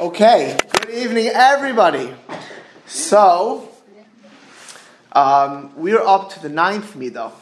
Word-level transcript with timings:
Okay, 0.00 0.56
good 0.70 0.90
evening, 0.90 1.26
everybody. 1.26 2.14
So, 2.86 3.68
um, 5.10 5.72
we're 5.74 6.00
up 6.00 6.30
to 6.34 6.40
the 6.40 6.48
ninth 6.48 6.94
midah, 6.94 7.32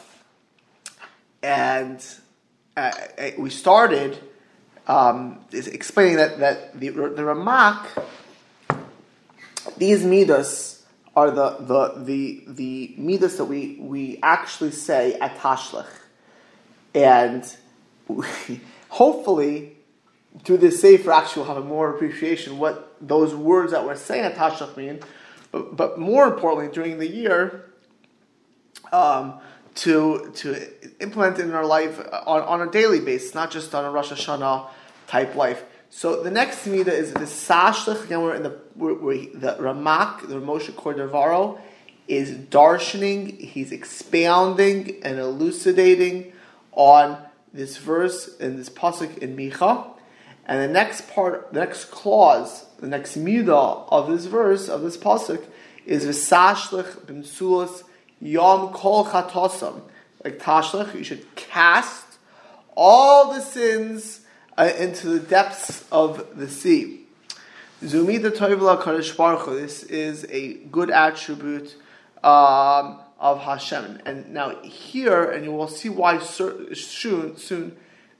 and 1.43 2.03
uh, 2.75 2.91
uh, 3.19 3.29
we 3.37 3.51
started 3.51 4.17
um, 4.87 5.45
explaining 5.51 6.15
that, 6.15 6.39
that 6.39 6.79
the, 6.79 6.89
the 6.89 7.21
Ramak, 7.21 7.85
these 9.77 10.03
midas 10.03 10.83
are 11.15 11.29
the, 11.29 11.57
the, 11.59 11.93
the, 12.05 12.43
the 12.47 12.95
midas 12.97 13.37
that 13.37 13.45
we, 13.45 13.77
we 13.79 14.19
actually 14.23 14.71
say 14.71 15.13
at 15.19 15.37
Tashlech. 15.37 15.85
And 16.95 17.55
we, 18.07 18.25
hopefully, 18.89 19.76
through 20.43 20.57
this 20.57 20.81
Sefer, 20.81 21.11
actually 21.11 21.41
will 21.41 21.55
have 21.55 21.63
a 21.63 21.67
more 21.67 21.93
appreciation 21.93 22.57
what 22.57 22.95
those 23.01 23.35
words 23.35 23.71
that 23.71 23.85
we're 23.85 23.95
saying 23.95 24.25
at 24.25 24.35
Tashlech 24.35 24.75
mean. 24.77 24.99
But, 25.51 25.75
but 25.75 25.99
more 25.99 26.25
importantly, 26.25 26.73
during 26.73 26.99
the 26.99 27.07
year, 27.07 27.71
um, 28.91 29.39
to, 29.75 30.31
to 30.35 30.67
implement 31.01 31.39
it 31.39 31.45
in 31.45 31.53
our 31.53 31.65
life 31.65 31.99
on, 32.25 32.41
on 32.41 32.67
a 32.67 32.71
daily 32.71 32.99
basis, 32.99 33.35
not 33.35 33.51
just 33.51 33.73
on 33.75 33.85
a 33.85 33.91
Rosh 33.91 34.11
Hashanah 34.11 34.67
type 35.07 35.35
life. 35.35 35.63
So 35.89 36.21
the 36.21 36.31
next 36.31 36.65
midah 36.65 36.87
is 36.87 37.13
the 37.13 37.21
Sashlich. 37.21 38.03
Again, 38.03 38.21
we're 38.21 38.35
in 38.35 38.43
the 38.43 38.59
we're, 38.75 38.93
we're, 38.93 39.25
the 39.33 39.55
Ramak, 39.59 40.27
the 40.27 40.35
Moshe 40.35 40.71
Cordovero, 40.71 41.59
is 42.07 42.31
darshaning. 42.31 43.39
He's 43.39 43.71
expounding 43.71 45.01
and 45.03 45.19
elucidating 45.19 46.33
on 46.73 47.17
this 47.53 47.77
verse 47.77 48.35
in 48.37 48.57
this 48.57 48.69
pasuk 48.69 49.17
in 49.19 49.35
Micha. 49.35 49.96
And 50.47 50.61
the 50.61 50.67
next 50.69 51.09
part, 51.09 51.51
the 51.51 51.59
next 51.59 51.91
clause, 51.91 52.65
the 52.79 52.87
next 52.87 53.17
midah 53.17 53.85
of 53.91 54.07
this 54.09 54.25
verse, 54.25 54.69
of 54.69 54.81
this 54.81 54.95
pasuk, 54.95 55.43
is 55.85 56.05
v'sashlich 56.05 57.05
b'msulas 57.05 57.83
yom 58.21 58.71
kol 58.71 59.05
chatosam. 59.05 59.81
Like 60.23 60.39
tashlich, 60.39 60.95
you 60.95 61.03
should 61.03 61.35
cast 61.35 62.05
all 62.75 63.33
the 63.33 63.41
sins 63.41 64.21
uh, 64.57 64.71
into 64.79 65.09
the 65.09 65.19
depths 65.19 65.85
of 65.91 66.37
the 66.37 66.47
sea. 66.47 67.01
Zumida 67.83 68.31
toivla 68.31 68.81
kadosh 68.81 69.15
baruch 69.17 69.47
This 69.47 69.83
is 69.83 70.25
a 70.29 70.53
good 70.71 70.89
attribute 70.89 71.75
um, 72.23 72.99
of 73.19 73.41
Hashem. 73.41 74.01
And 74.05 74.33
now 74.33 74.61
here, 74.61 75.29
and 75.29 75.43
you 75.43 75.51
will 75.51 75.67
see 75.67 75.89
why 75.89 76.19
soon, 76.19 76.73
soon 76.73 77.77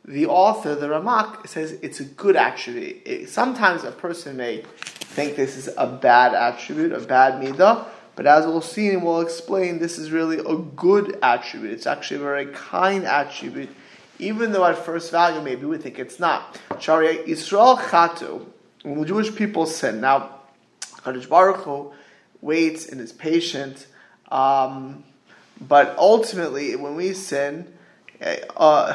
the 0.08 0.26
author, 0.26 0.74
the 0.74 0.88
Ramak, 0.88 1.48
says 1.48 1.74
it's 1.82 2.00
a 2.00 2.06
good 2.06 2.38
attribute. 2.38 3.02
It, 3.06 3.30
sometimes 3.30 3.84
a 3.84 3.92
person 3.92 4.38
may 4.38 4.64
think 4.80 5.36
this 5.36 5.58
is 5.58 5.70
a 5.78 5.86
bad 5.86 6.34
attribute, 6.34 6.94
a 6.94 7.00
bad 7.02 7.42
midah, 7.44 7.86
but 8.16 8.26
as 8.26 8.46
we'll 8.46 8.62
see 8.62 8.90
and 8.90 9.04
we'll 9.04 9.20
explain, 9.20 9.80
this 9.80 9.98
is 9.98 10.12
really 10.12 10.40
a 10.40 10.58
good 10.58 11.20
attribute. 11.22 11.74
It's 11.74 11.86
actually 11.86 12.18
a 12.18 12.24
very 12.24 12.46
kind 12.48 13.04
attribute, 13.04 13.70
even 14.18 14.54
though 14.54 14.66
at 14.66 14.78
first 14.78 15.12
value 15.12 15.42
maybe 15.42 15.66
we 15.66 15.78
think 15.78 16.00
it's 16.00 16.20
not. 16.20 16.58
Sharia 16.80 17.24
Yisrael 17.26 17.78
Chatu, 17.78 18.46
when 18.84 19.02
the 19.02 19.06
Jewish 19.06 19.36
people 19.36 19.66
sin. 19.66 20.00
Now, 20.00 20.40
Kadosh 20.82 21.28
Baruch 21.28 21.58
Hu 21.58 21.92
waits 22.42 22.88
and 22.88 23.02
is 23.02 23.12
patient, 23.12 23.88
um, 24.32 25.04
but 25.60 25.98
ultimately, 25.98 26.76
when 26.76 26.96
we 26.96 27.14
sin, 27.14 27.74
uh, 28.56 28.94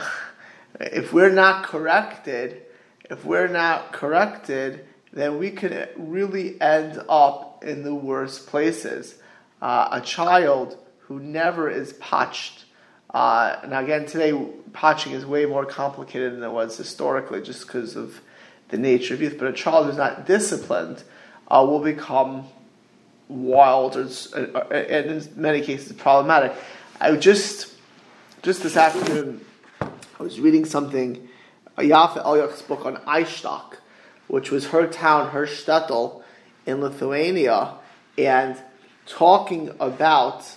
if 0.81 1.13
we're 1.13 1.33
not 1.33 1.65
corrected, 1.65 2.63
if 3.11 3.25
we're 3.25 3.49
not 3.49 3.93
corrected, 3.93 4.85
then 5.13 5.39
we 5.39 5.51
can 5.51 5.89
really 5.97 6.61
end 6.61 7.03
up 7.09 7.63
in 7.65 7.83
the 7.83 7.95
worst 7.95 8.47
places. 8.47 9.17
Uh, 9.61 9.89
a 9.93 10.01
child 10.01 10.79
who 11.01 11.21
never 11.21 11.69
is 11.71 11.93
patched. 11.95 12.65
Uh, 13.13 13.57
again, 13.65 14.07
today 14.07 14.33
patching 14.73 15.13
is 15.13 15.27
way 15.27 15.45
more 15.45 15.67
complicated 15.67 16.35
than 16.35 16.43
it 16.43 16.51
was 16.51 16.77
historically, 16.77 17.43
just 17.43 17.67
because 17.67 17.95
of 17.95 18.21
the 18.69 18.79
nature 18.79 19.15
of 19.15 19.21
youth. 19.21 19.37
But 19.39 19.49
a 19.49 19.53
child 19.53 19.87
who's 19.87 19.97
not 19.97 20.27
disciplined 20.27 21.03
uh, 21.49 21.65
will 21.69 21.81
become 21.81 22.47
wild, 23.29 23.97
or, 23.97 24.09
uh, 24.35 24.75
and 24.75 25.11
in 25.11 25.29
many 25.37 25.61
cases 25.61 25.93
problematic. 25.93 26.55
I 27.01 27.15
just 27.17 27.75
just 28.43 28.63
this 28.63 28.77
afternoon 28.77 29.45
I 30.23 30.25
was 30.25 30.39
reading 30.39 30.65
something, 30.65 31.29
Yaffa 31.77 32.25
Eliach's 32.25 32.63
book 32.63 32.87
on 32.87 32.95
Eishyshok, 32.99 33.79
which 34.29 34.53
was 34.53 34.69
her 34.69 34.87
town, 34.87 35.31
her 35.31 35.49
shtetl 35.49 36.23
in 36.65 36.81
Lithuania, 36.81 37.75
and 38.17 38.57
talking 39.05 39.75
about 39.81 40.49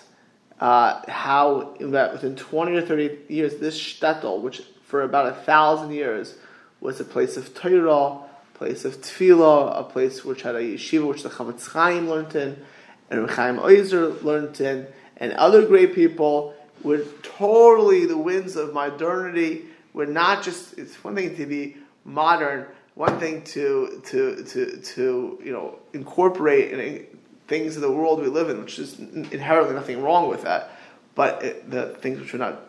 uh, 0.59 1.01
how 1.07 1.75
within 1.79 2.35
20 2.35 2.75
or 2.75 2.81
30 2.83 3.17
years, 3.27 3.55
this 3.55 3.75
shtetl, 3.75 4.39
which 4.39 4.61
for 4.83 5.01
about 5.01 5.29
a 5.29 5.33
thousand 5.33 5.93
years 5.93 6.35
was 6.79 6.99
a 6.99 7.03
place 7.03 7.35
of 7.35 7.55
Torah, 7.55 8.19
place 8.53 8.85
of 8.85 9.01
tefillah, 9.01 9.79
a 9.79 9.83
place 9.83 10.23
which 10.23 10.43
had 10.43 10.53
a 10.53 10.61
yeshiva 10.61 11.07
which 11.07 11.23
the 11.23 11.29
Chofetz 11.29 11.71
Chaim 11.71 12.07
learned 12.07 12.35
in, 12.35 12.63
and 13.09 13.27
Chaim 13.31 13.57
Oizer 13.57 14.21
learned 14.21 14.61
in, 14.61 14.85
and 15.17 15.33
other 15.33 15.65
great 15.65 15.95
people 15.95 16.54
we're 16.83 17.05
totally 17.23 18.05
the 18.05 18.17
winds 18.17 18.55
of 18.55 18.73
modernity. 18.73 19.65
We're 19.93 20.05
not 20.05 20.43
just. 20.43 20.77
It's 20.77 21.03
one 21.03 21.15
thing 21.15 21.35
to 21.35 21.45
be 21.45 21.77
modern. 22.03 22.67
One 22.95 23.19
thing 23.19 23.43
to 23.43 24.01
to 24.05 24.43
to 24.43 24.77
to 24.77 25.39
you 25.43 25.51
know 25.51 25.79
incorporate 25.93 27.09
things 27.47 27.75
of 27.75 27.81
the 27.81 27.91
world 27.91 28.21
we 28.21 28.27
live 28.27 28.49
in, 28.49 28.61
which 28.61 28.79
is 28.79 28.99
inherently 28.99 29.73
nothing 29.75 30.01
wrong 30.01 30.29
with 30.29 30.43
that. 30.43 30.71
But 31.13 31.43
it, 31.43 31.71
the 31.71 31.89
things 31.89 32.19
which 32.19 32.33
are 32.33 32.39
not 32.39 32.61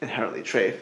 inherently 0.00 0.42
treif. 0.42 0.78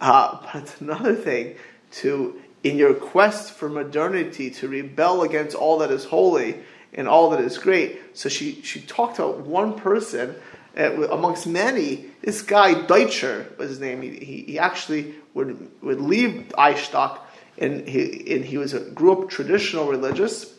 Uh, 0.00 0.38
but 0.42 0.62
it's 0.62 0.80
another 0.80 1.14
thing 1.14 1.56
to, 1.90 2.40
in 2.62 2.76
your 2.76 2.94
quest 2.94 3.52
for 3.52 3.68
modernity, 3.68 4.50
to 4.50 4.68
rebel 4.68 5.22
against 5.22 5.56
all 5.56 5.78
that 5.78 5.90
is 5.90 6.04
holy 6.04 6.58
and 6.92 7.08
all 7.08 7.30
that 7.30 7.40
is 7.40 7.58
great. 7.58 8.16
So 8.16 8.28
she, 8.28 8.62
she 8.62 8.80
talked 8.80 9.18
about 9.18 9.38
one 9.40 9.78
person 9.78 10.34
amongst 10.76 11.46
many, 11.46 12.06
this 12.22 12.42
guy 12.42 12.86
Deutscher 12.86 13.52
was 13.58 13.70
his 13.70 13.80
name. 13.80 14.02
He, 14.02 14.10
he, 14.10 14.42
he 14.42 14.58
actually 14.58 15.14
would 15.34 15.70
would 15.82 16.00
leave 16.00 16.52
Eishyshok, 16.58 17.18
and 17.58 17.88
he 17.88 18.34
and 18.34 18.44
he 18.44 18.58
was 18.58 18.74
a, 18.74 18.80
grew 18.80 19.12
up 19.12 19.30
traditional 19.30 19.88
religious, 19.88 20.52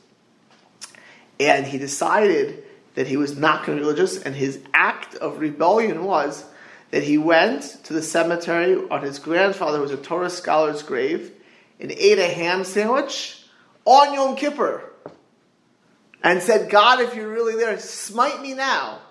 and 1.40 1.66
he 1.66 1.78
decided 1.78 2.64
that 2.96 3.08
he 3.08 3.18
was 3.18 3.38
not 3.38 3.66
going 3.66 3.78
to 3.78 3.84
be 3.84 3.88
religious, 3.88 4.22
and 4.22 4.36
his 4.36 4.60
act 4.74 5.16
of 5.16 5.40
rebellion 5.40 6.04
was 6.04 6.44
that 6.90 7.04
he 7.04 7.18
went 7.18 7.62
to 7.84 7.94
the 7.94 8.02
cemetery 8.02 8.76
on 8.90 9.02
his 9.02 9.20
grandfather, 9.20 9.78
who 9.78 9.84
was 9.84 9.92
a 9.92 9.98
Torah 9.98 10.30
scholar's 10.30 10.82
grave, 10.82 11.32
and 11.80 11.92
ate 11.92 12.18
a 12.18 12.28
ham 12.28 12.64
sandwich 12.64 13.46
on 13.86 14.14
Yom 14.14 14.36
Kippur, 14.36 14.82
and 16.24 16.42
said, 16.42 16.72
"God, 16.72 17.02
if 17.02 17.14
you're 17.14 17.32
really 17.32 17.56
there, 17.56 17.78
smite 17.78 18.42
me 18.42 18.56
now." 18.56 19.02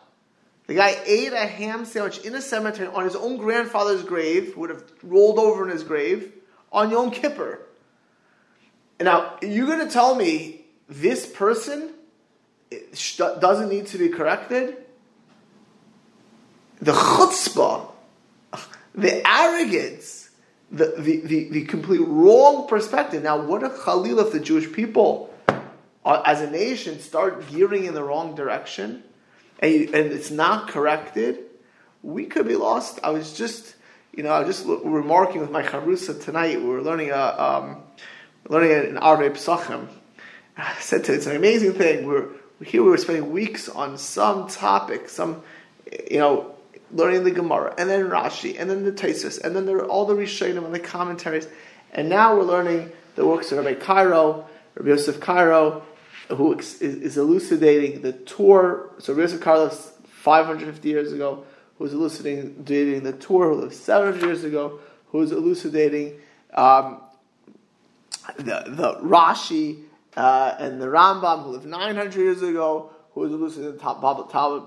The 0.67 0.75
guy 0.75 0.97
ate 1.05 1.33
a 1.33 1.47
ham 1.47 1.85
sandwich 1.85 2.19
in 2.19 2.35
a 2.35 2.43
cemetery 2.43 2.89
on 2.89 3.05
his 3.05 3.15
own 3.15 3.37
grandfather's 3.37 4.03
grave, 4.03 4.57
would 4.57 4.71
have 4.71 4.85
rolled 5.03 5.39
over 5.39 5.65
in 5.65 5.71
his 5.71 5.85
grave, 5.85 6.33
on 6.73 6.91
Yom 6.91 7.11
Kippur. 7.13 7.61
And 8.99 9.07
now, 9.07 9.37
you're 9.43 9.67
going 9.67 9.87
to 9.87 9.93
tell 9.93 10.15
me 10.15 10.65
this 10.89 11.27
person 11.27 11.93
doesn't 13.17 13.69
need 13.69 13.87
to 13.89 13.99
be 13.99 14.09
corrected? 14.09 14.77
The 16.81 16.93
chutzpah, 16.93 17.89
the 18.95 19.27
arrogance, 19.27 20.31
the, 20.71 20.95
the, 20.99 21.21
the, 21.21 21.49
the 21.51 21.65
complete 21.67 22.01
wrong 22.01 22.67
perspective. 22.67 23.23
Now, 23.23 23.41
what 23.41 23.63
a 23.63 23.69
chalil 23.69 24.19
if 24.19 24.33
the 24.33 24.41
Jewish 24.41 24.73
people, 24.73 25.33
uh, 26.05 26.23
as 26.25 26.41
a 26.41 26.51
nation, 26.51 26.99
start 26.99 27.49
gearing 27.49 27.85
in 27.85 27.95
the 27.95 28.03
wrong 28.03 28.35
direction? 28.35 29.05
And, 29.61 29.73
you, 29.73 29.91
and 29.93 30.13
it's 30.13 30.31
not 30.31 30.69
corrected, 30.69 31.39
we 32.03 32.27
could 32.27 32.47
be 32.47 32.57
lost. 32.57 33.01
I 33.03 33.11
was 33.11 33.37
just, 33.37 33.75
you 34.13 34.23
know, 34.23 34.31
I 34.31 34.41
was 34.43 34.57
just 34.57 34.67
remarking 34.85 35.41
with 35.41 35.51
my 35.51 35.63
charusa 35.63 36.23
tonight. 36.23 36.61
We 36.61 36.67
were 36.67 36.83
learning 36.83 37.11
a, 37.11 37.17
um, 37.17 37.83
learning 38.49 38.97
an 38.97 39.03
Arvei 39.03 39.31
Pesachim. 39.31 39.89
I 40.57 40.75
said 40.81 41.05
to 41.05 41.15
it's 41.15 41.27
an 41.27 41.37
amazing 41.37 41.75
thing. 41.75 42.07
We're 42.07 42.29
here. 42.65 42.83
We 42.83 42.91
were 42.91 42.97
spending 42.97 43.31
weeks 43.31 43.69
on 43.69 43.99
some 43.99 44.49
topic, 44.49 45.09
some, 45.09 45.43
you 46.11 46.19
know, 46.19 46.55
learning 46.93 47.25
the 47.25 47.31
Gemara, 47.31 47.75
and 47.77 47.91
then 47.91 48.09
Rashi, 48.09 48.59
and 48.59 48.71
then 48.71 48.85
the 48.85 48.93
Taisus, 48.93 49.43
and 49.43 49.55
then 49.55 49.67
there 49.67 49.85
all 49.85 50.07
the 50.07 50.15
Rishonim 50.15 50.65
and 50.65 50.75
the 50.75 50.81
commentaries, 50.81 51.49
and 51.93 52.09
now 52.09 52.37
we're 52.37 52.45
learning 52.45 52.91
the 53.17 53.27
works 53.27 53.51
of 53.53 53.59
Rabbi 53.59 53.79
Karo, 53.79 54.47
Rabbi 54.77 54.91
Yosef 54.91 55.21
Karo, 55.21 55.83
who 56.29 56.55
is, 56.55 56.81
is 56.81 57.17
elucidating 57.17 58.03
the 58.03 58.13
Tur. 58.13 58.91
So 58.99 59.13
Rizal 59.13 59.39
Carlos, 59.39 59.93
550 60.09 60.89
years 60.89 61.13
ago, 61.13 61.45
who 61.79 61.85
was 61.85 61.93
elucidating 61.93 62.65
the 62.65 63.13
Tur, 63.13 63.51
who 63.51 63.55
lived 63.55 63.75
700 63.75 64.25
years 64.25 64.45
ago, 64.45 64.81
who 65.09 65.19
was 65.19 65.33
elucidating 65.33 66.19
um, 66.55 67.01
the, 68.39 68.65
the 68.67 68.99
Rashi 69.03 69.83
uh, 70.17 70.55
and 70.59 70.81
the 70.81 70.87
Rambam, 70.87 71.45
who 71.45 71.51
lived 71.51 71.67
900 71.67 72.15
years 72.15 72.43
ago, 72.43 72.91
who 73.13 73.21
was 73.21 73.33
elucidated 73.33 73.75
in 73.75 73.79
the 73.79 74.63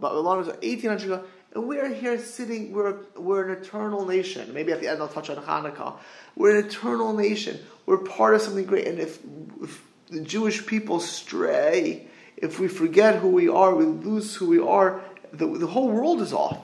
Babylonians 0.00 0.48
1800 0.48 0.82
years 0.82 1.02
ago, 1.02 1.24
and 1.52 1.66
we're 1.66 1.92
here 1.92 2.18
sitting, 2.18 2.72
we're, 2.72 2.96
we're 3.16 3.48
an 3.48 3.60
eternal 3.60 4.06
nation. 4.06 4.54
Maybe 4.54 4.72
at 4.72 4.80
the 4.80 4.88
end 4.88 5.00
I'll 5.00 5.08
touch 5.08 5.30
on 5.30 5.36
Hanukkah. 5.36 5.96
We're 6.36 6.58
an 6.58 6.66
eternal 6.66 7.12
nation. 7.12 7.58
We're 7.86 7.98
part 7.98 8.34
of 8.34 8.42
something 8.42 8.64
great. 8.64 8.86
And 8.86 9.00
if, 9.00 9.18
if 9.60 9.82
the 10.10 10.20
Jewish 10.20 10.66
people 10.66 11.00
stray, 11.00 12.06
if 12.36 12.58
we 12.58 12.68
forget 12.68 13.16
who 13.16 13.28
we 13.28 13.48
are, 13.48 13.74
we 13.74 13.84
lose 13.84 14.34
who 14.34 14.46
we 14.46 14.58
are, 14.58 15.02
the, 15.32 15.46
the 15.46 15.66
whole 15.66 15.88
world 15.88 16.20
is 16.20 16.32
off. 16.32 16.58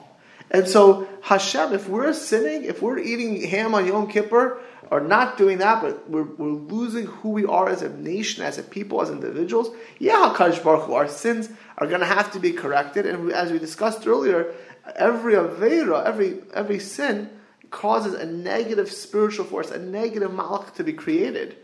And 0.49 0.67
so 0.67 1.07
Hashem, 1.21 1.73
if 1.73 1.89
we're 1.89 2.13
sinning, 2.13 2.63
if 2.63 2.81
we're 2.81 2.99
eating 2.99 3.41
ham 3.41 3.75
on 3.75 3.85
Yom 3.85 4.07
Kippur, 4.07 4.59
or 4.89 5.01
not 5.01 5.37
doing 5.37 5.57
that, 5.57 5.81
but 5.81 6.09
we're, 6.09 6.23
we're 6.23 6.47
losing 6.47 7.05
who 7.05 7.29
we 7.29 7.45
are 7.45 7.67
as 7.67 7.81
a 7.81 7.89
nation, 7.89 8.43
as 8.43 8.57
a 8.57 8.63
people, 8.63 9.01
as 9.01 9.09
individuals, 9.09 9.69
yeah, 9.99 10.33
HaKadosh 10.33 10.63
Baruch 10.63 10.85
Hu, 10.85 10.93
our 10.93 11.09
sins 11.09 11.49
are 11.77 11.87
going 11.87 11.99
to 11.99 12.05
have 12.05 12.31
to 12.31 12.39
be 12.39 12.53
corrected. 12.53 13.05
And 13.05 13.31
as 13.31 13.51
we 13.51 13.59
discussed 13.59 14.07
earlier, 14.07 14.53
every 14.95 15.33
Avera, 15.33 16.05
every, 16.05 16.39
every 16.53 16.79
sin 16.79 17.29
causes 17.69 18.13
a 18.13 18.25
negative 18.25 18.89
spiritual 18.89 19.45
force, 19.45 19.71
a 19.71 19.79
negative 19.79 20.31
malach 20.31 20.73
to 20.75 20.83
be 20.83 20.93
created. 20.93 21.57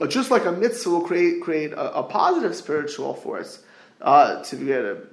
But 0.00 0.08
just 0.08 0.30
like 0.30 0.46
a 0.46 0.52
mitzvah 0.52 0.88
will 0.88 1.02
create, 1.02 1.42
create 1.42 1.72
a, 1.72 1.98
a 1.98 2.02
positive 2.02 2.56
spiritual 2.56 3.12
force 3.12 3.62
uh, 4.00 4.42
to 4.44 4.56
be 4.56 4.64
created. 4.64 5.06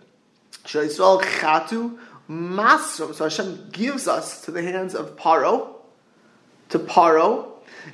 chatu 0.64 1.98
masrum. 2.30 3.14
So 3.14 3.26
Hashem 3.26 3.68
gives 3.74 4.08
us 4.08 4.46
to 4.46 4.52
the 4.52 4.62
hands 4.62 4.96
of 4.96 5.18
Paro, 5.18 5.76
to 6.70 6.80
Paro. 6.80 7.52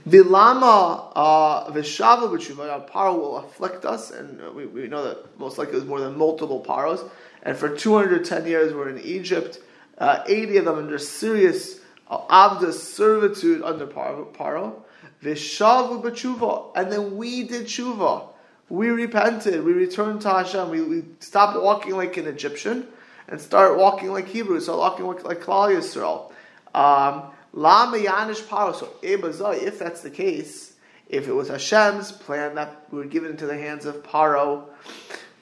Vilama 0.07 1.11
uh, 1.15 1.71
v'shava 1.71 2.29
b'tshuva. 2.29 2.87
Paro 2.87 3.17
will 3.17 3.37
afflict 3.37 3.85
us, 3.85 4.11
and 4.11 4.53
we, 4.53 4.67
we 4.67 4.87
know 4.87 5.03
that 5.03 5.39
most 5.39 5.57
likely 5.57 5.73
there's 5.73 5.85
more 5.85 5.99
than 5.99 6.15
multiple 6.15 6.59
paros. 6.59 7.03
And 7.41 7.57
for 7.57 7.75
210 7.75 8.45
years, 8.45 8.71
we're 8.71 8.89
in 8.89 9.01
Egypt. 9.01 9.59
Uh, 9.97 10.23
80 10.27 10.57
of 10.57 10.65
them 10.65 10.77
under 10.77 10.99
serious 10.99 11.79
uh, 12.07 12.71
servitude 12.71 13.63
under 13.63 13.87
Paro. 13.87 14.83
Vishavu 15.23 16.03
b'tshuva. 16.03 16.71
And 16.75 16.91
then 16.91 17.17
we 17.17 17.43
did 17.43 17.65
tshuva. 17.65 18.27
We 18.69 18.89
repented. 18.89 19.63
We 19.63 19.73
returned 19.73 20.21
to 20.21 20.29
Hashem. 20.29 20.69
We, 20.69 20.81
we 20.81 21.03
stopped 21.19 21.61
walking 21.61 21.95
like 21.95 22.17
an 22.17 22.27
Egyptian 22.27 22.87
and 23.27 23.39
start 23.39 23.77
walking 23.77 24.11
like 24.11 24.27
Hebrews, 24.27 24.65
start 24.65 24.79
walking 24.79 25.05
like, 25.05 25.23
like 25.23 25.41
Klal 25.41 25.75
Yisrael. 25.75 26.31
Um, 26.75 27.31
Lama 27.53 27.97
Yanish 27.97 28.41
Paro. 28.43 28.73
So 28.75 28.89
if 29.03 29.79
that's 29.79 30.01
the 30.01 30.09
case, 30.09 30.73
if 31.07 31.27
it 31.27 31.33
was 31.33 31.49
Hashem's 31.49 32.11
plan 32.11 32.55
that 32.55 32.87
we 32.89 32.97
were 32.97 33.05
given 33.05 33.31
into 33.31 33.45
the 33.45 33.57
hands 33.57 33.85
of 33.85 34.01
Paro, 34.03 34.65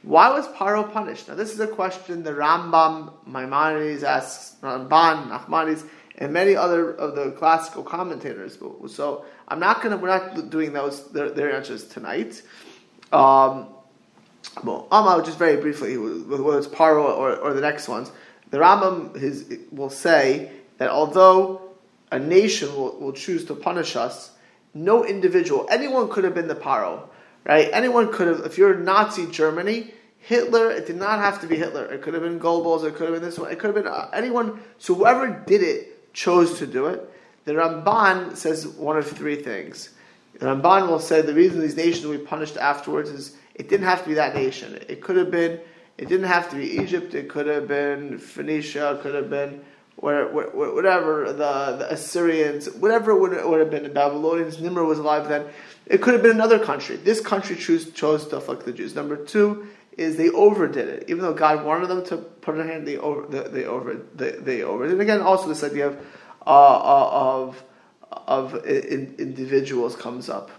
why 0.03 0.31
was 0.31 0.47
Paro 0.49 0.91
punished? 0.91 1.29
Now, 1.29 1.35
this 1.35 1.53
is 1.53 1.59
a 1.59 1.67
question 1.67 2.23
the 2.23 2.31
Rambam, 2.31 3.13
Maimonides 3.25 4.03
asks, 4.03 4.55
Ramban, 4.61 5.29
Nachmanides, 5.29 5.87
and 6.21 6.31
many 6.31 6.55
other 6.55 6.93
of 6.93 7.15
the 7.15 7.31
classical 7.31 7.83
commentators. 7.83 8.57
So 8.93 9.25
I'm 9.47 9.59
not 9.59 9.81
to. 9.81 9.97
We're 9.97 10.07
not 10.07 10.49
doing 10.51 10.71
those 10.71 11.11
their, 11.11 11.31
their 11.31 11.51
answers 11.51 11.83
tonight. 11.85 12.41
Um, 13.11 13.67
well, 14.63 14.87
Amma, 14.91 15.23
just 15.25 15.39
very 15.39 15.57
briefly, 15.57 15.97
whether 15.97 16.57
it's 16.57 16.67
Paro 16.67 17.03
or, 17.03 17.35
or 17.35 17.53
the 17.53 17.61
next 17.61 17.87
ones, 17.87 18.11
the 18.51 18.59
Rambam 18.59 19.15
his, 19.15 19.57
will 19.71 19.89
say 19.89 20.51
that 20.77 20.89
although 20.89 21.61
a 22.11 22.19
nation 22.19 22.73
will, 22.75 22.99
will 22.99 23.13
choose 23.13 23.45
to 23.45 23.55
punish 23.55 23.95
us, 23.95 24.31
no 24.73 25.05
individual, 25.05 25.67
anyone 25.71 26.09
could 26.09 26.23
have 26.23 26.35
been 26.35 26.47
the 26.47 26.55
Paro, 26.55 27.07
right? 27.45 27.69
Anyone 27.73 28.11
could 28.11 28.27
have, 28.27 28.39
if 28.45 28.57
you're 28.57 28.75
Nazi 28.75 29.25
Germany, 29.27 29.93
Hitler, 30.19 30.69
it 30.71 30.85
did 30.85 30.97
not 30.97 31.19
have 31.19 31.41
to 31.41 31.47
be 31.47 31.55
Hitler. 31.55 31.85
It 31.85 32.01
could 32.01 32.13
have 32.13 32.23
been 32.23 32.39
Goebbels, 32.39 32.83
it 32.83 32.95
could 32.95 33.09
have 33.09 33.13
been 33.13 33.23
this 33.23 33.39
one, 33.39 33.51
it 33.51 33.57
could 33.59 33.73
have 33.73 33.83
been 33.83 33.91
uh, 33.91 34.09
anyone. 34.13 34.61
So 34.77 34.93
whoever 34.93 35.27
did 35.47 35.63
it 35.63 35.90
chose 36.13 36.59
to 36.59 36.67
do 36.67 36.87
it. 36.87 37.09
The 37.45 37.53
Ramban 37.53 38.35
says 38.35 38.67
one 38.67 38.97
of 38.97 39.07
three 39.07 39.35
things. 39.35 39.89
The 40.39 40.45
Ramban 40.47 40.87
will 40.87 40.99
say 40.99 41.21
the 41.21 41.33
reason 41.33 41.59
these 41.59 41.75
nations 41.75 42.05
will 42.05 42.17
be 42.17 42.23
punished 42.23 42.57
afterwards 42.57 43.09
is 43.09 43.37
it 43.55 43.69
didn't 43.69 43.85
have 43.85 44.03
to 44.03 44.09
be 44.09 44.15
that 44.15 44.35
nation. 44.35 44.79
It 44.87 45.01
could 45.01 45.15
have 45.17 45.31
been, 45.31 45.59
it 45.97 46.07
didn't 46.07 46.27
have 46.27 46.49
to 46.51 46.55
be 46.55 46.79
Egypt, 46.79 47.13
it 47.13 47.29
could 47.29 47.47
have 47.47 47.67
been 47.67 48.17
Phoenicia, 48.17 48.93
it 48.93 49.01
could 49.01 49.15
have 49.15 49.29
been 49.29 49.61
whatever, 49.97 51.27
the, 51.27 51.75
the 51.77 51.93
Assyrians, 51.93 52.67
whatever 52.71 53.11
it 53.11 53.19
would, 53.19 53.45
would 53.45 53.59
have 53.59 53.69
been, 53.69 53.83
the 53.83 53.89
Babylonians, 53.89 54.59
Nimrod 54.59 54.87
was 54.87 54.97
alive 54.97 55.27
then. 55.27 55.45
It 55.85 56.01
could 56.01 56.13
have 56.13 56.23
been 56.23 56.31
another 56.31 56.57
country. 56.57 56.95
This 56.95 57.21
country 57.21 57.55
chose, 57.55 57.91
chose 57.91 58.27
to 58.29 58.37
afflict 58.37 58.65
the 58.65 58.71
Jews. 58.71 58.95
Number 58.95 59.15
two 59.15 59.67
is 59.97 60.17
they 60.17 60.29
overdid 60.29 60.87
it. 60.87 61.05
Even 61.07 61.21
though 61.21 61.33
God 61.33 61.65
wanted 61.65 61.87
them 61.87 62.05
to 62.05 62.17
put 62.17 62.55
it 62.55 62.61
in 62.61 62.67
hand, 62.67 62.87
they 62.87 62.97
over, 62.97 63.27
they, 63.27 63.65
over, 63.65 64.01
they, 64.15 64.31
they 64.31 64.63
overdid. 64.63 64.93
And 64.93 65.01
again, 65.01 65.21
also 65.21 65.47
this 65.47 65.63
idea 65.63 65.87
of, 65.87 65.97
uh, 66.45 66.49
uh 66.49 67.09
of, 67.11 67.63
of 68.27 68.65
in, 68.65 69.15
individuals 69.19 69.95
comes 69.95 70.29
up. 70.29 70.51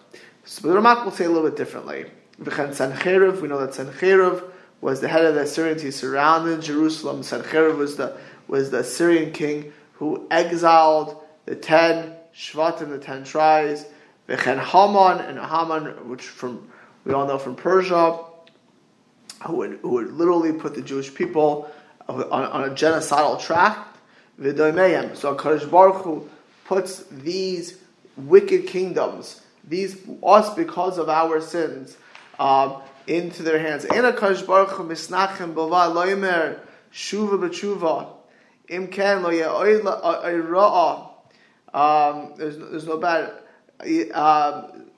So 0.45 0.69
the 0.69 0.79
Ramak 0.79 1.05
will 1.05 1.13
say 1.13 1.25
a 1.25 1.31
little 1.31 1.49
bit 1.49 1.57
differently. 1.57 2.07
We 2.39 2.47
know 2.47 2.57
that 2.57 3.71
Sancheriv 3.71 4.51
was 4.81 5.01
the 5.01 5.09
head 5.09 5.25
of 5.25 5.35
the 5.35 5.43
Assyrians. 5.43 5.83
He 5.83 5.91
surrounded 5.91 6.61
Jerusalem. 6.61 7.21
Sancheriv 7.21 7.77
was 7.77 7.97
the 7.97 8.17
was 8.49 8.71
the 8.71 8.81
Assyrian 8.81 9.33
king 9.33 9.73
who 9.95 10.27
exiled 10.31 11.23
the 11.47 11.55
ten 11.55 12.17
Shvatim, 12.35 12.89
the 12.89 12.99
ten 12.99 13.25
tribes. 13.25 13.85
V'chen 14.29 14.59
Haman 14.59 15.25
and 15.25 15.39
Haman, 15.39 16.09
which 16.09 16.23
from 16.23 16.69
we 17.05 17.13
all 17.13 17.27
know 17.27 17.39
from 17.39 17.55
Persia, 17.55 18.19
who 19.47 19.57
would, 19.57 19.79
who 19.83 19.89
would 19.91 20.13
literally 20.13 20.53
put 20.53 20.75
the 20.75 20.83
Jewish 20.83 21.15
people 21.15 21.71
on, 22.09 22.23
on 22.23 22.65
a 22.65 22.73
genocidal 22.73 23.41
track. 23.41 23.87
V'doimeim. 24.41 25.17
So 25.17 25.35
Kadosh 25.35 25.71
Baruch 25.71 26.03
Hu 26.03 26.29
puts 26.65 27.05
these 27.05 27.79
wicked 28.17 28.67
kingdoms, 28.67 29.43
these 29.67 29.97
us 30.23 30.55
because 30.55 30.99
of 30.99 31.09
our 31.09 31.41
sins, 31.41 31.97
um, 32.39 32.83
into 33.07 33.43
their 33.43 33.59
hands. 33.59 33.85
Ena 33.85 34.13
Kadosh 34.13 34.47
Baruch 34.47 34.71
Hu 34.71 34.85
misnachem 34.85 35.55
bova 35.55 35.93
loimer 35.95 36.59
shuva 36.93 37.39
b'tshuva 37.39 38.09
im 38.69 38.89
ken 38.89 39.23
lo 39.23 39.31
ye'oy 39.31 39.83
Um, 41.75 42.35
there's, 42.37 42.59
there's 42.59 42.87
no 42.87 42.99
bad. 42.99 43.33
Um, 44.13 44.91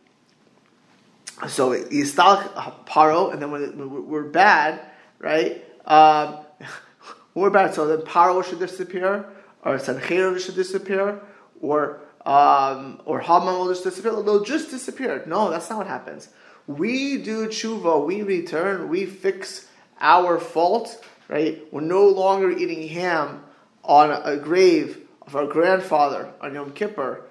so 1.49 1.71
Yistalch 1.71 2.87
Paro, 2.87 3.33
and 3.33 3.43
then 3.43 3.51
when 3.51 4.09
we're 4.09 4.25
bad, 4.25 4.81
right? 5.19 5.65
Um, 5.87 6.39
we're 7.35 7.51
bad, 7.51 7.75
so 7.75 7.87
then 7.87 8.07
Paro 8.07 8.45
should 8.45 8.61
disappear, 8.61 9.27
or 9.65 9.77
Sancheriv 9.79 10.39
should 10.41 10.55
disappear, 10.55 11.21
or 11.61 12.01
um, 12.25 13.03
or 13.05 13.21
Haman 13.21 13.59
will 13.59 13.69
just 13.69 13.85
disappear. 13.85 14.13
They'll 14.13 14.45
just 14.45 14.71
disappear. 14.71 15.25
No, 15.27 15.51
that's 15.51 15.69
not 15.69 15.79
what 15.79 15.87
happens. 15.87 16.29
We 16.67 17.19
do 17.19 17.47
tshuva, 17.49 18.07
we 18.07 18.23
return, 18.23 18.89
we 18.89 19.05
fix 19.05 19.67
our 20.01 20.39
fault, 20.39 21.05
right? 21.29 21.63
We're 21.71 21.83
no 21.83 22.09
longer 22.09 22.51
eating 22.51 22.89
ham 22.89 23.45
on 23.83 24.11
a 24.11 24.39
grave 24.39 25.07
of 25.27 25.37
our 25.37 25.47
grandfather 25.47 26.33
on 26.41 26.55
Yom 26.55 26.73
Kippur. 26.73 27.23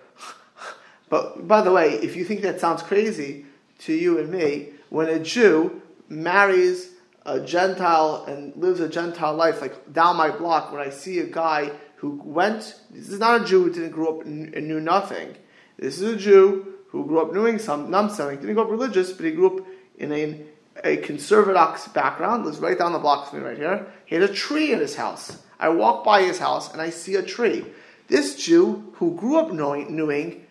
but 1.09 1.47
by 1.47 1.61
the 1.61 1.71
way, 1.71 1.93
if 1.93 2.15
you 2.15 2.23
think 2.23 2.41
that 2.41 2.59
sounds 2.59 2.83
crazy 2.83 3.47
to 3.85 3.93
you 3.93 4.19
and 4.19 4.29
me, 4.29 4.69
when 4.89 5.09
a 5.09 5.19
Jew 5.19 5.81
marries 6.09 6.91
a 7.25 7.39
Gentile 7.39 8.25
and 8.27 8.55
lives 8.55 8.79
a 8.79 8.89
Gentile 8.89 9.33
life, 9.33 9.61
like 9.61 9.93
down 9.93 10.17
my 10.17 10.29
block, 10.29 10.71
when 10.71 10.81
I 10.81 10.89
see 10.89 11.19
a 11.19 11.25
guy 11.25 11.71
who 11.97 12.21
went, 12.23 12.79
this 12.91 13.09
is 13.09 13.19
not 13.19 13.41
a 13.41 13.45
Jew 13.45 13.63
who 13.63 13.73
didn't 13.73 13.91
grow 13.91 14.19
up 14.19 14.25
and 14.25 14.51
knew 14.53 14.79
nothing. 14.79 15.35
This 15.77 16.01
is 16.01 16.13
a 16.13 16.17
Jew 16.17 16.73
who 16.89 17.05
grew 17.05 17.21
up 17.21 17.33
knowing 17.33 17.59
some, 17.59 17.91
something, 17.91 18.39
didn't 18.39 18.55
grow 18.55 18.65
up 18.65 18.69
religious, 18.69 19.11
but 19.11 19.25
he 19.25 19.31
grew 19.31 19.57
up 19.57 19.65
in 19.97 20.11
a, 20.11 20.41
a 20.83 20.97
conservative 20.97 21.93
background, 21.93 22.45
lives 22.45 22.59
right 22.59 22.77
down 22.77 22.93
the 22.93 22.99
block 22.99 23.29
from 23.29 23.39
me 23.39 23.45
right 23.45 23.57
here. 23.57 23.87
He 24.05 24.15
had 24.15 24.29
a 24.29 24.33
tree 24.33 24.73
in 24.73 24.79
his 24.79 24.95
house. 24.95 25.41
I 25.59 25.69
walk 25.69 26.03
by 26.03 26.23
his 26.23 26.39
house 26.39 26.71
and 26.71 26.81
I 26.81 26.89
see 26.89 27.15
a 27.15 27.23
tree. 27.23 27.65
This 28.07 28.35
Jew 28.35 28.93
who 28.95 29.15
grew 29.15 29.37
up 29.37 29.51
knowing, 29.51 29.95
knowing 29.95 30.45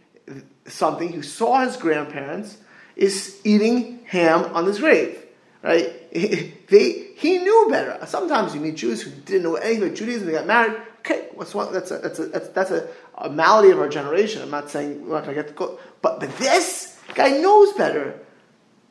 something, 0.67 1.13
who 1.13 1.23
saw 1.23 1.61
his 1.61 1.77
grandparents, 1.77 2.57
is 2.97 3.41
eating 3.45 4.01
ham 4.05 4.45
on 4.55 4.67
his 4.67 4.79
grave. 4.79 5.19
Right? 5.63 5.99
They, 6.73 7.09
he 7.17 7.37
knew 7.37 7.67
better. 7.69 7.99
Sometimes 8.07 8.55
you 8.55 8.61
meet 8.63 8.77
Jews 8.77 9.03
who 9.03 9.11
didn't 9.11 9.43
know 9.43 9.57
anything 9.57 9.83
about 9.85 9.97
Judaism, 9.97 10.27
they 10.27 10.33
got 10.33 10.47
married. 10.47 10.81
Okay, 11.01 11.29
what's 11.35 11.55
one, 11.55 11.71
that's 11.71 11.91
a, 11.91 11.99
that's 11.99 12.19
a, 12.19 12.27
that's, 12.27 12.49
that's 12.49 12.71
a, 12.71 12.89
a 13.19 13.29
malady 13.29 13.71
of 13.71 13.79
our 13.79 13.89
generation. 13.89 14.41
I'm 14.41 14.51
not 14.51 14.71
saying 14.71 15.07
we're 15.07 15.17
not 15.17 15.25
going 15.25 15.37
to 15.37 15.43
get 15.43 15.49
the 15.49 15.55
go, 15.55 15.79
but 16.01 16.21
but 16.21 16.35
this 16.39 16.99
guy 17.15 17.29
knows 17.31 17.73
better, 17.75 18.19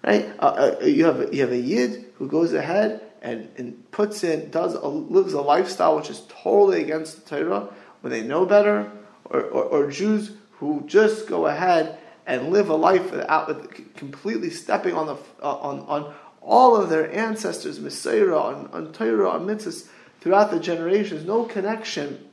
right? 0.04 0.32
Uh, 0.38 0.76
uh, 0.82 0.86
you 0.86 1.06
have 1.06 1.22
a, 1.22 1.36
you 1.36 1.42
have 1.42 1.52
a 1.52 1.58
yid 1.58 2.06
who 2.18 2.28
goes 2.28 2.54
ahead 2.54 3.02
and, 3.22 3.50
and 3.58 3.92
puts 3.92 4.24
in 4.24 4.52
does 4.52 4.74
a, 4.76 4.88
lives 4.88 5.34
a 5.34 5.42
lifestyle 5.42 5.96
which 5.96 6.10
is 6.10 6.22
totally 6.28 6.82
against 6.84 7.24
the 7.28 7.38
Torah 7.38 7.70
when 8.02 8.12
they 8.12 8.22
know 8.22 8.46
better, 8.46 8.92
or, 9.26 9.42
or, 9.42 9.64
or 9.64 9.92
Jews 9.92 10.34
who 10.60 10.84
just 10.86 11.28
go 11.28 11.48
ahead 11.48 11.98
and 12.26 12.52
live 12.52 12.70
a 12.70 12.76
life 12.76 13.12
without 13.12 13.48
with 13.48 13.96
completely 13.96 14.50
stepping 14.50 14.94
on 14.94 15.08
the 15.08 15.18
on 15.44 15.80
on 15.82 16.14
all 16.42 16.76
of 16.76 16.90
their 16.90 17.12
ancestors, 17.14 17.80
Messiah, 17.80 18.34
on, 18.34 18.70
on 18.74 18.92
Torah, 18.94 19.30
on 19.30 19.46
mitzvahs 19.46 19.88
throughout 20.20 20.52
the 20.52 20.60
generations, 20.60 21.26
no 21.26 21.44
connection. 21.44 22.28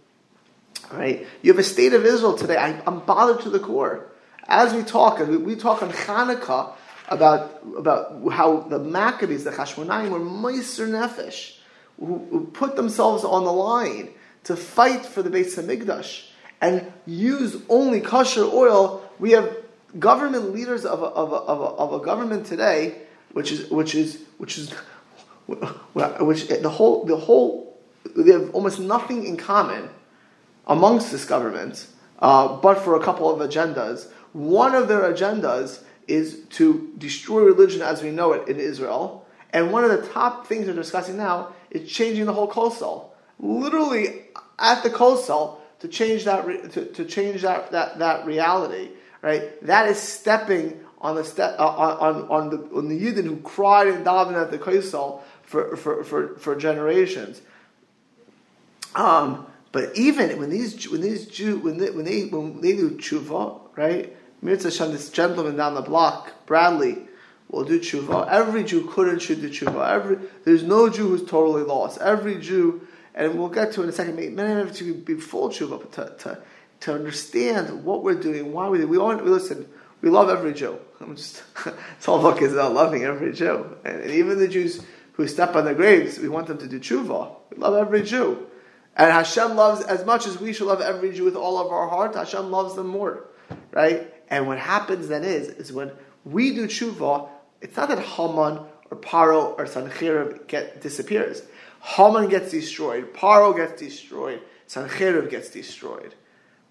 Right? 0.90 1.26
You 1.42 1.52
have 1.52 1.58
a 1.58 1.64
state 1.64 1.92
of 1.92 2.06
Israel 2.06 2.36
today. 2.36 2.56
I, 2.56 2.80
am 2.86 3.00
bothered 3.00 3.42
to 3.42 3.50
the 3.50 3.58
core. 3.58 4.06
As 4.46 4.72
we 4.72 4.82
talk, 4.82 5.18
we, 5.26 5.36
we 5.36 5.56
talk 5.56 5.82
on 5.82 5.90
Hanukkah 5.90 6.72
about, 7.08 7.62
about 7.76 8.22
how 8.32 8.60
the 8.60 8.78
Maccabees, 8.78 9.44
the 9.44 9.50
Hashmonaim, 9.50 10.10
were 10.10 10.20
Meiser 10.20 10.88
Nefesh, 10.88 11.56
who, 11.98 12.26
who, 12.30 12.46
put 12.46 12.76
themselves 12.76 13.24
on 13.24 13.44
the 13.44 13.52
line 13.52 14.10
to 14.44 14.56
fight 14.56 15.04
for 15.04 15.22
the 15.22 15.30
Beis 15.30 15.58
Hamikdash 15.58 16.28
and 16.60 16.90
use 17.06 17.60
only 17.68 18.00
kosher 18.00 18.44
oil. 18.44 19.02
We 19.18 19.32
have 19.32 19.54
government 19.98 20.52
leaders 20.52 20.84
of 20.84 21.02
a, 21.02 21.06
of 21.06 21.32
a, 21.32 21.36
of 21.36 21.60
a, 21.60 21.64
of 21.64 22.00
a 22.00 22.04
government 22.04 22.46
today, 22.46 23.02
which 23.32 23.52
is 23.52 23.70
which 23.70 23.94
is 23.94 24.22
which 24.38 24.58
is 24.58 24.72
which 25.46 26.48
the 26.48 26.70
whole 26.70 27.04
the 27.04 27.16
whole 27.16 27.78
they 28.16 28.32
have 28.32 28.54
almost 28.54 28.80
nothing 28.80 29.26
in 29.26 29.36
common 29.36 29.88
amongst 30.66 31.10
this 31.10 31.24
government, 31.24 31.86
uh, 32.18 32.56
but 32.56 32.78
for 32.78 32.96
a 32.96 33.02
couple 33.02 33.30
of 33.30 33.48
agendas. 33.48 34.10
One 34.32 34.74
of 34.74 34.88
their 34.88 35.00
agendas 35.12 35.82
is 36.06 36.40
to 36.50 36.92
destroy 36.98 37.42
religion 37.42 37.82
as 37.82 38.02
we 38.02 38.10
know 38.10 38.32
it 38.32 38.48
in 38.48 38.58
Israel. 38.58 39.26
And 39.52 39.72
one 39.72 39.84
of 39.84 39.90
the 39.90 40.06
top 40.08 40.46
things 40.46 40.66
they're 40.66 40.74
discussing 40.74 41.16
now 41.16 41.54
is 41.70 41.90
changing 41.90 42.26
the 42.26 42.32
whole 42.32 42.50
kosel. 42.50 43.10
Literally 43.38 44.24
at 44.58 44.82
the 44.82 44.90
kosel 44.90 45.58
to 45.80 45.88
change 45.88 46.24
that 46.24 46.72
to, 46.72 46.84
to 46.86 47.04
change 47.04 47.42
that, 47.42 47.70
that, 47.72 47.98
that 47.98 48.26
reality. 48.26 48.90
Right? 49.22 49.60
That 49.66 49.88
is 49.88 49.98
stepping 49.98 50.80
on 51.00 51.14
the 51.14 51.24
step 51.24 51.56
uh, 51.58 51.66
on, 51.66 52.28
on 52.28 52.50
the 52.50 52.76
on 52.76 52.88
the 52.88 53.00
Yidden 53.00 53.24
who 53.24 53.36
cried 53.38 53.88
and 53.88 54.04
davened 54.04 54.40
at 54.40 54.50
the 54.50 54.58
kosel 54.58 55.22
for, 55.42 55.76
for, 55.76 56.04
for, 56.04 56.36
for 56.36 56.56
generations. 56.56 57.40
Um, 58.94 59.46
but 59.72 59.96
even 59.96 60.38
when 60.38 60.50
these 60.50 60.88
when 60.90 61.00
these 61.00 61.26
Jew 61.26 61.58
when 61.58 61.78
they 61.78 61.90
when 61.90 62.04
they 62.04 62.24
when 62.26 62.60
they 62.60 62.72
do 62.72 62.90
tshuva, 62.90 63.60
right? 63.76 64.16
Mirza 64.40 64.70
Shem, 64.70 64.92
this 64.92 65.10
gentleman 65.10 65.56
down 65.56 65.74
the 65.74 65.82
block, 65.82 66.46
Bradley, 66.46 66.98
will 67.48 67.64
do 67.64 67.80
tshuva. 67.80 68.28
Every 68.28 68.64
Jew 68.64 68.86
could 68.86 69.08
and 69.08 69.20
should 69.20 69.40
do 69.40 69.50
tshuva. 69.50 69.88
Every 69.88 70.18
there's 70.44 70.62
no 70.62 70.88
Jew 70.88 71.08
who's 71.08 71.24
totally 71.28 71.62
lost. 71.62 72.00
Every 72.00 72.40
Jew, 72.40 72.86
and 73.14 73.38
we'll 73.38 73.48
get 73.48 73.72
to 73.72 73.82
in 73.82 73.88
a 73.88 73.92
second. 73.92 74.16
Many 74.16 74.60
of 74.60 74.80
you 74.80 74.94
be 74.94 75.14
full 75.14 75.48
tshuva, 75.48 75.80
but 75.80 75.92
to, 75.92 76.24
to, 76.24 76.42
to 76.80 76.94
understand 76.94 77.84
what 77.84 78.02
we're 78.02 78.20
doing, 78.20 78.52
why 78.52 78.68
we 78.68 78.78
do. 78.78 78.86
We 78.86 78.98
all 78.98 79.14
listen. 79.14 79.68
We 80.00 80.10
love 80.10 80.28
every 80.28 80.54
Jew. 80.54 80.78
I'm 81.00 81.16
just 81.16 81.42
it's 81.96 82.08
all 82.08 82.20
about 82.20 82.42
is 82.42 82.52
about 82.52 82.72
loving 82.72 83.04
every 83.04 83.32
Jew, 83.32 83.76
and, 83.84 84.00
and, 84.02 84.10
even 84.10 84.38
the 84.38 84.48
Jews 84.48 84.82
who 85.12 85.26
step 85.26 85.56
on 85.56 85.64
their 85.64 85.74
graves, 85.74 86.18
we 86.18 86.28
want 86.28 86.46
them 86.46 86.58
to 86.58 86.68
do 86.68 86.78
tshuva. 86.78 87.34
We 87.50 87.58
love 87.58 87.74
every 87.74 88.02
Jew, 88.02 88.46
and 88.96 89.12
Hashem 89.12 89.56
loves 89.56 89.84
as 89.84 90.04
much 90.04 90.26
as 90.26 90.40
we 90.40 90.52
should 90.52 90.66
love 90.66 90.80
every 90.80 91.12
Jew 91.12 91.24
with 91.24 91.36
all 91.36 91.58
of 91.58 91.72
our 91.72 91.88
heart. 91.88 92.14
Hashem 92.14 92.50
loves 92.50 92.74
them 92.74 92.88
more, 92.88 93.28
right? 93.72 94.12
And 94.28 94.46
what 94.46 94.58
happens 94.58 95.08
then 95.08 95.24
is, 95.24 95.48
is 95.48 95.72
when 95.72 95.90
we 96.24 96.54
do 96.54 96.66
tshuva, 96.66 97.28
it's 97.60 97.76
not 97.76 97.88
that 97.88 97.98
Haman 97.98 98.60
or 98.90 98.96
Paro 98.96 99.58
or 99.58 99.64
Sancheriv 99.64 100.46
get 100.46 100.80
disappears. 100.80 101.42
Haman 101.80 102.28
gets 102.28 102.50
destroyed, 102.50 103.14
Paro 103.14 103.56
gets 103.56 103.80
destroyed, 103.80 104.42
Sancheriv 104.68 105.30
gets 105.30 105.50
destroyed. 105.50 106.14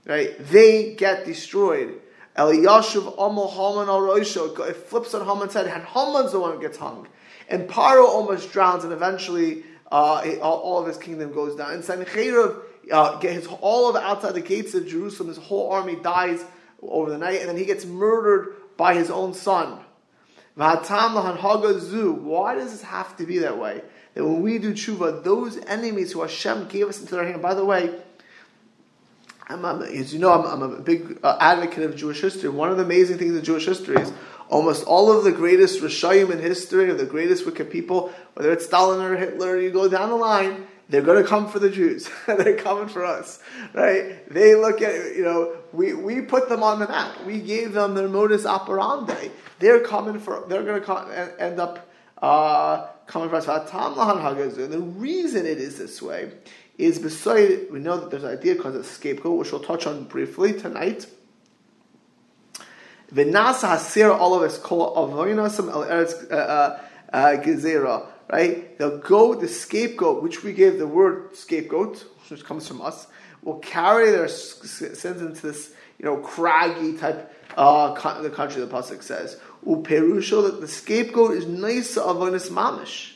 Right? 0.05 0.35
They 0.39 0.93
get 0.93 1.25
destroyed. 1.25 1.99
Eliyashuv 2.37 3.17
Amol 3.17 3.49
Haman 3.49 3.89
al 3.89 4.01
Roisho, 4.01 4.67
it 4.69 4.75
flips 4.75 5.13
on 5.13 5.25
Haman's 5.25 5.53
head, 5.53 5.67
and 5.67 5.83
Haman's 5.83 6.31
the 6.31 6.39
one 6.39 6.53
who 6.53 6.61
gets 6.61 6.77
hung. 6.77 7.07
And 7.49 7.67
Paro 7.67 8.05
almost 8.05 8.51
drowns, 8.51 8.83
and 8.83 8.93
eventually 8.93 9.63
uh, 9.91 10.35
all, 10.41 10.79
of 10.79 10.87
his 10.87 10.97
kingdom 10.97 11.33
goes 11.33 11.55
down. 11.55 11.73
And 11.73 11.83
Sancheriv, 11.83 12.59
uh, 12.91 13.19
his, 13.19 13.47
all 13.61 13.89
of 13.89 13.95
outside 13.95 14.33
the 14.33 14.41
gates 14.41 14.75
of 14.75 14.87
Jerusalem, 14.87 15.29
his 15.29 15.37
whole 15.37 15.71
army 15.71 15.95
dies 15.95 16.43
over 16.81 17.09
the 17.09 17.17
night, 17.17 17.39
and 17.39 17.49
then 17.49 17.57
he 17.57 17.65
gets 17.65 17.85
murdered 17.85 18.55
by 18.77 18.93
his 18.93 19.09
own 19.09 19.33
son. 19.33 19.79
Why 20.55 20.75
does 22.55 22.71
this 22.71 22.81
have 22.81 23.17
to 23.17 23.25
be 23.25 23.39
that 23.39 23.57
way? 23.57 23.81
That 24.13 24.25
when 24.25 24.41
we 24.41 24.57
do 24.57 24.73
tshuva, 24.73 25.23
those 25.23 25.57
enemies 25.65 26.11
who 26.11 26.21
Hashem 26.21 26.67
gave 26.67 26.87
us 26.87 26.99
into 26.99 27.15
their 27.15 27.25
hand, 27.25 27.41
by 27.41 27.53
the 27.53 27.63
way, 27.63 27.93
I'm, 29.49 29.63
I'm, 29.63 29.81
as 29.81 30.13
you 30.13 30.19
know, 30.19 30.31
I'm, 30.31 30.61
I'm 30.61 30.73
a 30.73 30.79
big 30.79 31.19
uh, 31.23 31.37
advocate 31.39 31.83
of 31.83 31.95
Jewish 31.95 32.21
history. 32.21 32.49
One 32.49 32.69
of 32.69 32.77
the 32.77 32.83
amazing 32.83 33.17
things 33.17 33.35
in 33.35 33.43
Jewish 33.43 33.65
history 33.65 33.95
is 33.95 34.11
almost 34.49 34.85
all 34.85 35.11
of 35.11 35.23
the 35.23 35.31
greatest 35.31 35.81
Rishayim 35.81 36.31
in 36.31 36.39
history, 36.39 36.89
or 36.89 36.95
the 36.95 37.05
greatest 37.05 37.45
wicked 37.45 37.71
people, 37.71 38.13
whether 38.33 38.51
it's 38.51 38.65
Stalin 38.65 39.01
or 39.01 39.15
Hitler, 39.15 39.59
you 39.59 39.71
go 39.71 39.87
down 39.87 40.09
the 40.09 40.15
line, 40.15 40.67
they're 40.89 41.01
going 41.01 41.21
to 41.21 41.27
come 41.27 41.49
for 41.49 41.59
the 41.59 41.69
Jews. 41.69 42.09
they're 42.27 42.57
coming 42.57 42.87
for 42.87 43.05
us, 43.05 43.39
right? 43.73 44.29
They 44.29 44.55
look 44.55 44.81
at, 44.81 45.15
you 45.15 45.23
know, 45.23 45.57
we, 45.73 45.93
we 45.93 46.21
put 46.21 46.49
them 46.49 46.63
on 46.63 46.79
the 46.79 46.87
map. 46.87 47.25
We 47.25 47.39
gave 47.39 47.73
them 47.73 47.95
their 47.95 48.07
modus 48.07 48.45
operandi. 48.45 49.31
They're 49.59 49.81
coming 49.81 50.19
for, 50.19 50.45
they're 50.47 50.63
going 50.63 50.81
to 50.81 51.35
end 51.41 51.59
up 51.59 51.89
uh, 52.21 52.87
coming 53.05 53.29
for 53.29 53.35
us. 53.35 53.45
The 53.45 54.79
reason 54.79 55.45
it 55.45 55.57
is 55.57 55.77
this 55.77 56.01
way 56.01 56.31
is 56.77 56.99
beside, 56.99 57.71
we 57.71 57.79
know 57.79 57.97
that 57.97 58.11
there's 58.11 58.23
an 58.23 58.37
idea 58.37 58.55
called 58.55 58.75
a 58.75 58.83
scapegoat, 58.83 59.37
which 59.37 59.51
we'll 59.51 59.61
touch 59.61 59.87
on 59.87 60.03
briefly 60.05 60.53
tonight. 60.53 61.07
V'nasa 63.13 63.69
hasir 63.69 64.11
us 64.11 64.57
kol 64.59 64.95
avoinasam 64.95 65.69
el 65.71 65.85
eretz 65.85 66.31
uh, 66.31 66.35
uh, 66.35 66.79
uh, 67.13 67.37
gezerah 67.41 68.07
right? 68.31 68.77
They'll 68.77 68.99
go, 68.99 69.35
the 69.35 69.47
scapegoat, 69.47 70.21
which 70.21 70.43
we 70.43 70.53
gave 70.53 70.79
the 70.79 70.87
word 70.87 71.35
scapegoat, 71.35 72.05
which 72.29 72.43
comes 72.43 72.67
from 72.67 72.81
us, 72.81 73.07
will 73.41 73.59
carry 73.59 74.11
their 74.11 74.27
sins 74.27 75.03
into 75.03 75.41
this, 75.41 75.71
you 75.97 76.05
know, 76.05 76.17
craggy 76.17 76.97
type, 76.97 77.33
uh, 77.55 78.21
the 78.21 78.29
country 78.29 78.61
the 78.61 78.67
Pasuk 78.67 79.01
says. 79.01 79.39
Uperusho, 79.65 80.43
that 80.43 80.61
the 80.61 80.67
scapegoat 80.67 81.31
is 81.31 81.45
nice 81.45 81.95
avonis 81.97 82.49
mamish. 82.49 83.13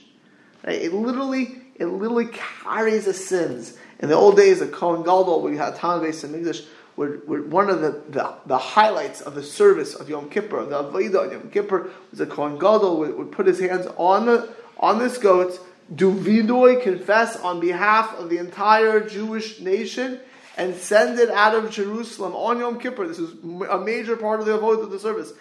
Right? 0.65 0.81
It 0.81 0.93
literally, 0.93 1.60
it 1.81 1.88
literally 1.88 2.27
carries 2.27 3.05
the 3.05 3.13
sins. 3.13 3.77
In 4.00 4.09
the 4.09 4.15
old 4.15 4.35
days, 4.38 4.59
the 4.59 4.67
Kohen 4.67 5.01
Gadol, 5.01 5.41
we 5.41 5.57
had 5.57 5.75
Tan 5.75 6.00
Beis 6.00 6.23
in 6.23 6.35
English, 6.35 6.63
were, 6.95 7.19
were 7.25 7.41
one 7.41 7.69
of 7.69 7.81
the, 7.81 8.01
the, 8.09 8.33
the, 8.45 8.57
highlights 8.57 9.21
of 9.21 9.33
the 9.33 9.41
service 9.41 9.95
of 9.95 10.07
Yom 10.07 10.29
Kippur. 10.29 10.65
The 10.65 10.83
Avodah 10.83 11.25
of 11.25 11.31
Yom 11.31 11.50
Kippur 11.50 11.89
was 12.11 12.19
a 12.19 12.27
Kohen 12.27 12.59
Gadol 12.59 12.97
would, 13.00 13.17
would 13.17 13.31
put 13.31 13.47
his 13.47 13.59
hands 13.59 13.88
on 13.97 14.27
the 14.27 14.53
on 14.77 15.00
this 15.00 15.17
goat, 15.17 15.59
do 15.93 16.11
vidoy 16.11 16.81
confess 16.81 17.35
on 17.38 17.59
behalf 17.59 18.15
of 18.15 18.29
the 18.29 18.38
entire 18.38 19.00
Jewish 19.07 19.59
nation 19.59 20.19
and 20.57 20.75
send 20.75 21.19
it 21.19 21.29
out 21.29 21.55
of 21.55 21.71
Jerusalem 21.71 22.35
on 22.35 22.59
Yom 22.59 22.79
Kippur. 22.79 23.07
This 23.07 23.19
is 23.19 23.31
a 23.69 23.79
major 23.79 24.17
part 24.17 24.39
of 24.39 24.45
the 24.45 24.57
avodah 24.57 24.83
of 24.83 24.91
the 24.91 25.00
service. 25.00 25.33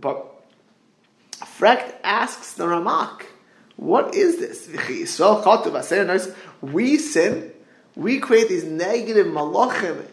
But 0.00 0.42
Frecht 1.32 1.94
asks 2.02 2.52
the 2.54 2.64
Ramak, 2.64 3.26
what 3.76 4.14
is 4.14 4.38
this? 4.38 4.68
We 6.60 6.98
sin, 6.98 7.52
we 7.94 8.18
create 8.18 8.48
these 8.48 8.64
negative 8.64 9.26
malachim, 9.26 10.04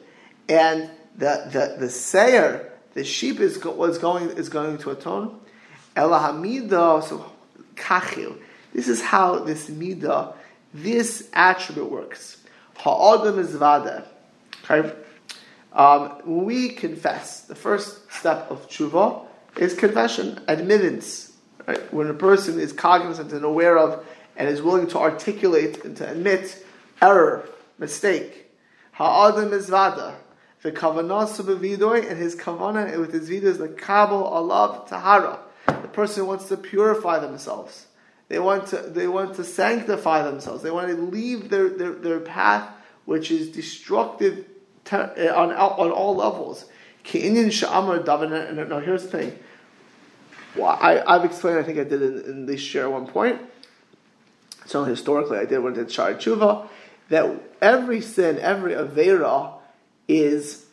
and 0.50 0.90
the 1.18 1.50
the 1.52 1.76
the 1.80 1.90
sayer, 1.90 2.72
the 2.94 3.04
sheep 3.04 3.40
is 3.40 3.64
was 3.64 3.98
going 3.98 4.30
is 4.32 4.50
going 4.50 4.78
to 4.80 4.92
atone. 4.92 5.40
So. 5.96 7.32
This 8.74 8.88
is 8.88 9.02
how 9.02 9.40
this 9.40 9.70
midah, 9.70 10.34
this 10.74 11.30
attribute 11.34 11.92
works. 11.92 12.38
Ha'adam 12.78 13.40
is 13.40 13.54
vada. 13.56 14.08
Okay? 14.64 14.92
Um, 15.72 16.46
we 16.46 16.70
confess, 16.70 17.42
the 17.42 17.56
first 17.56 18.12
step 18.12 18.50
of 18.50 18.68
tshuva 18.70 19.26
is 19.58 19.74
confession, 19.74 20.40
admittance. 20.48 21.33
Right? 21.68 21.94
When 21.94 22.08
a 22.08 22.14
person 22.14 22.60
is 22.60 22.74
cognizant 22.74 23.32
and 23.32 23.46
aware 23.46 23.78
of 23.78 24.06
and 24.36 24.50
is 24.50 24.62
willing 24.62 24.88
to 24.88 25.00
articulate 25.00 25.84
and 25.86 25.96
to 25.98 26.10
admit 26.10 26.66
error, 27.02 27.48
mistake. 27.78 28.52
Ha'adam 28.94 29.54
is 29.54 29.70
vada. 29.70 30.18
The 30.62 30.72
kavanah 30.72 31.28
subavidoy 31.28 32.10
and 32.10 32.18
his 32.18 32.36
kavanah 32.36 32.98
with 32.98 33.14
his 33.14 33.30
vidas 33.30 33.58
the 33.58 33.68
kabel 33.68 34.24
alav 34.24 34.88
tahara 34.88 35.40
the 35.66 35.90
person 35.90 36.26
wants 36.26 36.48
to 36.50 36.58
purify 36.58 37.20
themselves. 37.20 37.88
They 38.30 38.40
want 38.40 38.68
to, 38.68 38.78
they 38.78 39.08
want 39.08 39.36
to 39.36 39.44
sanctify 39.44 40.24
themselves. 40.24 40.64
They 40.64 40.72
want 40.72 40.88
to 40.90 40.96
leave 40.96 41.50
their, 41.50 41.70
their, 41.70 41.92
their 41.92 42.20
path, 42.20 42.70
which 43.06 43.32
is 43.32 43.50
destructive 43.50 44.46
to, 44.86 45.14
eh, 45.18 45.30
on, 45.30 45.52
on 45.52 45.92
all 45.92 46.16
levels. 46.16 46.66
Now, 47.14 48.80
here's 48.80 49.04
the 49.04 49.10
thing. 49.10 49.40
Well, 50.56 50.78
I, 50.80 51.14
have 51.14 51.26
explained, 51.26 51.60
I 51.60 51.64
think 51.64 51.80
I 51.80 51.84
did 51.84 52.02
in, 52.02 52.22
in 52.26 52.46
this 52.46 52.62
share 52.62 52.86
at 52.86 52.92
one 52.92 53.08
point. 53.08 53.42
So 54.66 54.84
historically, 54.84 55.38
I 55.38 55.46
did 55.46 55.60
when 55.60 55.74
I 55.74 55.78
did 55.78 55.88
Shaarei 55.88 56.16
Tshuva, 56.16 56.68
that 57.10 57.32
every 57.62 58.02
sin, 58.02 58.40
every 58.40 58.74
Avera 58.74 59.54
is 60.08 60.66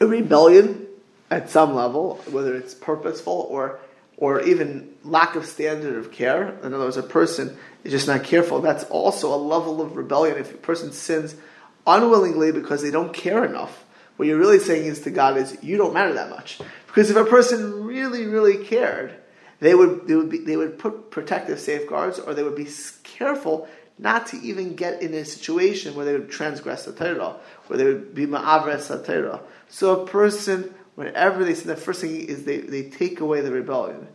a 0.00 0.06
rebellion 0.06 0.86
at 1.30 1.50
some 1.50 1.74
level, 1.74 2.16
whether 2.30 2.54
it's 2.54 2.74
purposeful 2.74 3.46
or 3.50 3.80
or 4.18 4.40
even 4.40 4.94
lack 5.04 5.36
of 5.36 5.44
standard 5.44 5.96
of 5.96 6.10
care. 6.10 6.48
In 6.62 6.72
other 6.72 6.84
words, 6.84 6.96
a 6.96 7.02
person 7.02 7.56
is 7.84 7.92
just 7.92 8.06
not 8.06 8.24
careful. 8.24 8.62
That's 8.62 8.84
also 8.84 9.34
a 9.34 9.36
level 9.36 9.82
of 9.82 9.96
rebellion. 9.96 10.38
If 10.38 10.54
a 10.54 10.56
person 10.56 10.90
sins 10.92 11.36
unwillingly 11.86 12.50
because 12.50 12.80
they 12.82 12.90
don't 12.90 13.12
care 13.12 13.44
enough, 13.44 13.84
what 14.16 14.26
you're 14.26 14.38
really 14.38 14.58
saying 14.58 14.86
is 14.86 15.00
to 15.02 15.10
God 15.10 15.36
is 15.36 15.62
you 15.62 15.76
don't 15.76 15.92
matter 15.92 16.14
that 16.14 16.30
much. 16.30 16.58
Because 16.96 17.10
if 17.10 17.16
a 17.18 17.26
person 17.26 17.84
really, 17.84 18.24
really 18.24 18.64
cared, 18.64 19.14
they 19.60 19.74
would 19.74 20.08
they 20.08 20.14
would 20.14 20.30
be, 20.30 20.38
they 20.38 20.56
would 20.56 20.78
put 20.78 21.10
protective 21.10 21.60
safeguards, 21.60 22.18
or 22.18 22.32
they 22.32 22.42
would 22.42 22.56
be 22.56 22.70
careful 23.02 23.68
not 23.98 24.28
to 24.28 24.38
even 24.38 24.76
get 24.76 25.02
in 25.02 25.12
a 25.12 25.22
situation 25.26 25.94
where 25.94 26.06
they 26.06 26.14
would 26.14 26.30
transgress 26.30 26.86
the 26.86 26.94
Torah, 26.94 27.36
where 27.66 27.76
they 27.76 27.84
would 27.84 28.14
be 28.14 28.26
ma'avres 28.26 28.88
the 28.88 29.02
Torah. 29.02 29.40
So 29.68 30.00
a 30.00 30.06
person, 30.06 30.74
whenever 30.94 31.44
they 31.44 31.52
sin, 31.52 31.68
the 31.68 31.76
first 31.76 32.00
thing 32.00 32.16
is 32.16 32.44
they, 32.44 32.60
they 32.60 32.84
take 32.84 33.20
away 33.20 33.42
the 33.42 33.52
rebellion. 33.52 34.08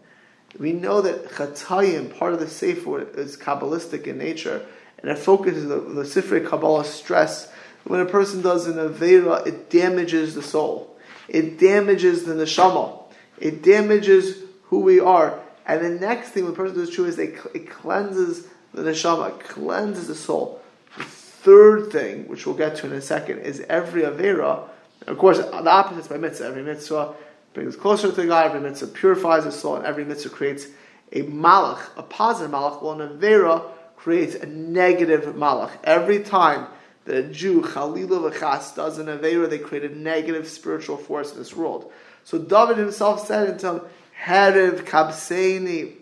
We 0.58 0.72
know 0.72 1.02
that 1.02 1.30
chatayim, 1.30 2.18
part 2.18 2.34
of 2.34 2.40
the 2.40 2.50
sefer, 2.50 3.02
is 3.12 3.38
kabbalistic 3.38 4.08
in 4.08 4.18
nature, 4.18 4.66
and 4.98 5.12
it 5.12 5.20
focuses 5.20 5.68
the, 5.68 5.80
the 5.82 6.42
Kabbalah 6.50 6.86
stress. 6.86 7.52
When 7.84 8.00
a 8.00 8.06
person 8.06 8.42
does 8.42 8.66
an 8.66 8.78
Avera, 8.78 9.46
it 9.46 9.70
damages 9.70 10.34
the 10.34 10.42
soul. 10.42 10.91
It 11.32 11.58
damages 11.58 12.26
the 12.26 12.34
neshama. 12.34 13.02
It 13.40 13.64
damages 13.64 14.44
who 14.64 14.82
we 14.82 15.00
are. 15.00 15.40
And 15.66 15.82
the 15.82 15.90
next 15.90 16.32
thing 16.32 16.44
when 16.44 16.52
a 16.52 16.56
person 16.56 16.78
does 16.78 16.90
true 16.90 17.06
is 17.06 17.16
they, 17.16 17.38
it 17.54 17.70
cleanses 17.70 18.48
the 18.74 18.82
neshama, 18.82 19.40
cleanses 19.40 20.08
the 20.08 20.16
soul. 20.16 20.62
The 20.98 21.06
third 21.06 21.90
thing, 21.90 22.28
which 22.28 22.46
we'll 22.46 22.56
get 22.56 22.76
to 22.78 22.88
in 22.88 22.92
a 22.92 23.02
second, 23.02 23.40
is 23.40 23.62
every 23.70 24.02
avera. 24.02 24.68
Of 25.08 25.18
course, 25.18 25.38
the 25.38 25.70
opposite 25.70 26.02
is 26.02 26.08
by 26.10 26.18
mitzvah. 26.18 26.48
Every 26.48 26.64
mitzvah 26.64 27.14
brings 27.54 27.78
closer 27.78 28.12
to 28.12 28.26
God. 28.26 28.48
Every 28.48 28.60
mitzvah 28.60 28.88
purifies 28.88 29.46
the 29.46 29.54
soul, 29.54 29.78
and 29.78 29.86
every 29.86 30.04
mitzvah 30.04 30.32
creates 30.32 30.68
a 31.14 31.22
malach, 31.24 31.80
a 31.96 32.04
positive 32.04 32.52
malach. 32.52 32.82
While 32.82 33.00
an 33.00 33.18
avera 33.18 33.64
creates 33.96 34.36
a 34.36 34.48
negative 34.48 35.34
malach. 35.36 35.72
Every 35.86 36.24
time 36.24 36.68
a 37.08 37.24
Jew, 37.24 37.62
Chalila 37.62 38.32
v'chas, 38.32 38.76
does 38.76 38.98
an 38.98 39.08
avera, 39.08 39.50
they 39.50 39.60
create 39.60 39.90
a 39.90 39.96
negative 39.96 40.48
spiritual 40.48 40.98
force 40.98 41.32
in 41.32 41.40
this 41.40 41.56
world. 41.56 41.92
So 42.24 42.38
David 42.38 42.78
himself 42.78 43.26
said 43.26 43.50
unto 43.50 43.68
him, 43.68 43.82
Herev 44.26 44.86
kabseini 44.86 45.96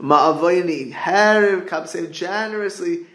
Ma'avoini, 0.00 0.92
Hariv 0.92 1.68
Kapsev, 1.68 2.12
generously 2.12 3.06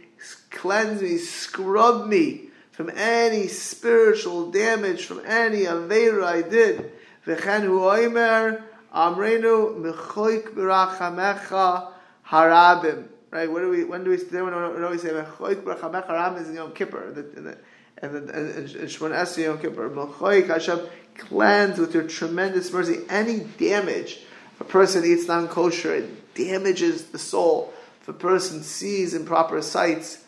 cleanse 0.49 1.01
me, 1.01 1.17
scrub 1.17 2.07
me 2.07 2.49
from 2.71 2.91
any 2.95 3.47
spiritual 3.47 4.51
damage, 4.51 5.05
from 5.05 5.21
any 5.25 5.61
Avera 5.61 6.23
I 6.23 6.41
did. 6.41 6.91
V'chen 7.25 7.61
hu 7.61 7.79
oimer, 7.79 8.63
Amrenu, 8.93 9.79
Mechoik 9.79 10.53
b'rachamecha 10.53 11.91
harabim. 12.27 13.07
Right? 13.33 13.51
What 13.51 13.61
do 13.61 13.69
we, 13.69 13.83
when 13.83 14.03
do 14.03 14.11
we, 14.11 14.17
when 14.17 14.51
do 14.53 14.89
we 14.91 14.97
say, 14.99 15.09
Mechoik 15.09 15.63
b'rachamecha 15.63 16.07
harabim 16.07 16.41
is 16.41 16.49
in 16.49 16.55
Yom 16.55 16.71
Kippur. 16.73 17.07
And 17.07 17.15
the, 17.15 17.57
and 17.97 18.29
and 18.29 18.69
Shmon 18.69 19.11
Esrei 19.11 19.45
Yom 19.45 19.57
Kippur. 19.57 19.89
Mechoik 19.89 20.49
Hashem, 20.49 20.81
cleanse 21.17 21.79
with 21.79 21.95
your 21.95 22.03
tremendous 22.03 22.71
mercy 22.71 22.99
any 23.09 23.39
damage. 23.57 24.19
A 24.59 24.63
person 24.63 25.03
eats 25.03 25.27
non-kosher, 25.27 25.95
it 25.95 26.35
damages 26.35 27.05
the 27.05 27.17
soul. 27.17 27.73
If 28.01 28.07
a 28.07 28.13
person 28.13 28.61
sees 28.61 29.15
improper 29.15 29.63
sights, 29.63 30.23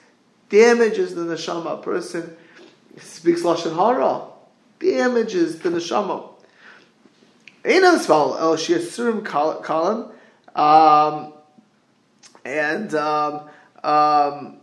damages 0.49 1.13
the 1.13 1.21
neshama. 1.21 1.77
A 1.79 1.83
person 1.83 2.35
speaks 2.97 3.43
lashon 3.43 3.75
hara, 3.75 4.23
damages 4.79 5.59
the 5.59 5.69
neshama. 5.69 6.31
Einam 7.63 8.09
el 8.09 8.57
shiasurim 8.57 9.21
kalam, 9.21 10.09
um, 10.55 11.33
and 12.45 12.93
um, 12.95 13.49
um, 13.83 14.57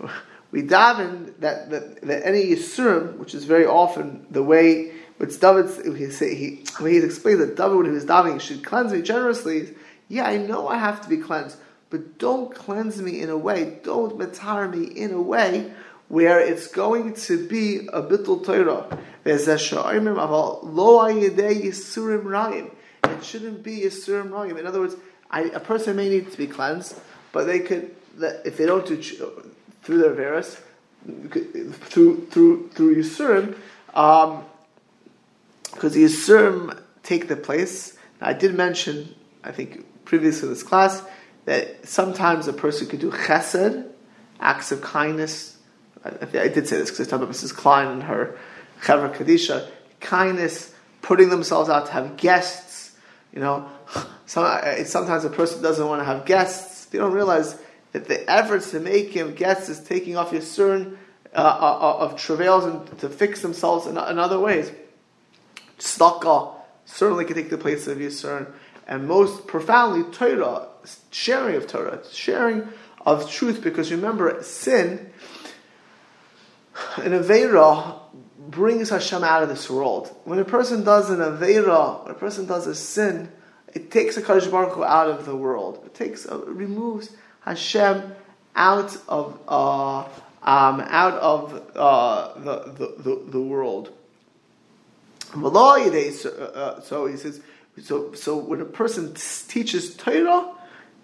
we 0.50 0.62
daven 0.62 1.38
that, 1.38 1.70
that, 1.70 2.02
that 2.02 2.26
any 2.26 2.44
yisurim, 2.46 3.16
which 3.16 3.34
is 3.34 3.44
very 3.44 3.64
often 3.64 4.26
the 4.30 4.42
way 4.42 4.92
which 5.18 5.38
David, 5.38 5.96
he 5.96 6.10
say, 6.10 6.34
he, 6.34 6.64
when 6.78 6.92
he 6.92 6.98
explains 6.98 7.38
that 7.38 7.56
David, 7.56 7.76
when 7.76 7.86
he 7.86 7.92
was 7.92 8.04
davening, 8.04 8.40
should 8.40 8.64
cleanse 8.64 8.92
me 8.92 9.00
generously. 9.00 9.74
Yeah, 10.08 10.26
I 10.26 10.38
know 10.38 10.66
I 10.66 10.78
have 10.78 11.00
to 11.02 11.08
be 11.08 11.18
cleansed, 11.18 11.56
but 11.88 12.18
don't 12.18 12.52
cleanse 12.54 13.00
me 13.00 13.20
in 13.20 13.30
a 13.30 13.38
way, 13.38 13.78
don't 13.84 14.18
matar 14.18 14.68
me 14.68 14.84
in 14.84 15.12
a 15.12 15.22
way 15.22 15.72
where 16.08 16.40
it's 16.40 16.66
going 16.66 17.14
to 17.14 17.48
be 17.48 17.86
a 17.92 18.02
bittul 18.02 18.44
Torah. 18.44 18.98
It 19.24 19.38
shouldn't 23.24 23.62
be 23.62 23.80
yisurim 23.80 24.30
rayim. 24.30 24.58
In 24.58 24.66
other 24.66 24.80
words, 24.80 24.96
I, 25.34 25.40
a 25.52 25.60
person 25.60 25.96
may 25.96 26.08
need 26.08 26.30
to 26.32 26.38
be 26.38 26.46
cleansed, 26.46 26.98
but 27.32 27.44
they 27.44 27.60
could, 27.60 27.94
if 28.44 28.56
they 28.56 28.66
don't 28.66 28.86
do 28.86 28.96
through 29.82 29.98
their 29.98 30.14
various, 30.14 30.60
through 31.04 32.26
through 32.30 32.70
through 32.70 32.96
yisurim, 32.96 33.56
um, 33.94 34.44
because 35.72 35.94
the 35.94 36.04
Yisurim 36.04 36.80
take 37.02 37.28
the 37.28 37.36
place. 37.36 37.96
Now, 38.20 38.28
I 38.28 38.32
did 38.32 38.54
mention, 38.54 39.14
I 39.42 39.52
think, 39.52 39.84
previously 40.04 40.48
in 40.48 40.54
this 40.54 40.62
class, 40.62 41.02
that 41.46 41.86
sometimes 41.86 42.48
a 42.48 42.52
person 42.52 42.86
could 42.86 43.00
do 43.00 43.10
chesed, 43.10 43.86
acts 44.40 44.72
of 44.72 44.80
kindness. 44.80 45.58
I, 46.04 46.10
I 46.38 46.48
did 46.48 46.68
say 46.68 46.78
this 46.78 46.90
because 46.90 47.06
I 47.06 47.10
talked 47.10 47.24
about 47.24 47.34
Mrs. 47.34 47.54
Klein 47.54 47.88
and 47.88 48.02
her 48.04 48.38
Chevra 48.82 49.14
Kadisha, 49.14 49.68
kindness, 50.00 50.72
putting 51.02 51.28
themselves 51.28 51.68
out 51.68 51.86
to 51.86 51.92
have 51.92 52.16
guests. 52.16 52.63
You 53.34 53.40
know, 53.40 53.68
sometimes 54.26 55.24
a 55.24 55.30
person 55.30 55.60
doesn't 55.60 55.86
want 55.86 56.00
to 56.00 56.04
have 56.04 56.24
guests. 56.24 56.84
They 56.86 56.98
don't 56.98 57.12
realize 57.12 57.60
that 57.90 58.06
the 58.06 58.30
efforts 58.30 58.70
to 58.70 58.80
make 58.80 59.10
him 59.10 59.34
guests 59.34 59.68
is 59.68 59.80
taking 59.80 60.16
off 60.16 60.32
your 60.32 60.42
uh, 61.34 61.38
uh, 61.38 61.40
uh, 61.40 61.96
of 61.98 62.16
travails 62.16 62.64
and 62.64 62.98
to 63.00 63.08
fix 63.08 63.42
themselves 63.42 63.88
in, 63.88 63.98
in 63.98 64.18
other 64.20 64.38
ways. 64.38 64.70
Tzedakah 65.78 66.54
certainly 66.84 67.24
can 67.24 67.34
take 67.34 67.50
the 67.50 67.58
place 67.58 67.88
of 67.88 67.98
Yisur, 67.98 68.52
and 68.86 69.08
most 69.08 69.48
profoundly, 69.48 70.04
Torah, 70.12 70.68
sharing 71.10 71.56
of 71.56 71.66
Torah, 71.66 72.00
sharing 72.12 72.68
of 73.04 73.28
truth, 73.28 73.64
because 73.64 73.90
remember, 73.90 74.40
sin, 74.44 75.10
an 76.98 77.10
Aveira 77.10 77.98
brings 78.50 78.90
Hashem 78.90 79.24
out 79.24 79.42
of 79.42 79.48
this 79.48 79.68
world. 79.70 80.14
When 80.24 80.38
a 80.38 80.44
person 80.44 80.84
does 80.84 81.10
an 81.10 81.18
Aveira, 81.18 82.02
when 82.04 82.12
a 82.12 82.18
person 82.18 82.46
does 82.46 82.66
a 82.66 82.74
sin, 82.74 83.30
it 83.72 83.90
takes 83.90 84.16
a 84.16 84.22
Kaddish 84.22 84.46
Baruch 84.46 84.74
Hu 84.74 84.84
out 84.84 85.08
of 85.08 85.24
the 85.26 85.34
world. 85.34 85.82
It 85.84 85.94
takes, 85.94 86.26
uh, 86.26 86.38
removes 86.46 87.10
Hashem 87.40 88.14
out 88.54 88.96
of, 89.08 89.38
uh, 89.48 90.00
um, 90.42 90.80
out 90.80 91.14
of 91.14 91.70
uh, 91.74 92.38
the, 92.38 92.72
the, 92.72 92.94
the, 93.02 93.30
the 93.32 93.40
world. 93.40 93.90
Uh, 95.34 96.80
so 96.80 97.06
he 97.06 97.16
says, 97.16 97.40
so, 97.82 98.14
so 98.14 98.36
when 98.36 98.60
a 98.60 98.64
person 98.64 99.14
teaches 99.14 99.96
Torah, 99.96 100.53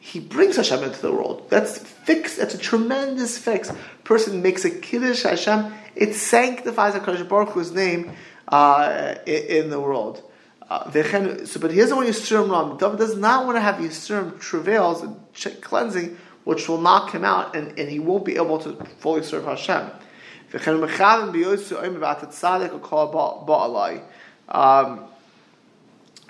he 0.01 0.19
brings 0.19 0.57
Hashem 0.57 0.83
into 0.83 1.01
the 1.01 1.13
world. 1.13 1.47
That's 1.51 1.79
fixed. 1.79 2.39
That's 2.39 2.55
a 2.55 2.59
tremendous 2.59 3.39
fix. 3.39 3.73
Person 4.05 4.43
makes 4.43 4.65
a 4.65 4.71
kiddush 4.71 5.23
Hashem. 5.23 5.73
It 5.95 6.15
sanctifies 6.15 6.95
Hakadosh 6.95 7.29
Baruch 7.29 7.51
Hu's 7.51 7.73
name 7.73 8.13
uh, 8.49 9.15
in, 9.27 9.71
the 9.71 9.79
world. 9.79 10.23
Uh, 10.69 10.91
so, 10.91 11.61
but 11.61 11.71
he 11.71 11.79
doesn't 11.79 11.97
want 11.97 12.09
Yisurim 12.09 12.51
Ram. 12.51 12.79
David 12.79 12.99
does 12.99 13.17
not 13.17 13.45
want 13.45 13.57
to 13.57 13.61
have 13.61 13.77
Yisurim 13.77 14.41
travails 14.41 15.03
and 15.03 15.17
cleansing, 15.61 16.17
which 16.45 16.69
will 16.69 16.81
knock 16.81 17.13
him 17.13 17.25
out, 17.25 17.55
and, 17.55 17.79
and 17.79 17.89
he 17.91 17.99
won't 17.99 18.25
be 18.25 18.37
able 18.37 18.59
to 18.61 18.73
fully 19.01 19.23
serve 19.23 19.45
Hashem 19.45 19.91
um, 20.53 20.61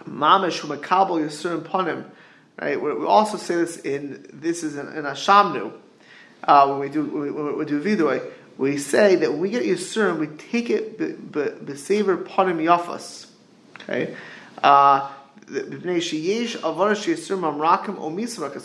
mamish 0.04 0.60
umakabel 0.60 1.20
yisurim 1.24 1.62
ponim. 1.62 2.04
Right. 2.60 2.80
We 2.80 3.06
also 3.06 3.38
say 3.38 3.54
this 3.56 3.78
in 3.78 4.26
this 4.32 4.62
is 4.62 4.76
in, 4.76 4.86
in 4.88 5.04
Ashamnu 5.04 5.72
uh, 6.44 6.66
when 6.68 6.78
we 6.78 6.88
do 6.88 7.04
when 7.04 7.56
we 7.56 7.64
do 7.64 7.82
vidui. 7.82 8.22
We 8.58 8.76
say 8.76 9.16
that 9.16 9.30
when 9.32 9.40
we 9.40 9.50
get 9.50 9.62
yisurim, 9.62 10.18
we 10.18 10.26
take 10.26 10.68
it 10.68 10.98
besaver 10.98 12.18
ponim 12.18 12.62
yafas. 12.62 13.28
Okay. 13.82 14.14
Uh, 14.62 15.10
because 15.46 15.80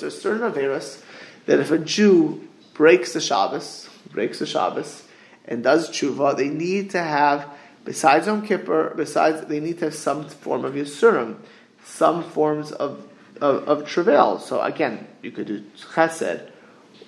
there's 0.01 0.21
certain 0.21 0.51
averas 0.51 1.01
that 1.45 1.59
if 1.59 1.71
a 1.71 1.79
Jew 1.79 2.47
breaks 2.73 3.13
the 3.13 3.21
Shabbos, 3.21 3.89
breaks 4.11 4.39
the 4.39 4.45
Shabbos, 4.45 5.03
and 5.45 5.63
does 5.63 5.89
tshuva, 5.89 6.35
they 6.35 6.49
need 6.49 6.91
to 6.91 7.01
have 7.01 7.49
Besides 7.85 8.25
Yom 8.25 8.45
Kippur, 8.45 8.95
besides 8.95 9.45
they 9.45 9.59
need 9.59 9.77
to 9.79 9.85
have 9.85 9.95
some 9.95 10.27
form 10.27 10.65
of 10.65 10.73
Yisurim, 10.73 11.35
some 11.83 12.23
forms 12.23 12.71
of, 12.71 13.07
of, 13.41 13.67
of 13.67 13.87
travail. 13.87 14.39
So 14.39 14.61
again, 14.61 15.07
you 15.21 15.31
could 15.31 15.47
do 15.47 15.63
Chesed 15.77 16.49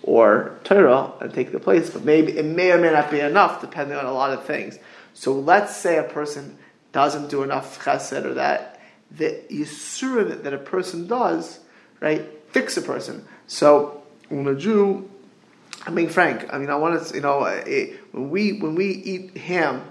or 0.04 0.58
Torah 0.64 1.12
and 1.20 1.34
take 1.34 1.52
the 1.52 1.60
place, 1.60 1.90
but 1.90 2.04
maybe 2.04 2.38
it 2.38 2.46
may 2.46 2.72
or 2.72 2.78
may 2.78 2.92
not 2.92 3.12
be 3.12 3.20
enough 3.20 3.62
depending 3.62 3.98
on 3.98 4.06
a 4.06 4.14
lot 4.14 4.32
of 4.32 4.46
things. 4.46 4.80
So 5.14 5.34
let's 5.34 5.76
say 5.76 5.98
a 5.98 6.04
person 6.04 6.58
doesn't 6.92 7.30
do 7.30 7.44
enough 7.44 7.84
chesed 7.84 8.24
or 8.24 8.36
that 8.36 8.80
the 9.12 9.42
yisura 9.52 10.28
that, 10.30 10.44
that 10.44 10.54
a 10.54 10.58
person 10.58 11.08
does, 11.08 11.60
right, 12.00 12.24
fix 12.52 12.78
a 12.78 12.82
person. 12.82 13.28
So 13.48 14.04
when 14.30 14.48
a 14.48 14.56
Jew, 14.56 15.10
I'm 15.86 15.96
being 15.96 16.10
frank. 16.10 16.52
I 16.54 16.58
mean, 16.58 16.70
I 16.70 16.76
want 16.76 17.06
to, 17.06 17.16
you 17.16 17.22
know, 17.22 17.44
it, 17.46 18.00
when 18.12 18.30
we 18.30 18.60
when 18.60 18.76
we 18.76 18.88
eat 18.88 19.38
ham 19.38 19.84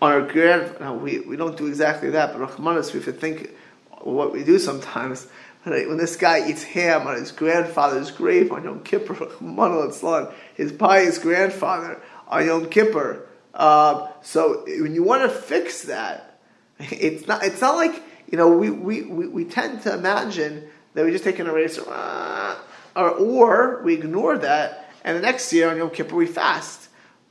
on 0.00 0.12
our 0.12 0.22
grand, 0.22 1.02
we, 1.02 1.20
we 1.20 1.36
don't 1.36 1.56
do 1.56 1.66
exactly 1.66 2.10
that, 2.10 2.36
but 2.36 2.48
Rahmanas, 2.48 2.92
we 2.92 3.00
have 3.00 3.04
to 3.04 3.12
think 3.12 3.54
what 4.00 4.32
we 4.32 4.44
do 4.44 4.58
sometimes. 4.58 5.28
When 5.64 5.96
this 5.96 6.16
guy 6.16 6.48
eats 6.48 6.64
ham 6.64 7.06
on 7.06 7.16
his 7.16 7.30
grandfather's 7.30 8.10
grave 8.10 8.50
on 8.50 8.64
Yom 8.64 8.82
Kippur, 8.82 9.14
his 10.56 10.72
pious 10.72 11.18
grandfather 11.18 12.02
on 12.26 12.46
Yom 12.46 12.68
Kippur. 12.68 13.28
Uh, 13.54 14.08
so 14.22 14.64
when 14.66 14.94
you 14.94 15.04
want 15.04 15.22
to 15.22 15.28
fix 15.28 15.82
that, 15.82 16.40
it's 16.78 17.28
not. 17.28 17.44
It's 17.44 17.60
not 17.60 17.76
like 17.76 18.02
you 18.30 18.38
know 18.38 18.48
we, 18.48 18.70
we, 18.70 19.02
we, 19.02 19.26
we 19.28 19.44
tend 19.44 19.82
to 19.82 19.94
imagine 19.94 20.68
that 20.94 21.04
we 21.04 21.12
just 21.12 21.24
take 21.24 21.38
an 21.38 21.46
eraser, 21.46 21.84
uh, 21.86 22.56
or 22.96 23.10
or 23.10 23.82
we 23.84 23.94
ignore 23.94 24.38
that, 24.38 24.90
and 25.04 25.16
the 25.16 25.22
next 25.22 25.52
year 25.52 25.70
on 25.70 25.76
Yom 25.76 25.90
Kippur 25.90 26.16
we 26.16 26.26
fast. 26.26 26.88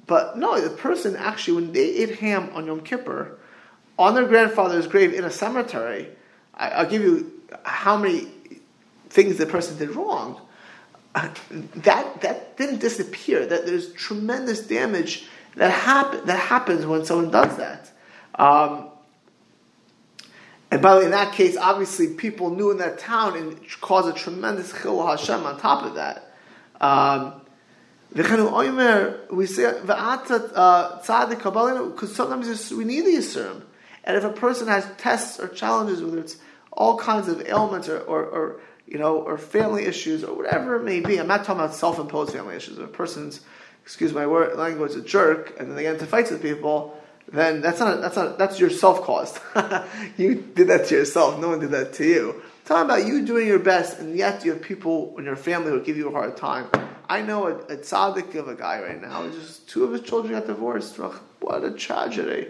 But 0.07 0.37
no, 0.37 0.59
the 0.59 0.69
person 0.69 1.15
actually 1.15 1.55
when 1.55 1.73
they 1.73 1.95
ate 1.95 2.19
ham 2.19 2.49
on 2.53 2.65
Yom 2.65 2.81
Kippur 2.81 3.37
on 3.99 4.15
their 4.15 4.25
grandfather's 4.25 4.87
grave 4.87 5.13
in 5.13 5.23
a 5.23 5.29
cemetery, 5.29 6.09
I, 6.53 6.83
will 6.83 6.89
give 6.89 7.01
you 7.01 7.40
how 7.63 7.97
many 7.97 8.27
things 9.09 9.37
the 9.37 9.45
person 9.45 9.77
did 9.77 9.95
wrong. 9.95 10.41
Uh, 11.13 11.29
that 11.75 12.21
that 12.21 12.57
didn't 12.57 12.79
disappear. 12.79 13.45
That 13.45 13.65
there's 13.65 13.93
tremendous 13.93 14.65
damage 14.65 15.27
that 15.55 15.71
happen 15.71 16.25
that 16.25 16.39
happens 16.39 16.85
when 16.85 17.05
someone 17.05 17.31
does 17.31 17.57
that. 17.57 17.91
Um, 18.35 18.87
and 20.71 20.81
by 20.81 20.93
the 20.93 20.99
way, 20.99 21.05
in 21.05 21.11
that 21.11 21.33
case, 21.33 21.57
obviously 21.57 22.13
people 22.13 22.49
knew 22.49 22.71
in 22.71 22.77
that 22.77 22.97
town 22.97 23.35
and 23.35 23.59
caused 23.81 24.07
a 24.07 24.17
tremendous 24.17 24.71
chil 24.81 25.05
Hashem 25.05 25.45
on 25.45 25.59
top 25.59 25.83
of 25.83 25.95
that. 25.95 26.33
Um, 26.79 27.41
we 28.13 29.45
say 29.45 29.73
because 29.83 32.15
sometimes 32.15 32.71
we 32.71 32.85
need 32.85 33.01
the 33.01 33.15
yisurim, 33.15 33.61
and 34.03 34.17
if 34.17 34.23
a 34.23 34.31
person 34.31 34.67
has 34.67 34.87
tests 34.97 35.39
or 35.39 35.49
challenges, 35.49 36.01
whether 36.01 36.19
it's 36.19 36.37
all 36.71 36.97
kinds 36.97 37.27
of 37.27 37.47
ailments 37.47 37.89
or, 37.89 37.99
or, 37.99 38.25
or, 38.25 38.61
you 38.87 38.97
know 38.97 39.19
or 39.19 39.37
family 39.37 39.85
issues 39.85 40.23
or 40.23 40.35
whatever 40.35 40.75
it 40.75 40.83
may 40.83 40.99
be, 40.99 41.17
I'm 41.17 41.27
not 41.27 41.45
talking 41.45 41.61
about 41.63 41.73
self-imposed 41.73 42.33
family 42.33 42.55
issues. 42.55 42.77
If 42.77 42.83
a 42.83 42.87
person's 42.87 43.41
excuse 43.83 44.13
my 44.13 44.27
word, 44.27 44.57
language, 44.57 44.95
a 44.95 45.01
jerk, 45.01 45.55
and 45.59 45.69
then 45.69 45.75
they 45.75 45.83
get 45.83 45.93
into 45.93 46.05
fights 46.05 46.31
with 46.31 46.41
people, 46.41 46.97
then 47.31 47.61
that's 47.61 47.79
not 47.79 48.01
that's 48.01 48.15
not 48.15 48.37
that's 48.37 48.59
your 48.59 48.69
self 48.69 49.01
caused. 49.01 49.39
you 50.17 50.35
did 50.35 50.67
that 50.67 50.87
to 50.87 50.95
yourself. 50.95 51.39
No 51.39 51.49
one 51.49 51.59
did 51.59 51.71
that 51.71 51.93
to 51.93 52.05
you. 52.05 52.31
I'm 52.31 52.65
talking 52.65 52.85
about 52.85 53.07
you 53.07 53.25
doing 53.25 53.47
your 53.47 53.59
best, 53.59 53.99
and 53.99 54.15
yet 54.17 54.43
you 54.45 54.51
have 54.51 54.61
people 54.61 55.15
in 55.17 55.25
your 55.25 55.35
family 55.35 55.71
who 55.71 55.81
give 55.81 55.97
you 55.97 56.09
a 56.09 56.11
hard 56.11 56.37
time. 56.37 56.67
I 57.09 57.21
know 57.21 57.47
a, 57.47 57.55
a 57.55 57.77
tzaddik 57.77 58.35
of 58.35 58.47
a 58.47 58.55
guy 58.55 58.81
right 58.81 59.01
now. 59.01 59.27
Just 59.29 59.67
two 59.67 59.83
of 59.83 59.91
his 59.91 60.01
children 60.01 60.33
got 60.33 60.47
divorced. 60.47 60.97
What 61.39 61.63
a 61.63 61.71
tragedy! 61.71 62.47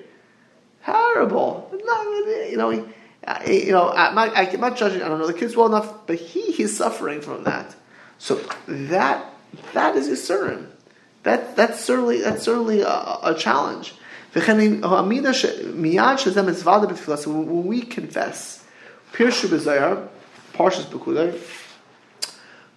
Terrible. 0.84 1.72
You 1.72 2.58
know, 2.58 2.70
he, 2.72 2.84
Uh, 3.26 3.40
you 3.48 3.72
know, 3.72 3.90
I'm 3.90 4.16
not, 4.16 4.36
I'm 4.36 4.76
judging. 4.76 5.02
I 5.02 5.08
don't 5.08 5.20
know 5.20 5.28
the 5.28 5.34
kids 5.34 5.56
well 5.56 5.68
enough, 5.68 6.08
but 6.08 6.18
he 6.18 6.52
he's 6.52 6.76
suffering 6.76 7.22
from 7.22 7.44
that. 7.44 7.76
So 8.18 8.42
that 8.68 9.26
that 9.74 9.96
is 9.96 10.24
sermon. 10.24 10.72
That, 11.24 11.56
that's 11.56 11.80
certainly, 11.80 12.22
that's 12.22 12.44
certainly 12.44 12.82
a, 12.82 13.18
a 13.24 13.36
challenge. 13.38 13.94
When 14.34 14.48
we 17.68 17.82
confess, 17.82 18.66
Pirshu 19.12 19.48
B'Zayar, 19.50 20.08
Parshas 20.54 20.86
B'Kudai, 20.86 21.38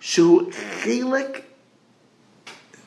Shu 0.00 0.50
Chilik, 0.50 1.44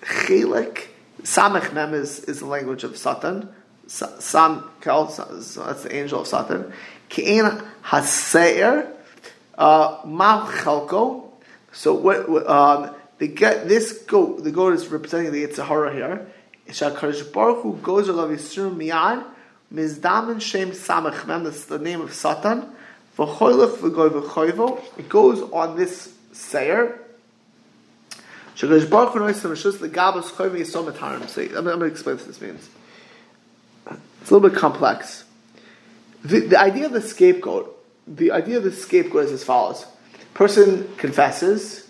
Chilik, 0.02 0.88
Samech 1.24 1.74
Mem 1.74 1.94
is, 1.94 2.20
is 2.26 2.40
the 2.40 2.46
language 2.46 2.84
of 2.84 2.98
Satan, 2.98 3.50
Sam 3.88 4.70
Kel, 4.82 5.06
that's 5.06 5.56
the 5.56 5.96
angel 5.96 6.22
of 6.22 6.28
Satan, 6.28 6.74
Ke'en 7.10 7.66
Haseir, 7.84 8.92
uh, 9.58 10.02
Ma 10.06 10.50
Chalko, 10.52 11.28
so 11.78 11.94
what, 11.94 12.50
um, 12.50 12.96
get 13.20 13.68
this 13.68 14.00
goat, 14.00 14.44
the 14.44 14.52
goat 14.52 14.74
is 14.74 14.88
representing 14.88 15.32
the 15.32 15.46
Yetzer 15.46 15.66
Hara 15.66 15.94
here. 15.94 16.28
Shakadosh 16.70 17.32
Baruch 17.32 17.62
Hu 17.62 17.78
goes 17.84 18.08
alav 18.08 18.36
Yisur 18.36 18.76
Miyad 18.76 19.24
Mizdamin 19.72 20.42
Shem 20.42 20.72
Samach 20.72 21.28
Mem. 21.28 21.44
That's 21.44 21.66
the 21.66 21.78
name 21.78 22.02
of 22.02 22.14
Satan. 22.14 22.66
V'choylech 23.16 23.78
v'goy 23.78 24.10
v'choyvo. 24.10 24.82
It 24.98 25.08
goes 25.08 25.42
on 25.52 25.78
this 25.78 26.14
sayer. 26.34 27.00
Shakadosh 28.56 28.90
Baruch 28.90 29.14
Hu 29.14 29.20
knows 29.20 29.42
the 29.42 29.90
Gabos 29.90 30.32
Choyvo 30.32 30.58
Yisom 30.60 30.92
Etarim. 30.92 31.28
So 31.30 31.44
I'm 31.44 31.64
going 31.64 31.80
to 31.80 31.86
explain 31.86 32.18
what 32.18 32.26
this 32.26 32.42
means. 32.42 32.68
It's 34.22 34.32
a 34.32 34.34
little 34.34 34.50
bit 34.50 34.58
complex. 34.58 35.26
The, 36.24 36.40
the 36.42 36.60
idea 36.60 36.86
of 36.86 36.94
the 36.94 37.02
scapegoat, 37.02 37.74
the 38.08 38.32
idea 38.32 38.58
of 38.58 38.64
the 38.64 38.72
scapegoat 38.72 39.26
is 39.26 39.32
as 39.32 39.44
follows: 39.44 39.86
person 40.34 40.94
confesses 40.98 41.88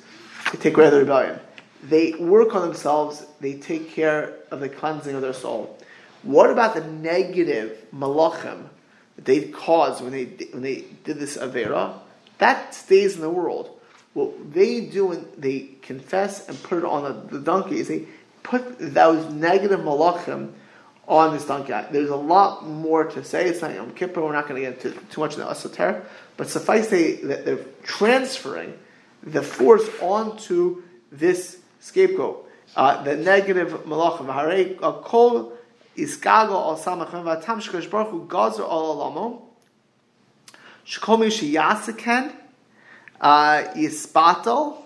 they 0.51 0.57
take 0.57 0.77
away 0.77 0.89
the 0.89 0.99
rebellion. 0.99 1.39
They 1.83 2.13
work 2.13 2.55
on 2.55 2.61
themselves, 2.61 3.25
they 3.39 3.53
take 3.55 3.91
care 3.91 4.33
of 4.51 4.59
the 4.59 4.69
cleansing 4.69 5.15
of 5.15 5.21
their 5.21 5.33
soul. 5.33 5.77
What 6.23 6.49
about 6.49 6.73
the 6.73 6.83
negative 6.83 7.77
malachim 7.93 8.69
that 9.15 9.25
they 9.25 9.41
caused 9.49 10.01
when 10.01 10.11
they, 10.11 10.25
when 10.51 10.63
they 10.63 10.85
did 11.03 11.19
this 11.19 11.37
Avera? 11.37 11.99
That 12.39 12.73
stays 12.73 13.15
in 13.15 13.21
the 13.21 13.29
world. 13.29 13.69
What 14.13 14.53
they 14.53 14.81
do 14.81 15.07
when 15.07 15.27
they 15.37 15.69
confess 15.81 16.47
and 16.47 16.61
put 16.63 16.79
it 16.79 16.85
on 16.85 17.03
the, 17.03 17.37
the 17.37 17.43
donkey 17.43 17.79
is 17.79 17.87
they 17.87 18.07
put 18.43 18.77
those 18.79 19.31
negative 19.31 19.81
malachim 19.81 20.53
on 21.07 21.33
this 21.33 21.45
donkey. 21.45 21.73
There's 21.91 22.09
a 22.09 22.15
lot 22.15 22.67
more 22.67 23.05
to 23.05 23.23
say. 23.23 23.47
It's 23.47 23.61
not 23.61 23.73
Yom 23.73 23.93
Kippur. 23.93 24.21
We're 24.21 24.33
not 24.33 24.47
going 24.47 24.61
to 24.61 24.69
get 24.69 24.83
into 24.83 24.99
too 25.07 25.21
much 25.21 25.35
in 25.35 25.39
the 25.39 25.49
esoteric, 25.49 26.03
but 26.35 26.49
suffice 26.49 26.89
say 26.89 27.15
that 27.21 27.45
they're 27.45 27.65
transferring 27.83 28.77
the 29.23 29.41
force 29.41 29.87
onto 30.01 30.83
this 31.11 31.59
scapegoat. 31.79 32.49
Uh, 32.75 33.01
the 33.03 33.15
negative 33.15 33.85
malachim. 33.85 34.27
Harei 34.27 34.77
kol 35.03 35.53
iskago 35.95 36.51
al 36.51 36.77
samachem 36.77 37.23
v'atam 37.23 37.61
shkosh 37.61 37.89
baruch 37.89 38.09
hu 38.09 38.27
gazer 38.27 38.63
al 38.63 38.91
alamo. 38.91 39.43
Shkomi 40.85 41.27
sheyasaken 41.27 42.33
uh, 43.21 43.63
yispatel. 43.75 44.83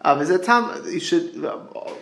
Uh, 0.00 0.82
you 0.86 1.00
should 1.00 1.36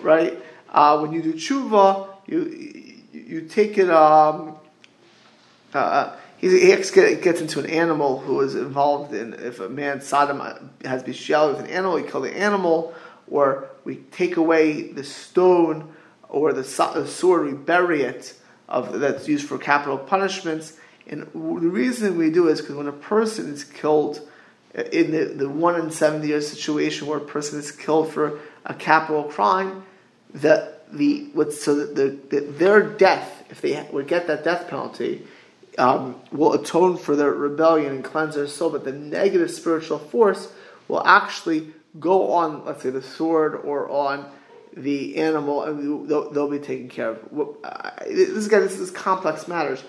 right 0.02 0.38
uh, 0.68 0.98
when 0.98 1.12
you 1.12 1.22
do 1.22 1.32
tshuva, 1.34 2.08
you 2.26 2.83
you 3.14 3.42
take 3.42 3.78
it. 3.78 3.90
Um, 3.90 4.56
uh, 5.74 5.78
uh 5.78 6.16
he 6.38 6.50
gets 6.58 7.40
into 7.40 7.58
an 7.58 7.66
animal 7.66 8.20
who 8.20 8.40
is 8.42 8.54
involved 8.54 9.14
in 9.14 9.32
if 9.32 9.60
a 9.60 9.68
man 9.68 10.02
Sodom 10.02 10.40
has 10.84 11.02
bishal 11.02 11.52
with 11.52 11.60
an 11.60 11.68
animal, 11.68 11.94
we 11.94 12.02
kill 12.02 12.20
the 12.20 12.36
animal, 12.36 12.92
or 13.30 13.70
we 13.84 13.96
take 13.96 14.36
away 14.36 14.92
the 14.92 15.04
stone 15.04 15.94
or 16.28 16.52
the, 16.52 16.64
sword, 16.64 17.46
we 17.46 17.52
bury 17.52 18.02
it 18.02 18.34
of 18.68 18.98
that's 18.98 19.28
used 19.28 19.46
for 19.46 19.56
capital 19.56 19.96
punishments. 19.96 20.76
And 21.06 21.22
the 21.32 21.68
reason 21.68 22.18
we 22.18 22.30
do 22.30 22.48
is 22.48 22.60
because 22.60 22.76
when 22.76 22.88
a 22.88 22.92
person 22.92 23.52
is 23.52 23.64
killed 23.64 24.20
in 24.74 25.12
the, 25.12 25.24
the 25.24 25.48
one 25.48 25.80
in 25.80 25.90
seventy 25.90 26.28
year 26.28 26.40
situation 26.40 27.06
where 27.06 27.18
a 27.18 27.24
person 27.24 27.58
is 27.58 27.70
killed 27.70 28.12
for 28.12 28.40
a 28.64 28.74
capital 28.74 29.24
crime, 29.24 29.84
that 30.34 30.73
the 30.96 31.30
so 31.52 31.74
that 31.76 31.94
the, 31.94 32.18
the, 32.30 32.46
their 32.46 32.82
death, 32.82 33.44
if 33.50 33.60
they 33.60 33.86
would 33.92 34.08
get 34.08 34.26
that 34.26 34.44
death 34.44 34.68
penalty, 34.68 35.26
um, 35.78 36.20
will 36.30 36.52
atone 36.52 36.96
for 36.96 37.16
their 37.16 37.32
rebellion 37.32 37.96
and 37.96 38.04
cleanse 38.04 38.34
their 38.34 38.46
soul, 38.46 38.70
but 38.70 38.84
the 38.84 38.92
negative 38.92 39.50
spiritual 39.50 39.98
force 39.98 40.52
will 40.88 41.04
actually 41.04 41.72
go 41.98 42.32
on, 42.32 42.64
let's 42.64 42.82
say, 42.82 42.90
the 42.90 43.02
sword 43.02 43.54
or 43.54 43.88
on 43.88 44.30
the 44.76 45.16
animal, 45.16 45.62
and 45.62 46.08
they'll, 46.08 46.30
they'll 46.30 46.50
be 46.50 46.58
taken 46.58 46.88
care 46.88 47.10
of. 47.10 47.56
This 48.06 48.46
again, 48.46 48.62
this 48.62 48.78
is 48.78 48.90
complex 48.90 49.46
matters. 49.46 49.82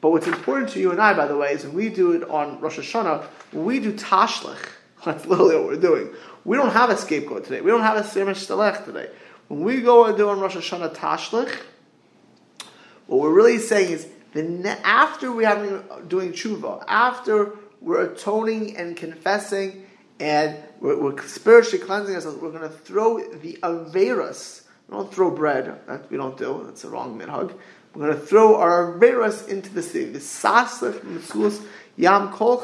But 0.00 0.10
what's 0.10 0.26
important 0.26 0.70
to 0.70 0.80
you 0.80 0.90
and 0.90 1.00
I, 1.00 1.14
by 1.14 1.26
the 1.26 1.36
way, 1.36 1.52
is 1.52 1.64
when 1.64 1.74
we 1.74 1.88
do 1.88 2.12
it 2.12 2.28
on 2.28 2.60
Rosh 2.60 2.78
Hashanah, 2.78 3.24
when 3.52 3.64
we 3.64 3.80
do 3.80 3.92
tashlich, 3.94 4.58
that's 5.04 5.26
literally 5.26 5.56
what 5.56 5.64
we're 5.64 5.76
doing. 5.80 6.10
We 6.44 6.56
don't 6.56 6.72
have 6.72 6.90
a 6.90 6.96
scapegoat 6.96 7.44
today. 7.44 7.60
We 7.60 7.70
don't 7.70 7.80
have 7.80 7.96
a 7.96 8.02
semesh 8.02 8.46
stelech 8.46 8.84
today. 8.84 9.08
When 9.48 9.62
we 9.62 9.80
go 9.80 10.06
and 10.06 10.16
do 10.16 10.28
on 10.28 10.40
Rosh 10.40 10.56
Hashanah 10.56 10.94
tashlich, 10.94 11.56
what 13.06 13.20
we're 13.20 13.32
really 13.32 13.58
saying 13.58 13.92
is 13.92 14.08
the 14.32 14.78
after 14.84 15.30
we 15.30 15.44
have 15.44 16.08
doing 16.08 16.32
tshuva, 16.32 16.84
after 16.88 17.52
we're 17.80 18.12
atoning 18.12 18.76
and 18.76 18.96
confessing, 18.96 19.86
and 20.18 20.56
we're, 20.80 21.00
we're 21.00 21.26
spiritually 21.26 21.84
cleansing 21.84 22.14
ourselves, 22.14 22.38
we're 22.38 22.50
going 22.50 22.62
to 22.62 22.68
throw 22.68 23.18
the 23.18 23.58
averas. 23.62 24.62
We 24.88 24.96
don't 24.96 25.12
throw 25.12 25.30
bread. 25.30 25.80
That 25.86 26.10
we 26.10 26.16
don't 26.16 26.36
do. 26.36 26.62
That's 26.64 26.84
a 26.84 26.88
wrong 26.88 27.18
minhag. 27.18 27.56
We're 27.94 28.06
going 28.06 28.20
to 28.20 28.26
throw 28.26 28.56
our 28.56 28.98
Averas 28.98 29.48
into 29.48 29.72
the 29.72 29.82
sea. 29.82 30.04
The 30.04 30.18
Saslich 30.18 31.00
Mitzus 31.00 31.64
Yam 31.96 32.30
Kol. 32.30 32.58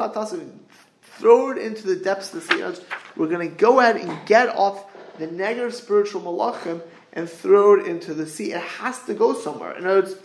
Throw 1.03 1.51
it 1.51 1.59
into 1.59 1.87
the 1.87 1.97
depths 1.97 2.35
of 2.35 2.47
the 2.47 2.55
sea. 2.55 2.83
We're 3.17 3.29
going 3.29 3.49
to 3.49 3.55
go 3.55 3.81
ahead 3.81 3.97
and 3.97 4.27
get 4.27 4.49
off 4.51 4.92
the 5.19 5.27
negative 5.27 5.75
spiritual 5.75 6.23
malachim 6.23 6.83
and 7.13 7.29
throw 7.29 7.79
it 7.79 7.87
into 7.87 8.15
the 8.15 8.27
sea. 8.27 8.53
It 8.53 8.61
has 8.61 9.03
to 9.05 9.15
go 9.15 9.35
somewhere. 9.35 9.77
In 9.77 9.87
other 9.87 10.03
words, 10.03 10.17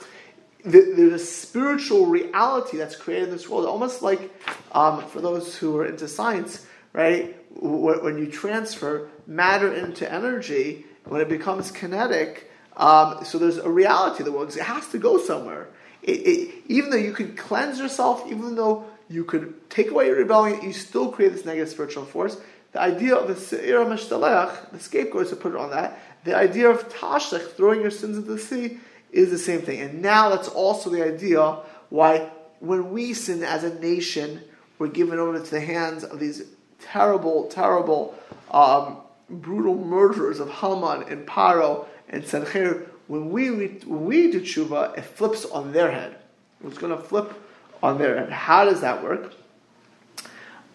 there's 0.63 1.13
a 1.13 1.25
spiritual 1.25 2.05
reality 2.05 2.77
that's 2.77 2.95
created 2.95 3.25
in 3.25 3.31
this 3.31 3.47
world, 3.47 3.65
almost 3.65 4.01
like 4.01 4.31
um, 4.71 5.05
for 5.07 5.21
those 5.21 5.55
who 5.55 5.77
are 5.77 5.85
into 5.85 6.07
science, 6.07 6.65
right? 6.93 7.35
When 7.51 8.17
you 8.17 8.27
transfer 8.27 9.09
matter 9.25 9.73
into 9.73 10.11
energy, 10.11 10.85
when 11.05 11.21
it 11.21 11.29
becomes 11.29 11.71
kinetic, 11.71 12.49
um, 12.75 13.23
so 13.23 13.37
there's 13.37 13.57
a 13.57 13.69
reality 13.69 14.23
the 14.23 14.31
world. 14.31 14.55
It 14.55 14.61
has 14.61 14.87
to 14.89 14.97
go 14.97 15.17
somewhere. 15.17 15.67
It, 16.03 16.11
it, 16.11 16.55
even 16.67 16.89
though 16.89 16.97
you 16.97 17.11
could 17.11 17.37
cleanse 17.37 17.79
yourself, 17.79 18.23
even 18.27 18.55
though 18.55 18.85
you 19.09 19.23
could 19.23 19.69
take 19.69 19.89
away 19.89 20.07
your 20.07 20.17
rebellion, 20.17 20.61
you 20.61 20.73
still 20.73 21.11
create 21.11 21.33
this 21.33 21.45
negative 21.45 21.69
spiritual 21.69 22.05
force. 22.05 22.37
The 22.77 22.83
idea 22.83 23.15
of 23.15 23.27
the 23.27 23.35
se'ira 23.35 23.87
meshtalech, 23.87 24.69
the 24.69 24.79
scapegoat 24.79 25.29
to 25.29 25.35
put 25.35 25.53
it 25.53 25.57
on 25.57 25.71
that. 25.71 25.99
The 26.25 26.35
idea 26.35 26.69
of 26.69 26.87
tashlech, 26.89 27.53
throwing 27.53 27.81
your 27.81 27.89
sins 27.89 28.17
into 28.17 28.33
the 28.33 28.37
sea, 28.37 28.77
is 29.11 29.31
the 29.31 29.37
same 29.39 29.63
thing. 29.63 29.81
And 29.81 29.99
now 29.99 30.29
that's 30.29 30.47
also 30.47 30.91
the 30.91 31.03
idea 31.03 31.57
why 31.89 32.29
when 32.59 32.91
we 32.91 33.15
sin 33.15 33.43
as 33.43 33.63
a 33.63 33.73
nation, 33.79 34.43
we're 34.77 34.89
given 34.89 35.17
over 35.17 35.39
to 35.39 35.49
the 35.49 35.59
hands 35.59 36.03
of 36.03 36.19
these 36.19 36.43
terrible, 36.79 37.47
terrible, 37.47 38.13
um, 38.51 38.97
brutal 39.27 39.73
murderers 39.73 40.39
of 40.39 40.47
Haman 40.47 41.01
and 41.09 41.25
Paro 41.25 41.87
and 42.09 42.21
Sancher. 42.23 42.87
When 43.07 43.31
we, 43.31 43.49
when 43.49 44.05
we 44.05 44.31
do 44.31 44.41
tshuva, 44.41 44.95
it 44.95 45.01
flips 45.01 45.45
on 45.45 45.71
their 45.73 45.91
head. 45.91 46.15
It's 46.63 46.77
going 46.77 46.95
to 46.95 47.01
flip 47.01 47.33
on 47.81 47.97
their 47.97 48.19
head. 48.19 48.31
How 48.31 48.65
does 48.65 48.81
that 48.81 49.01
work? 49.01 49.33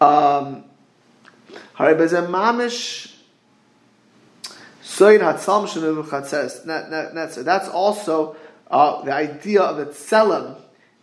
Um, 0.01 0.65
that's 7.43 7.67
also 7.67 8.35
uh, 8.69 9.01
the 9.03 9.13
idea 9.13 9.61
of 9.61 9.77
the 9.77 9.85
tselem, 9.87 10.55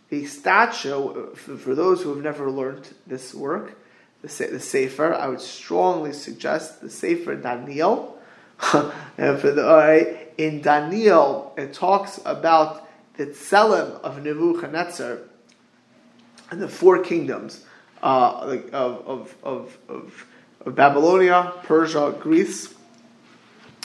the 0.09 0.25
statue. 0.25 1.33
For, 1.35 1.57
for, 1.57 1.75
those 1.75 2.01
who 2.01 2.09
have 2.09 2.23
never 2.23 2.49
learned 2.49 2.87
this 3.05 3.33
work, 3.33 3.77
the, 4.21 4.27
the 4.27 4.59
Sefer, 4.59 5.13
I 5.13 5.27
would 5.27 5.41
strongly 5.41 6.13
suggest 6.13 6.81
the 6.81 6.89
Sefer 6.89 7.35
Daniel. 7.35 8.17
and 9.17 9.39
for 9.39 9.51
the, 9.51 9.63
right, 9.63 10.33
in 10.37 10.61
Daniel, 10.61 11.53
it 11.57 11.73
talks 11.73 12.19
about 12.23 12.87
the 13.17 13.27
tselem 13.27 13.99
of 14.01 14.23
Nebuchadnezzar 14.23 15.17
and 16.49 16.61
the 16.61 16.69
four 16.69 17.03
kingdoms 17.03 17.65
uh, 18.01 18.57
of, 18.71 19.05
of, 19.05 19.35
of, 19.43 19.77
of, 19.89 20.25
of 20.65 20.75
Babylonia, 20.75 21.53
Persia, 21.63 22.15
Greece 22.19 22.73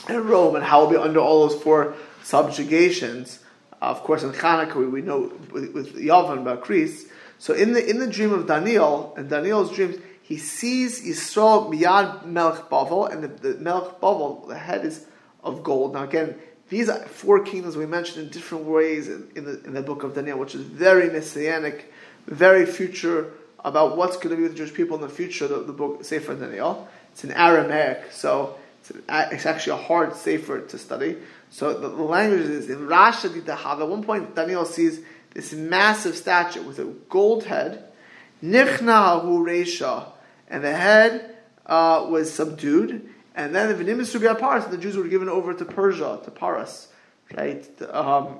and 0.08 0.24
Rome, 0.24 0.56
and 0.56 0.64
how 0.64 0.82
we'll 0.82 0.90
be 0.90 0.96
under 0.96 1.20
all 1.20 1.48
those 1.48 1.60
four 1.62 1.94
subjugations. 2.22 3.40
Uh, 3.80 3.86
of 3.86 4.02
course, 4.02 4.22
in 4.22 4.32
Hanukkah, 4.32 4.76
we, 4.76 4.86
we 4.86 5.02
know 5.02 5.32
with, 5.52 5.72
with 5.72 5.96
Yavan 5.96 6.38
about 6.38 6.62
Greece. 6.62 7.06
So 7.38 7.52
in 7.54 7.72
the 7.72 7.88
in 7.88 7.98
the 7.98 8.06
dream 8.06 8.32
of 8.32 8.46
Daniel, 8.46 9.14
and 9.16 9.28
Daniel's 9.28 9.74
dreams, 9.74 9.96
he 10.22 10.38
sees 10.38 11.04
Yisrael 11.04 11.72
miyad 11.72 12.24
Melech 12.24 12.70
Bavel, 12.70 13.12
and 13.12 13.22
the, 13.22 13.28
the 13.28 13.58
Melech 13.58 14.00
Bavel, 14.00 14.48
the 14.48 14.58
head 14.58 14.84
is 14.84 15.06
of 15.42 15.62
gold. 15.62 15.94
Now 15.94 16.04
again, 16.04 16.38
these 16.68 16.90
four 17.06 17.44
kingdoms 17.44 17.76
we 17.76 17.86
mentioned 17.86 18.26
in 18.26 18.32
different 18.32 18.64
ways 18.64 19.08
in, 19.08 19.30
in, 19.36 19.44
the, 19.44 19.62
in 19.64 19.74
the 19.74 19.82
book 19.82 20.02
of 20.02 20.14
Daniel, 20.14 20.38
which 20.38 20.54
is 20.54 20.62
very 20.62 21.08
messianic, 21.10 21.92
very 22.26 22.66
future 22.66 23.32
about 23.64 23.96
what's 23.96 24.16
going 24.16 24.30
to 24.30 24.36
be 24.36 24.42
with 24.42 24.52
the 24.52 24.58
Jewish 24.58 24.74
people 24.74 24.96
in 24.96 25.02
the 25.02 25.08
future. 25.08 25.48
The, 25.48 25.60
the 25.60 25.72
book 25.72 26.04
Sefer 26.04 26.34
Daniel, 26.34 26.88
it's 27.12 27.24
in 27.24 27.32
Aramaic, 27.32 28.12
so 28.12 28.56
it's 29.08 29.46
actually 29.46 29.80
a 29.80 29.82
hard 29.82 30.14
sefer 30.14 30.60
to 30.60 30.78
study. 30.78 31.16
So 31.50 31.74
the, 31.74 31.88
the 31.88 32.02
language 32.02 32.42
is 32.42 32.70
in 32.70 32.86
Rasha 32.86 33.28
Ditahav. 33.30 33.80
At 33.80 33.88
one 33.88 34.02
point, 34.02 34.34
Daniel 34.34 34.64
sees 34.64 35.00
this 35.32 35.52
massive 35.52 36.16
statue 36.16 36.62
with 36.62 36.78
a 36.78 36.84
gold 37.08 37.44
head, 37.44 37.84
Nichna 38.42 39.24
Resha, 39.24 40.06
and 40.48 40.62
the 40.62 40.74
head 40.74 41.36
uh, 41.66 42.06
was 42.08 42.32
subdued. 42.32 43.08
And 43.34 43.54
then 43.54 43.68
the 43.68 43.84
Venimis 43.84 44.14
Rubi 44.14 44.40
Paras, 44.40 44.64
the 44.66 44.78
Jews 44.78 44.96
were 44.96 45.08
given 45.08 45.28
over 45.28 45.52
to 45.52 45.64
Persia, 45.64 46.20
to 46.24 46.30
Paras, 46.30 46.88
right? 47.36 47.66
Um, 47.90 48.38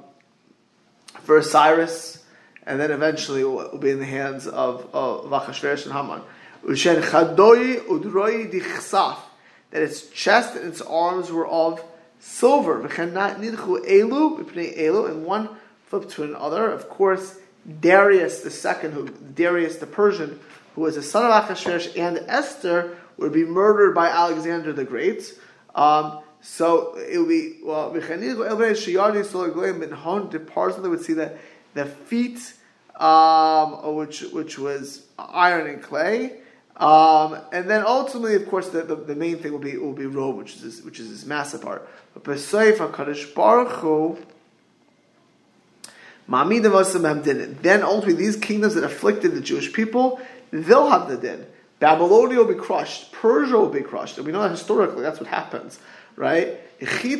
for 1.22 1.42
Cyrus, 1.42 2.24
and 2.66 2.80
then 2.80 2.90
eventually 2.90 3.42
it 3.42 3.44
will 3.44 3.78
be 3.78 3.90
in 3.90 4.00
the 4.00 4.04
hands 4.04 4.46
of, 4.46 4.88
of 4.92 5.26
Vachashverosh 5.26 5.84
and 5.84 5.92
Haman. 5.92 6.20
Ushen 6.64 7.00
Chadoi 7.00 7.80
Udroi 7.86 8.52
Dichsaf 8.52 9.18
that 9.70 9.82
its 9.82 10.08
chest 10.10 10.56
and 10.56 10.66
its 10.66 10.80
arms 10.80 11.30
were 11.30 11.46
of 11.46 11.82
silver. 12.18 12.80
We 12.80 12.88
can 12.88 13.14
not 13.14 13.40
need 13.40 13.52
Eloh 13.54 15.06
and 15.06 15.24
one 15.24 15.48
flipped 15.86 16.10
to 16.12 16.24
another. 16.24 16.70
Of 16.70 16.88
course, 16.88 17.38
Darius 17.80 18.40
the 18.40 18.50
second, 18.50 18.92
who 18.92 19.08
Darius 19.08 19.76
the 19.76 19.86
Persian, 19.86 20.40
who 20.74 20.80
was 20.82 20.96
a 20.96 21.02
son 21.02 21.24
of 21.24 21.44
Achashverosh 21.44 21.98
and 21.98 22.18
Esther, 22.26 22.96
would 23.16 23.32
be 23.32 23.44
murdered 23.44 23.94
by 23.94 24.08
Alexander 24.08 24.72
the 24.72 24.84
Great. 24.84 25.38
Um, 25.74 26.20
so 26.40 26.96
it 26.96 27.18
would 27.18 27.28
be 27.28 27.58
well, 27.62 27.90
departs, 30.30 30.76
and 30.76 30.84
they 30.84 30.88
would 30.88 31.02
see 31.02 31.14
that 31.14 31.38
the 31.76 31.86
feet, 31.86 32.54
um, 32.96 33.94
which 33.94 34.22
which 34.22 34.58
was 34.58 35.06
iron 35.18 35.68
and 35.68 35.82
clay, 35.82 36.40
um, 36.76 37.38
and 37.52 37.70
then 37.70 37.84
ultimately, 37.86 38.34
of 38.34 38.48
course, 38.48 38.68
the, 38.68 38.82
the, 38.82 38.96
the, 38.96 39.14
main 39.14 39.38
thing 39.38 39.52
will 39.52 39.58
be 39.58 39.78
will 39.78 39.94
be 39.94 40.04
Rome, 40.04 40.36
which 40.36 40.56
is 40.56 40.62
this, 40.62 40.82
which 40.82 41.00
is 41.00 41.08
this 41.08 41.24
massive 41.24 41.62
part. 41.62 41.88
But 42.12 42.24
B'Seif 42.24 42.76
Hakadosh 42.76 43.34
Baruch 43.34 43.72
Hu, 43.80 44.18
Then 47.62 47.82
ultimately, 47.82 48.14
these 48.14 48.36
kingdoms 48.36 48.74
that 48.74 48.84
afflicted 48.84 49.34
the 49.34 49.40
Jewish 49.40 49.72
people, 49.72 50.20
they'll 50.50 50.90
have 50.90 51.08
the 51.08 51.16
din. 51.16 51.46
Babylonia 51.78 52.38
will 52.38 52.46
be 52.46 52.54
crushed. 52.54 53.12
Persia 53.12 53.56
will 53.56 53.70
be 53.70 53.82
crushed. 53.82 54.18
And 54.18 54.26
we 54.26 54.32
know 54.32 54.42
that 54.42 54.50
historically 54.50 55.02
that's 55.02 55.20
what 55.20 55.28
happens, 55.28 55.78
right? 56.14 56.58
They 56.80 57.14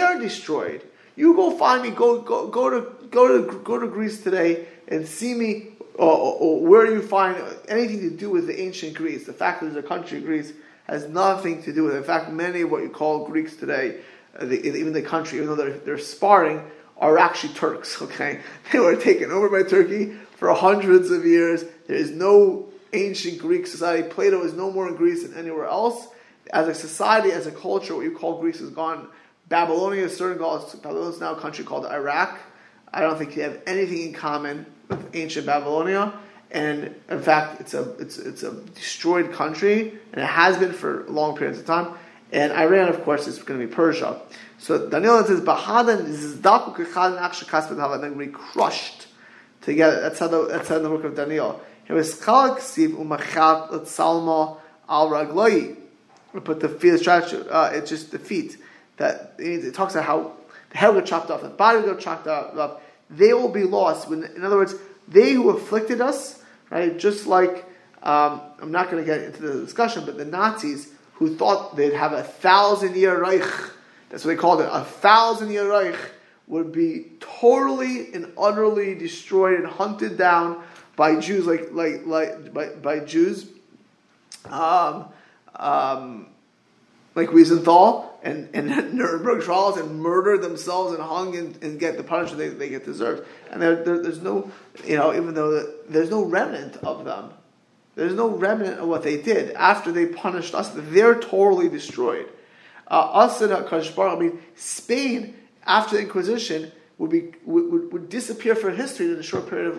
are 0.00 0.20
destroyed. 0.20 0.82
You 1.16 1.34
go 1.34 1.56
find 1.56 1.82
me. 1.82 1.90
Go 1.90 2.20
go 2.20 2.48
go 2.48 2.70
to 2.70 3.08
go 3.10 3.28
to 3.28 3.58
go 3.58 3.78
to 3.78 3.86
Greece 3.86 4.22
today 4.22 4.66
and 4.88 5.06
see 5.06 5.34
me 5.34 5.68
or, 5.94 6.10
or, 6.10 6.34
or, 6.34 6.60
where 6.60 6.90
you 6.90 7.00
find 7.00 7.36
anything 7.68 8.00
to 8.00 8.10
do 8.10 8.30
with 8.30 8.46
the 8.46 8.60
ancient 8.60 8.94
Greece. 8.94 9.26
The 9.26 9.32
fact 9.32 9.60
that 9.60 9.72
there's 9.72 9.84
a 9.84 9.86
country, 9.86 10.20
Greece, 10.20 10.52
has 10.84 11.08
nothing 11.08 11.62
to 11.62 11.72
do 11.72 11.84
with 11.84 11.94
it. 11.94 11.98
In 11.98 12.04
fact, 12.04 12.30
many 12.30 12.62
of 12.62 12.70
what 12.70 12.82
you 12.82 12.90
call 12.90 13.26
Greeks 13.26 13.56
today, 13.56 14.00
uh, 14.38 14.44
the, 14.44 14.66
even 14.66 14.92
the 14.92 15.02
country, 15.02 15.38
even 15.38 15.50
though 15.50 15.56
they're, 15.56 15.78
they're 15.78 15.98
sparring, 15.98 16.62
are 16.98 17.18
actually 17.18 17.54
Turks, 17.54 18.00
okay? 18.02 18.40
They 18.72 18.80
were 18.80 18.96
taken 18.96 19.30
over 19.30 19.48
by 19.48 19.68
Turkey 19.68 20.14
for 20.36 20.52
hundreds 20.52 21.10
of 21.10 21.24
years. 21.24 21.64
There 21.86 21.96
is 21.96 22.10
no 22.10 22.68
ancient 22.92 23.38
Greek 23.38 23.66
society. 23.66 24.08
Plato 24.08 24.42
is 24.44 24.54
no 24.54 24.70
more 24.70 24.88
in 24.88 24.96
Greece 24.96 25.22
than 25.22 25.36
anywhere 25.38 25.66
else. 25.66 26.08
As 26.52 26.68
a 26.68 26.74
society, 26.74 27.32
as 27.32 27.46
a 27.46 27.52
culture, 27.52 27.94
what 27.94 28.04
you 28.04 28.16
call 28.16 28.40
Greece 28.40 28.60
is 28.60 28.70
gone. 28.70 29.08
Babylonia 29.48 30.08
certain 30.08 30.38
Babylonia 30.38 31.10
is 31.10 31.20
now 31.20 31.34
a 31.34 31.40
country 31.40 31.64
called 31.64 31.86
Iraq. 31.86 32.38
I 32.92 33.00
don't 33.00 33.18
think 33.18 33.34
they 33.34 33.42
have 33.42 33.60
anything 33.66 34.02
in 34.02 34.12
common 34.12 34.66
with 34.88 35.14
ancient 35.14 35.46
Babylonia. 35.46 36.14
And 36.50 36.94
in 37.10 37.20
fact, 37.20 37.60
it's 37.60 37.74
a 37.74 37.90
it's 37.98 38.18
it's 38.18 38.44
a 38.44 38.52
destroyed 38.52 39.32
country, 39.32 39.98
and 40.12 40.22
it 40.22 40.26
has 40.26 40.56
been 40.56 40.72
for 40.72 41.04
long 41.08 41.36
periods 41.36 41.58
of 41.58 41.66
time. 41.66 41.94
And 42.32 42.52
Iran, 42.52 42.88
of 42.88 43.02
course, 43.02 43.26
is 43.26 43.38
going 43.42 43.60
to 43.60 43.66
be 43.66 43.72
Persia. 43.72 44.20
So 44.58 44.88
Daniel 44.88 45.22
says, 45.24 45.40
"Bahadan 45.40 46.06
is 46.06 46.40
crushed 48.28 49.08
together." 49.62 50.00
That's 50.00 50.20
how 50.20 50.28
the 50.28 50.46
that's 50.46 50.68
how 50.68 50.78
the 50.78 50.90
work 50.90 51.04
of 51.04 51.16
Daniel. 51.16 51.60
It 51.88 51.92
was 51.92 52.14
salma 53.82 54.58
al 54.88 55.10
ragloi. 55.10 55.76
Put 56.44 56.60
the 56.60 56.68
feet. 56.68 57.46
Uh, 57.50 57.70
it's 57.72 57.90
just 57.90 58.12
the 58.12 58.18
feet 58.18 58.58
that 58.96 59.34
it 59.38 59.74
talks 59.74 59.94
about 59.94 60.04
how 60.04 60.32
the 60.70 60.78
head 60.78 60.94
get 60.94 61.06
chopped 61.06 61.30
off, 61.30 61.42
the 61.42 61.48
body 61.48 61.82
get 61.82 62.00
chopped 62.00 62.26
off 62.26 62.80
they 63.10 63.32
will 63.34 63.48
be 63.48 63.64
lost. 63.64 64.08
When, 64.08 64.24
in 64.24 64.44
other 64.44 64.56
words, 64.56 64.74
they 65.08 65.32
who 65.32 65.50
afflicted 65.50 66.00
us, 66.00 66.42
right? 66.70 66.96
Just 66.98 67.26
like 67.26 67.64
um, 68.02 68.40
I'm 68.60 68.70
not 68.70 68.90
going 68.90 69.02
to 69.02 69.06
get 69.06 69.22
into 69.22 69.42
the 69.42 69.64
discussion, 69.64 70.04
but 70.04 70.16
the 70.16 70.24
Nazis 70.24 70.92
who 71.14 71.36
thought 71.36 71.76
they'd 71.76 71.92
have 71.92 72.12
a 72.12 72.22
thousand 72.22 72.96
year 72.96 73.18
Reich, 73.18 73.48
that's 74.10 74.24
what 74.24 74.32
they 74.32 74.36
called 74.36 74.60
it, 74.60 74.68
a 74.70 74.84
thousand 74.84 75.50
year 75.50 75.70
Reich, 75.70 75.96
would 76.46 76.72
be 76.72 77.06
totally 77.20 78.12
and 78.12 78.30
utterly 78.36 78.94
destroyed 78.94 79.58
and 79.58 79.66
hunted 79.66 80.18
down 80.18 80.62
by 80.96 81.18
Jews, 81.18 81.46
like 81.46 81.72
like 81.72 82.04
like 82.06 82.52
by, 82.52 82.68
by 82.68 83.00
Jews, 83.00 83.46
um, 84.46 85.06
um, 85.56 86.26
like 87.14 87.30
Wiesenthal 87.30 88.10
and, 88.24 88.48
and 88.54 88.94
Nuremberg 88.94 89.42
trials 89.42 89.76
and 89.76 90.00
murder 90.00 90.38
themselves 90.38 90.94
and 90.94 91.02
hung 91.02 91.36
and, 91.36 91.62
and 91.62 91.78
get 91.78 91.96
the 91.96 92.02
punishment 92.02 92.38
they, 92.38 92.48
they 92.48 92.68
get 92.70 92.84
deserved. 92.84 93.26
And 93.50 93.60
there, 93.60 93.84
there, 93.84 94.02
there's 94.02 94.22
no, 94.22 94.50
you 94.84 94.96
know, 94.96 95.14
even 95.14 95.34
though 95.34 95.72
there's 95.88 96.10
no 96.10 96.24
remnant 96.24 96.76
of 96.78 97.04
them. 97.04 97.30
There's 97.94 98.14
no 98.14 98.28
remnant 98.28 98.80
of 98.80 98.88
what 98.88 99.04
they 99.04 99.20
did 99.20 99.52
after 99.52 99.92
they 99.92 100.06
punished 100.06 100.54
us. 100.54 100.70
They're 100.74 101.20
totally 101.20 101.68
destroyed. 101.68 102.28
Uh, 102.90 102.94
us 102.94 103.40
and 103.40 103.52
I 103.52 104.16
mean, 104.16 104.42
Spain 104.56 105.36
after 105.64 105.96
the 105.96 106.02
Inquisition 106.02 106.72
would 106.98 107.10
be 107.10 107.32
would, 107.44 107.92
would, 107.92 108.08
disappear 108.08 108.54
from 108.54 108.76
history 108.76 109.06
in 109.06 109.18
a 109.18 109.22
short 109.22 109.48
period 109.48 109.72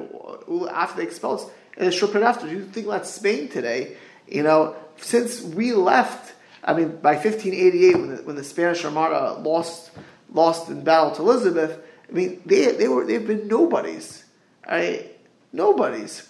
of 0.48 0.68
after 0.70 0.98
they 0.98 1.04
expelled 1.04 1.42
us. 1.42 1.50
In 1.78 1.88
a 1.88 1.92
short 1.92 2.14
period 2.14 2.28
after, 2.28 2.48
you 2.48 2.64
think 2.66 2.88
about 2.88 3.06
Spain 3.06 3.50
today. 3.50 3.96
You 4.28 4.44
know, 4.44 4.76
since 4.98 5.42
we 5.42 5.74
left 5.74 6.35
I 6.66 6.74
mean, 6.74 6.98
by 6.98 7.14
1588, 7.14 7.96
when 7.96 8.16
the, 8.16 8.24
when 8.24 8.36
the 8.36 8.44
Spanish 8.44 8.84
Armada 8.84 9.34
lost 9.34 9.92
lost 10.34 10.68
in 10.70 10.84
battle 10.84 11.12
to 11.12 11.22
Elizabeth, 11.22 11.80
I 12.10 12.12
mean, 12.12 12.42
they 12.46 12.72
they 12.72 12.88
were 12.88 13.06
they've 13.06 13.26
been 13.26 13.48
nobodies, 13.48 14.26
right? 14.68 15.16
Nobodies, 15.54 16.28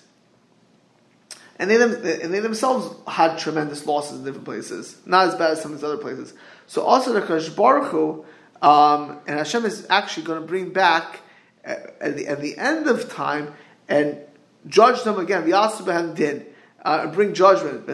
and 1.58 1.70
they 1.70 1.82
and 1.82 2.34
they 2.34 2.42
themselves 2.42 2.94
had 3.08 3.38
tremendous 3.38 3.86
losses 3.86 4.20
in 4.20 4.26
different 4.26 4.46
places, 4.46 4.98
not 5.06 5.30
as 5.30 5.36
bad 5.36 5.52
as 5.52 5.62
some 5.62 5.72
of 5.72 5.78
these 5.78 5.86
other 5.86 5.98
places. 5.98 6.34
So 6.68 6.82
also 6.82 7.14
the 7.14 7.22
Kadosh 7.22 7.56
Baruch 7.56 7.92
Hu, 7.92 8.26
um, 8.62 9.20
and 9.28 9.38
Hashem 9.38 9.64
is 9.66 9.88
actually 9.90 10.24
going 10.24 10.42
to 10.42 10.48
bring 10.48 10.74
back 10.74 11.22
at, 11.64 11.96
at, 12.02 12.18
the, 12.18 12.28
at 12.28 12.42
the 12.42 12.58
end 12.58 12.88
of 12.88 13.10
time 13.10 13.54
and 13.88 14.20
judge 14.68 15.04
them 15.04 15.18
again. 15.18 15.44
V'yasu 15.44 16.16
din. 16.16 16.46
Uh, 16.84 17.08
bring 17.08 17.34
judgment 17.34 17.88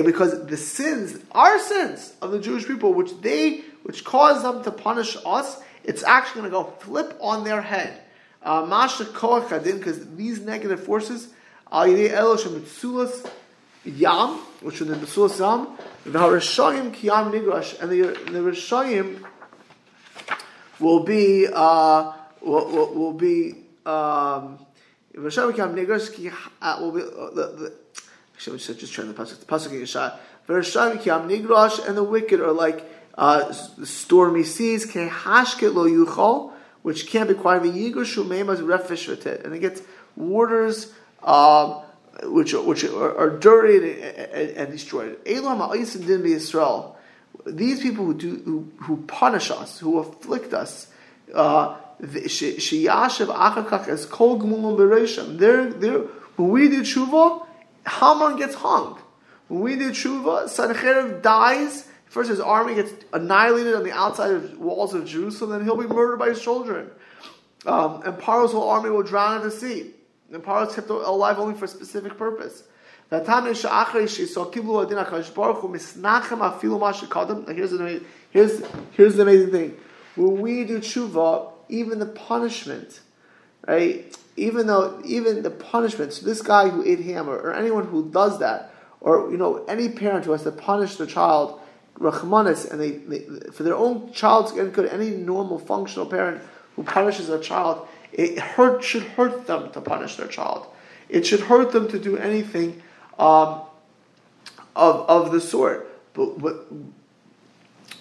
because 0.00 0.46
the 0.46 0.56
sins, 0.56 1.18
our 1.32 1.58
sins 1.58 2.14
of 2.22 2.30
the 2.30 2.40
Jewish 2.40 2.66
people, 2.66 2.94
which 2.94 3.20
they, 3.20 3.62
which 3.82 4.04
cause 4.04 4.42
them 4.42 4.62
to 4.64 4.70
punish 4.70 5.16
us, 5.26 5.60
it's 5.84 6.02
actually 6.02 6.42
going 6.42 6.52
to 6.52 6.58
go 6.58 6.64
flip 6.80 7.18
on 7.20 7.44
their 7.44 7.60
head. 7.60 8.00
Uh, 8.42 8.64
Masha 8.66 9.04
because 9.04 10.16
these 10.16 10.40
negative 10.40 10.82
forces, 10.82 11.28
yam, 13.84 14.38
which 14.60 14.80
are 14.80 14.84
the 14.84 14.94
Metzulas 14.94 15.38
Yam, 15.38 15.68
the 16.04 16.18
Harashayim 16.18 16.94
Kiyam 16.94 17.32
Nigrash, 17.32 17.80
and 17.80 17.90
the, 17.90 18.00
the 18.30 18.38
Rashayim 18.38 19.24
will 20.80 21.04
be, 21.04 21.46
uh, 21.52 22.12
will, 22.40 22.70
will, 22.70 22.94
will 22.94 23.12
be, 23.12 23.52
um, 23.84 24.58
uh, 25.14 26.78
will 26.80 26.92
be, 26.92 27.02
uh, 27.02 27.30
the, 27.30 27.54
the 27.58 27.81
should 28.38 28.78
just 28.78 28.94
turn 28.94 29.08
the 29.08 29.14
pasuk. 29.14 29.40
The 29.40 29.46
pasuk 29.46 29.72
in 29.72 29.80
Yeshaya. 29.80 30.18
Veresham 30.48 30.98
kiam 30.98 31.28
nigrosh, 31.28 31.86
and 31.86 31.96
the 31.96 32.04
wicked 32.04 32.40
are 32.40 32.52
like 32.52 32.84
uh, 33.16 33.52
stormy 33.52 34.42
seas. 34.42 34.86
Kehashket 34.86 35.74
lo 35.74 35.88
yuchol, 35.88 36.52
which 36.82 37.08
can't 37.08 37.28
be 37.28 37.34
quiet. 37.34 37.62
V'yigoshu 37.62 38.24
meimas 38.24 38.58
refesh 38.58 39.44
and 39.44 39.54
it 39.54 39.58
gets 39.60 39.82
waters. 40.16 40.92
Um, 41.22 41.82
which 42.24 42.52
which 42.52 42.84
are, 42.84 43.16
are 43.16 43.38
dirty 43.38 43.76
and, 43.76 44.02
and, 44.02 44.50
and 44.50 44.72
destroyed. 44.72 45.18
Elam 45.26 45.58
ha'osim 45.58 46.06
din 46.06 46.24
Israel. 46.26 46.96
These 47.46 47.82
people 47.82 48.04
who 48.04 48.14
do 48.14 48.36
who, 48.44 48.72
who, 48.84 48.96
punish 49.06 49.50
us, 49.50 49.78
who 49.78 49.98
afflict 49.98 50.52
us, 50.52 50.88
uh, 51.34 51.76
sheyashav 52.00 53.34
achakach 53.34 53.88
as 53.88 54.06
kol 54.06 54.38
gmulim 54.38 54.76
bereshim. 54.76 55.38
They're 55.38 55.70
they're 55.70 56.00
when 56.36 56.50
we 56.50 56.68
do 56.68 56.82
tshuva, 56.82 57.46
Haman 57.86 58.36
gets 58.36 58.54
hung. 58.54 58.98
When 59.48 59.60
we 59.60 59.76
do 59.76 59.90
tshuva, 59.90 60.44
Sancheriv 60.44 61.22
dies. 61.22 61.88
First, 62.06 62.30
his 62.30 62.40
army 62.40 62.74
gets 62.74 62.92
annihilated 63.12 63.74
on 63.74 63.84
the 63.84 63.92
outside 63.92 64.30
of 64.32 64.58
walls 64.58 64.94
of 64.94 65.06
Jerusalem, 65.06 65.50
then 65.50 65.64
he'll 65.64 65.76
be 65.76 65.86
murdered 65.86 66.18
by 66.18 66.28
his 66.28 66.42
children. 66.42 66.90
Um, 67.64 68.02
and 68.04 68.18
Paro's 68.18 68.52
whole 68.52 68.68
army 68.68 68.90
will 68.90 69.02
drown 69.02 69.36
in 69.36 69.42
the 69.42 69.50
sea. 69.50 69.92
And 70.32 70.42
Paro 70.42 70.66
is 70.68 70.74
kept 70.74 70.90
alive 70.90 71.38
only 71.38 71.54
for 71.54 71.66
a 71.66 71.68
specific 71.68 72.16
purpose. 72.16 72.64
Here's 73.10 73.30
the, 77.70 78.02
here's, 78.30 78.62
here's 78.92 79.16
the 79.16 79.22
amazing 79.22 79.50
thing. 79.50 79.76
When 80.16 80.40
we 80.40 80.64
do 80.64 80.78
tshuva, 80.78 81.52
even 81.68 81.98
the 81.98 82.06
punishment, 82.06 83.00
right? 83.66 84.16
Even 84.36 84.66
though 84.66 85.00
even 85.04 85.42
the 85.42 85.50
punishment, 85.50 86.12
so 86.12 86.24
this 86.24 86.42
guy 86.42 86.68
who 86.68 86.84
ate 86.84 87.00
ham, 87.00 87.28
or, 87.28 87.36
or, 87.36 87.54
anyone 87.54 87.86
who 87.86 88.10
does 88.10 88.38
that, 88.38 88.74
or 89.00 89.30
you 89.30 89.36
know 89.36 89.64
any 89.66 89.88
parent 89.88 90.24
who 90.24 90.32
has 90.32 90.42
to 90.44 90.52
punish 90.52 90.96
their 90.96 91.06
child, 91.06 91.60
rachmanis, 91.98 92.70
and 92.70 92.80
they, 92.80 92.92
they, 92.92 93.20
for 93.50 93.62
their 93.62 93.76
own 93.76 94.12
child's 94.12 94.52
good, 94.52 94.88
any 94.88 95.10
normal 95.10 95.58
functional 95.58 96.06
parent 96.06 96.42
who 96.76 96.82
punishes 96.82 97.28
their 97.28 97.40
child, 97.40 97.86
it 98.12 98.38
hurt 98.38 98.82
should 98.82 99.02
hurt 99.02 99.46
them 99.46 99.70
to 99.72 99.80
punish 99.80 100.16
their 100.16 100.28
child. 100.28 100.66
It 101.08 101.26
should 101.26 101.40
hurt 101.40 101.72
them 101.72 101.88
to 101.88 101.98
do 101.98 102.16
anything 102.16 102.82
um, 103.18 103.60
of 104.74 105.08
of 105.08 105.32
the 105.32 105.40
sort, 105.40 105.88
but, 106.14 106.38
but 106.38 106.66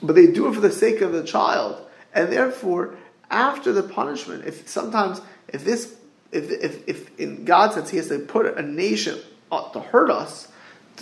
but 0.02 0.16
they 0.16 0.28
do 0.28 0.48
it 0.48 0.56
for 0.56 0.62
the 0.62 0.72
sake 0.72 1.02
of 1.02 1.12
the 1.12 1.24
child, 1.24 1.86
and 2.14 2.32
therefore 2.32 2.96
after 3.30 3.74
the 3.74 3.84
punishment, 3.84 4.46
if 4.46 4.68
sometimes 4.68 5.22
if 5.50 5.66
this 5.66 5.96
if, 6.32 6.50
if, 6.52 6.88
if 6.88 7.20
in 7.20 7.46
God 7.46 7.74
sense 7.74 7.90
He 7.90 7.98
has 7.98 8.08
to 8.10 8.20
put 8.20 8.58
a 8.58 8.62
nation 8.62 9.20
uh, 9.52 9.70
to 9.72 9.80
hurt 9.80 10.10
us 10.10 10.48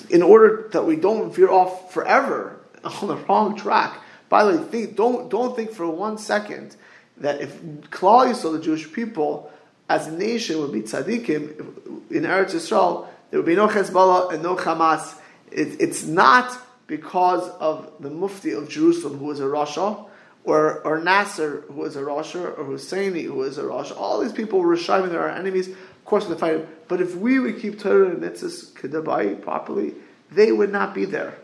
in 0.09 0.21
order 0.21 0.69
that 0.71 0.85
we 0.85 0.95
don't 0.95 1.33
veer 1.33 1.49
off 1.49 1.93
forever 1.93 2.59
on 2.83 3.07
the 3.07 3.15
wrong 3.15 3.55
track. 3.55 4.01
By 4.29 4.45
the 4.45 4.57
way, 4.57 4.63
think, 4.63 4.95
don't 4.95 5.29
don't 5.29 5.55
think 5.55 5.71
for 5.71 5.89
one 5.89 6.17
second 6.17 6.75
that 7.17 7.41
if 7.41 7.61
Klal 7.89 8.31
Yisrael, 8.31 8.53
the 8.53 8.61
Jewish 8.61 8.91
people, 8.91 9.51
as 9.89 10.07
a 10.07 10.11
nation 10.11 10.59
would 10.59 10.71
be 10.71 10.81
tzaddikim 10.81 12.11
in 12.11 12.23
Eretz 12.23 12.51
Yisrael, 12.51 13.07
there 13.29 13.39
would 13.39 13.45
be 13.45 13.55
no 13.55 13.67
Hezbollah 13.67 14.33
and 14.33 14.43
no 14.43 14.55
Hamas. 14.55 15.15
It, 15.51 15.81
it's 15.81 16.05
not 16.05 16.57
because 16.87 17.47
of 17.59 17.91
the 17.99 18.09
Mufti 18.09 18.51
of 18.51 18.69
Jerusalem 18.69 19.17
who 19.17 19.31
is 19.31 19.39
a 19.39 19.43
Rasha, 19.43 20.07
or, 20.49 20.81
or 20.81 20.99
Nasser, 20.99 21.62
who 21.67 21.85
is 21.85 21.95
a 21.95 22.01
Rasha, 22.01 22.57
or 22.57 22.65
Husseini, 22.65 23.23
who 23.23 23.43
is 23.43 23.57
a 23.57 23.63
Rasha. 23.63 23.95
All 23.97 24.19
these 24.19 24.31
people 24.31 24.59
were 24.59 24.75
Rishayim, 24.75 25.09
they're 25.09 25.21
our 25.21 25.29
enemies. 25.29 25.67
Of 25.67 26.05
course, 26.05 26.25
they 26.25 26.35
fight. 26.35 26.88
But 26.88 27.01
if 27.01 27.15
we 27.15 27.39
would 27.39 27.59
keep 27.59 27.79
Torah 27.79 28.09
and 28.09 28.21
Mitzvahs 28.21 28.71
Kedabai 28.73 29.41
properly, 29.41 29.93
they 30.31 30.51
would 30.51 30.71
not 30.71 30.93
be 30.93 31.05
there. 31.05 31.38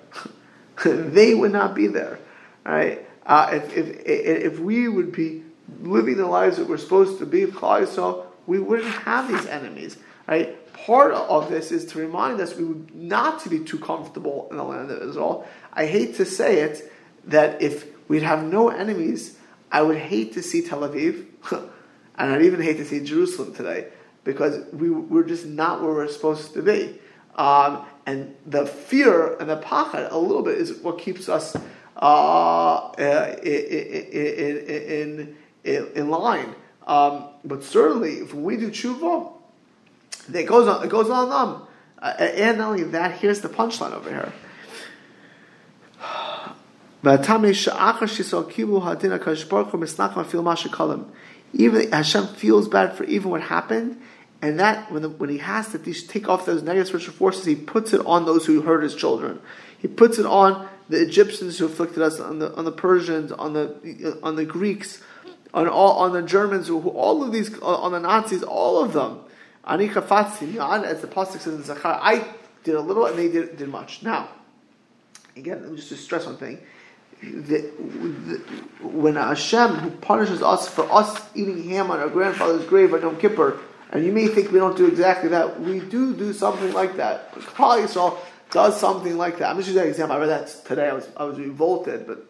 they 0.86 1.36
would 1.36 1.52
not 1.52 1.76
be 1.76 1.88
there. 1.88 2.20
Right? 2.66 3.08
Uh, 3.26 3.50
if, 3.54 3.78
if, 3.78 4.06
if 4.06 4.60
we 4.60 4.88
would 4.88 5.12
be 5.12 5.44
living 5.82 6.18
the 6.18 6.26
lives 6.26 6.58
that 6.58 6.68
we're 6.68 6.78
supposed 6.78 7.20
to 7.20 7.26
be, 7.26 7.50
so 7.52 8.28
we 8.48 8.60
wouldn't 8.60 8.94
have 8.94 9.28
these 9.28 9.46
enemies. 9.46 9.98
Right? 10.28 10.74
Part 10.74 11.14
of 11.14 11.50
this 11.50 11.72
is 11.72 11.86
to 11.88 12.00
remind 12.00 12.40
us 12.42 12.56
we 12.56 12.66
would 12.66 12.94
not 12.96 13.40
to 13.42 13.50
be 13.50 13.60
too 13.60 13.80
comfortable 13.80 14.48
in 14.52 14.58
the 14.58 14.64
land 14.64 14.92
of 14.92 15.02
Israel. 15.10 15.48
I 15.74 15.86
hate 15.86 16.16
to 16.16 16.26
say 16.26 16.62
it 16.62 16.92
that 17.26 17.62
if 17.62 17.95
we'd 18.08 18.24
have 18.24 18.44
no 18.44 18.70
enemies. 18.70 19.38
I 19.72 19.82
would 19.82 19.98
hate 19.98 20.34
to 20.34 20.44
see 20.44 20.62
Tel 20.62 20.82
Aviv, 20.82 21.26
and 22.18 22.32
I'd 22.32 22.44
even 22.44 22.62
hate 22.62 22.78
to 22.78 22.86
see 22.86 23.04
Jerusalem 23.04 23.54
today 23.54 23.88
because 24.24 24.66
we, 24.74 24.90
we're 24.90 25.24
just 25.24 25.46
not 25.46 25.82
where 25.82 25.94
we're 25.94 26.08
supposed 26.08 26.54
to 26.54 26.62
be. 26.62 27.00
Um, 27.36 27.86
and 28.06 28.36
the 28.46 28.66
fear 28.66 29.36
and 29.38 29.50
the 29.50 29.58
pachad, 29.58 30.12
a 30.12 30.18
little 30.18 30.44
bit, 30.44 30.58
is 30.58 30.78
what 30.80 31.00
keeps 31.00 31.28
us 31.28 31.56
uh, 31.96 32.92
in, 32.98 33.06
in, 34.64 35.36
in, 35.64 35.88
in, 35.96 36.10
line. 36.10 36.56
Um, 36.86 37.26
but 37.44 37.64
certainly, 37.64 38.16
if 38.16 38.34
we 38.34 38.58
do 38.58 38.70
tshuva, 38.70 39.32
it 40.34 40.46
goes 40.46 40.68
on. 40.68 40.84
It 40.84 40.90
goes 40.90 41.10
on 41.10 41.30
them. 41.30 41.68
Uh, 42.00 42.14
and 42.20 42.58
not 42.58 42.72
only 42.72 42.84
that, 42.84 43.20
here's 43.20 43.42
the 43.42 43.50
punchline 43.50 43.94
over 43.94 44.10
here. 44.10 44.34
Even 51.54 51.92
Hashem 51.92 52.28
feels 52.28 52.68
bad 52.68 52.98
for 52.98 53.04
even 53.04 53.30
what 53.30 53.42
happened, 53.42 54.02
and 54.42 54.60
that 54.60 54.92
when, 54.92 55.04
the, 55.04 55.10
when 55.10 55.30
he 55.30 55.38
has 55.38 55.72
to 55.72 55.78
take 55.78 56.28
off 56.28 56.46
those 56.46 56.64
negative 56.64 56.88
spiritual 56.88 57.14
forces, 57.14 57.46
he 57.46 57.56
puts 57.56 57.94
it 57.94 58.04
on 58.06 58.26
those 58.26 58.46
who 58.48 58.62
hurt 58.62 58.82
his 58.82 58.96
children. 58.96 59.40
He 59.78 59.88
puts 59.88 60.18
it 60.18 60.26
on 60.26 60.68
the 60.90 61.00
Egyptians 61.00 61.60
who 61.60 61.66
afflicted 61.68 62.02
us, 62.02 62.20
on 62.20 62.40
the 62.40 62.54
on 62.56 62.66
the 62.66 62.72
Persians, 62.72 63.32
on 63.32 63.54
the 63.54 64.20
on 64.24 64.36
the 64.36 64.46
Greeks, 64.46 65.02
on 65.54 65.68
all 65.68 66.00
on 66.00 66.14
the 66.14 66.24
Germans, 66.24 66.68
who, 66.68 66.90
all 66.90 67.24
of 67.24 67.32
these 67.32 67.54
uh, 67.62 67.66
on 67.66 67.92
the 67.92 68.00
Nazis, 68.00 68.42
all 68.42 68.84
of 68.84 68.94
them. 68.94 69.20
As 69.64 69.80
the 69.80 71.08
pasuk 71.08 71.40
says 71.40 71.54
in 71.54 71.64
Zachar, 71.64 72.00
I 72.02 72.26
did 72.64 72.76
a 72.76 72.82
little 72.82 73.06
and 73.06 73.18
they 73.18 73.30
did, 73.30 73.58
did 73.58 73.70
much. 73.70 74.02
Now, 74.04 74.30
again, 75.36 75.62
let 75.62 75.72
me 75.72 75.78
just 75.78 76.04
stress 76.04 76.26
one 76.26 76.38
thing 76.38 76.60
the, 77.22 77.72
the, 77.72 78.42
when 78.86 79.16
Hashem, 79.16 79.76
who 79.76 79.92
punishes 79.92 80.42
us 80.42 80.68
for 80.68 80.92
us 80.92 81.22
eating 81.36 81.64
ham 81.64 81.92
on 81.92 82.00
our 82.00 82.10
grandfather's 82.10 82.66
grave 82.66 82.94
on 82.94 83.02
Yom 83.02 83.18
Kippur, 83.18 83.60
and 83.92 84.06
you 84.06 84.12
may 84.12 84.28
think 84.28 84.52
we 84.52 84.60
don't 84.60 84.78
do 84.78 84.88
exactly 84.88 85.30
that, 85.30 85.62
we 85.62 85.80
do 85.80 86.14
do 86.14 86.34
something 86.34 86.74
like 86.74 86.98
that. 86.98 87.34
Klal 87.34 87.82
Yisrael, 87.84 88.18
does 88.52 88.80
something 88.80 89.18
like 89.18 89.40
that. 89.40 89.50
I'm 89.50 89.58
just 89.58 89.68
using 89.68 89.84
an 89.84 89.90
example. 89.90 90.16
I 90.16 90.20
read 90.20 90.30
that 90.30 90.48
today. 90.66 90.90
I 90.90 90.94
was 90.94 91.08
I 91.18 91.24
was 91.26 91.38
revolted, 91.38 92.08
but 92.08 92.26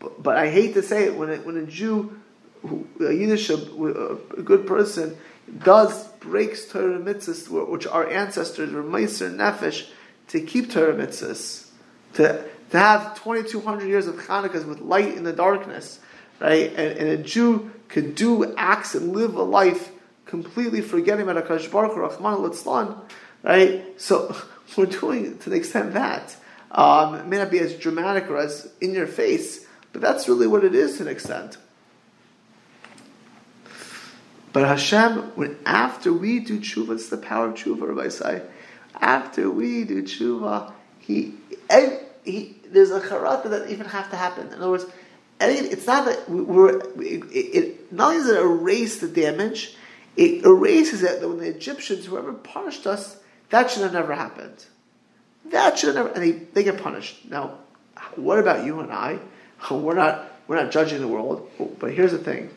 but, 0.00 0.22
but 0.22 0.36
I 0.36 0.50
hate 0.50 0.74
to 0.74 0.82
say 0.82 1.04
it 1.04 1.16
when 1.16 1.30
it, 1.30 1.46
when 1.46 1.56
a 1.56 1.66
Jew, 1.66 2.18
who, 2.62 2.88
a 3.00 3.12
Yiddish, 3.12 3.50
a, 3.50 3.54
a 3.54 4.42
good 4.42 4.66
person, 4.66 5.16
does 5.62 6.08
breaks 6.20 6.66
Torah 6.66 6.98
mitzvahs, 6.98 7.68
which 7.68 7.86
our 7.86 8.08
ancestors 8.08 8.72
were 8.72 8.82
Meiser 8.82 9.32
Nefesh 9.32 9.88
to 10.28 10.40
keep 10.40 10.70
Torah 10.70 10.94
mitzvahs, 10.94 11.68
to 12.14 12.44
to 12.70 12.78
have 12.78 13.20
2,200 13.22 13.86
years 13.86 14.06
of 14.06 14.16
Hanukkahs 14.16 14.66
with 14.66 14.80
light 14.80 15.14
in 15.14 15.24
the 15.24 15.32
darkness, 15.32 16.00
right? 16.38 16.70
And, 16.70 16.98
and 16.98 17.08
a 17.08 17.16
Jew 17.16 17.70
could 17.88 18.14
do 18.14 18.54
acts 18.56 18.94
and 18.94 19.12
live 19.12 19.34
a 19.34 19.42
life 19.42 19.90
completely 20.26 20.80
forgetting 20.80 21.28
about 21.28 21.44
Akash 21.44 21.70
Baruch 21.70 21.96
Rahman 21.96 22.34
al 22.34 23.06
right? 23.42 24.00
So 24.00 24.36
we're 24.76 24.86
doing 24.86 25.38
to 25.38 25.50
the 25.50 25.56
extent 25.56 25.94
that 25.94 26.36
um, 26.70 27.16
it 27.16 27.26
may 27.26 27.38
not 27.38 27.50
be 27.50 27.58
as 27.58 27.74
dramatic 27.74 28.30
or 28.30 28.38
as 28.38 28.70
in 28.80 28.94
your 28.94 29.08
face, 29.08 29.66
but 29.92 30.00
that's 30.00 30.28
really 30.28 30.46
what 30.46 30.64
it 30.64 30.74
is 30.74 30.98
to 30.98 31.02
an 31.02 31.08
extent. 31.08 31.58
But 34.52 34.66
Hashem, 34.66 35.32
when 35.36 35.58
after 35.64 36.12
we 36.12 36.40
do 36.40 36.60
tshuva, 36.60 36.94
it's 36.94 37.08
the 37.08 37.16
power 37.16 37.48
of 37.48 37.54
tshuva, 37.54 37.88
Rabbi 37.88 38.08
say. 38.08 38.42
After 39.00 39.50
we 39.50 39.84
do 39.84 40.02
tshuva, 40.02 40.72
he, 40.98 41.34
he 42.24 42.56
there's 42.70 42.90
a 42.90 43.00
charata 43.00 43.50
that 43.50 43.70
even 43.70 43.86
have 43.86 44.10
to 44.10 44.16
happen. 44.16 44.48
In 44.48 44.54
other 44.54 44.70
words, 44.70 44.86
it's 45.40 45.86
not 45.86 46.04
that 46.04 46.28
we're 46.28 46.78
it, 47.00 47.24
it, 47.32 47.92
not 47.92 48.12
only 48.12 48.18
does 48.18 48.28
it 48.28 48.40
erase 48.40 49.00
the 49.00 49.08
damage, 49.08 49.74
it 50.16 50.44
erases 50.44 51.02
it 51.02 51.20
that 51.20 51.28
when 51.28 51.38
the 51.38 51.48
Egyptians, 51.48 52.06
whoever 52.06 52.32
punished 52.32 52.86
us, 52.86 53.18
that 53.48 53.70
should 53.70 53.82
have 53.82 53.92
never 53.92 54.14
happened. 54.14 54.64
That 55.46 55.78
should 55.78 55.94
have 55.94 56.06
never, 56.06 56.08
and 56.10 56.22
they, 56.22 56.32
they 56.32 56.62
get 56.62 56.82
punished. 56.82 57.24
Now, 57.28 57.58
what 58.16 58.38
about 58.38 58.66
you 58.66 58.80
and 58.80 58.92
I? 58.92 59.18
We're 59.70 59.94
not 59.94 60.26
we're 60.46 60.60
not 60.60 60.72
judging 60.72 61.00
the 61.00 61.06
world, 61.06 61.48
but 61.78 61.92
here's 61.92 62.10
the 62.10 62.18
thing: 62.18 62.50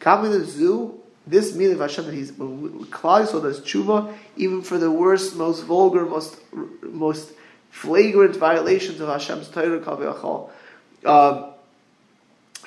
coming 0.00 0.30
to 0.32 0.38
the 0.38 0.44
zoo, 0.44 1.00
this 1.26 1.54
meaning 1.54 1.74
of 1.74 1.80
Hashem 1.80 2.04
that 2.04 2.14
He's 2.14 2.30
Klal 2.32 3.26
so 3.26 3.40
does 3.40 3.60
tshuva 3.60 4.14
even 4.36 4.60
for 4.60 4.76
the 4.76 4.90
worst, 4.90 5.34
most 5.36 5.62
vulgar, 5.62 6.04
most 6.04 6.38
most 6.82 7.32
flagrant 7.70 8.36
violations 8.36 9.00
of 9.00 9.08
Hashem's 9.08 9.48
Torah 9.48 9.80
Kaviyachol. 9.80 10.50
Um, 11.04 11.54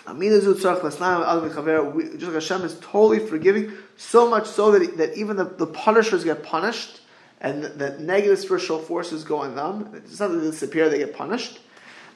just 0.06 0.66
like 0.66 2.34
Hashem 2.34 2.62
is 2.64 2.78
totally 2.80 3.20
forgiving, 3.20 3.74
so 3.98 4.30
much 4.30 4.48
so 4.48 4.72
that, 4.72 4.98
that 4.98 5.18
even 5.18 5.38
the, 5.38 5.46
the 5.46 5.68
punishers 5.68 6.24
get 6.24 6.44
punished, 6.44 7.02
and 7.40 7.64
that 7.64 8.00
negative 8.00 8.40
spiritual 8.40 8.80
forces 8.80 9.24
go 9.24 9.38
on 9.40 9.56
them. 9.56 9.92
It's 9.96 10.20
not 10.20 10.32
that 10.32 10.38
they 10.38 10.52
disappear; 10.52 10.90
they 10.90 11.00
get 11.00 11.16
punished. 11.16 11.60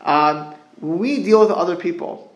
Um, 0.01 0.55
we 0.79 1.23
deal 1.23 1.39
with 1.41 1.51
other 1.51 1.75
people. 1.75 2.31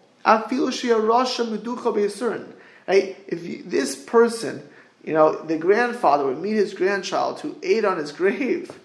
Right? 2.87 3.17
If 3.27 3.43
you, 3.43 3.63
this 3.63 3.95
person, 3.95 4.67
you 5.03 5.13
know, 5.13 5.43
the 5.43 5.57
grandfather 5.57 6.25
would 6.25 6.39
meet 6.39 6.55
his 6.55 6.73
grandchild 6.73 7.39
who 7.39 7.55
ate 7.63 7.85
on 7.85 7.97
his 7.97 8.11
grave, 8.21 8.77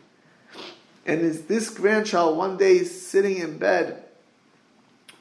and 1.07 1.21
is 1.21 1.43
this 1.43 1.71
grandchild 1.71 2.37
one 2.37 2.57
day 2.57 2.85
sitting 2.85 3.39
in 3.39 3.59
bed, 3.59 4.03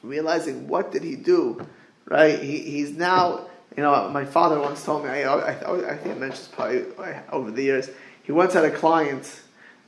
realizing 0.02 0.68
what 0.68 0.92
did 0.92 1.02
he 1.02 1.16
do, 1.16 1.66
right? 2.06 2.40
He, 2.40 2.58
he's 2.58 2.92
now, 2.92 3.46
you 3.76 3.82
know, 3.82 4.08
my 4.10 4.24
father 4.24 4.60
once 4.60 4.84
told 4.84 5.04
me, 5.04 5.10
I, 5.10 5.22
I, 5.22 5.50
I 5.50 5.96
think 5.96 6.16
I 6.16 6.18
mentioned 6.18 6.48
probably 6.52 6.84
over 7.30 7.50
the 7.50 7.62
years. 7.62 7.90
He 8.22 8.32
once 8.32 8.54
had 8.54 8.64
a 8.64 8.70
client 8.70 9.42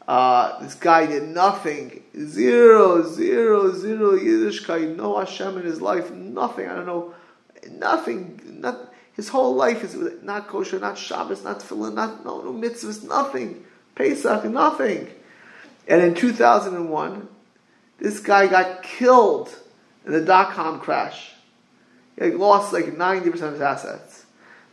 uh, 0.08 0.60
this 0.62 0.74
guy 0.74 1.06
did 1.06 1.24
nothing, 1.24 2.04
zero, 2.16 3.02
zero, 3.02 3.72
zero 3.72 4.12
Yiddishkeit, 4.16 4.94
no 4.94 5.18
Hashem 5.18 5.58
in 5.58 5.64
his 5.64 5.80
life, 5.80 6.12
nothing. 6.12 6.68
I 6.68 6.76
don't 6.76 6.86
know, 6.86 7.14
nothing. 7.72 8.40
Not, 8.60 8.92
his 9.14 9.28
whole 9.28 9.56
life 9.56 9.82
is 9.82 9.96
not 10.22 10.46
kosher, 10.46 10.78
not 10.78 10.96
Shabbos, 10.96 11.42
not 11.42 11.58
tefillin, 11.58 11.94
not 11.94 12.24
no, 12.24 12.40
no 12.40 12.52
mitzvahs, 12.52 13.02
nothing. 13.02 13.64
Pesach, 13.96 14.44
nothing. 14.44 15.08
And 15.88 16.02
in 16.02 16.14
2001, 16.14 17.28
this 17.98 18.20
guy 18.20 18.46
got 18.46 18.82
killed 18.82 19.54
in 20.04 20.12
the 20.12 20.20
dot 20.20 20.52
com 20.52 20.80
crash. 20.80 21.32
He 22.18 22.30
lost 22.30 22.72
like 22.72 22.86
90% 22.86 23.26
of 23.26 23.52
his 23.52 23.60
assets. 23.60 24.24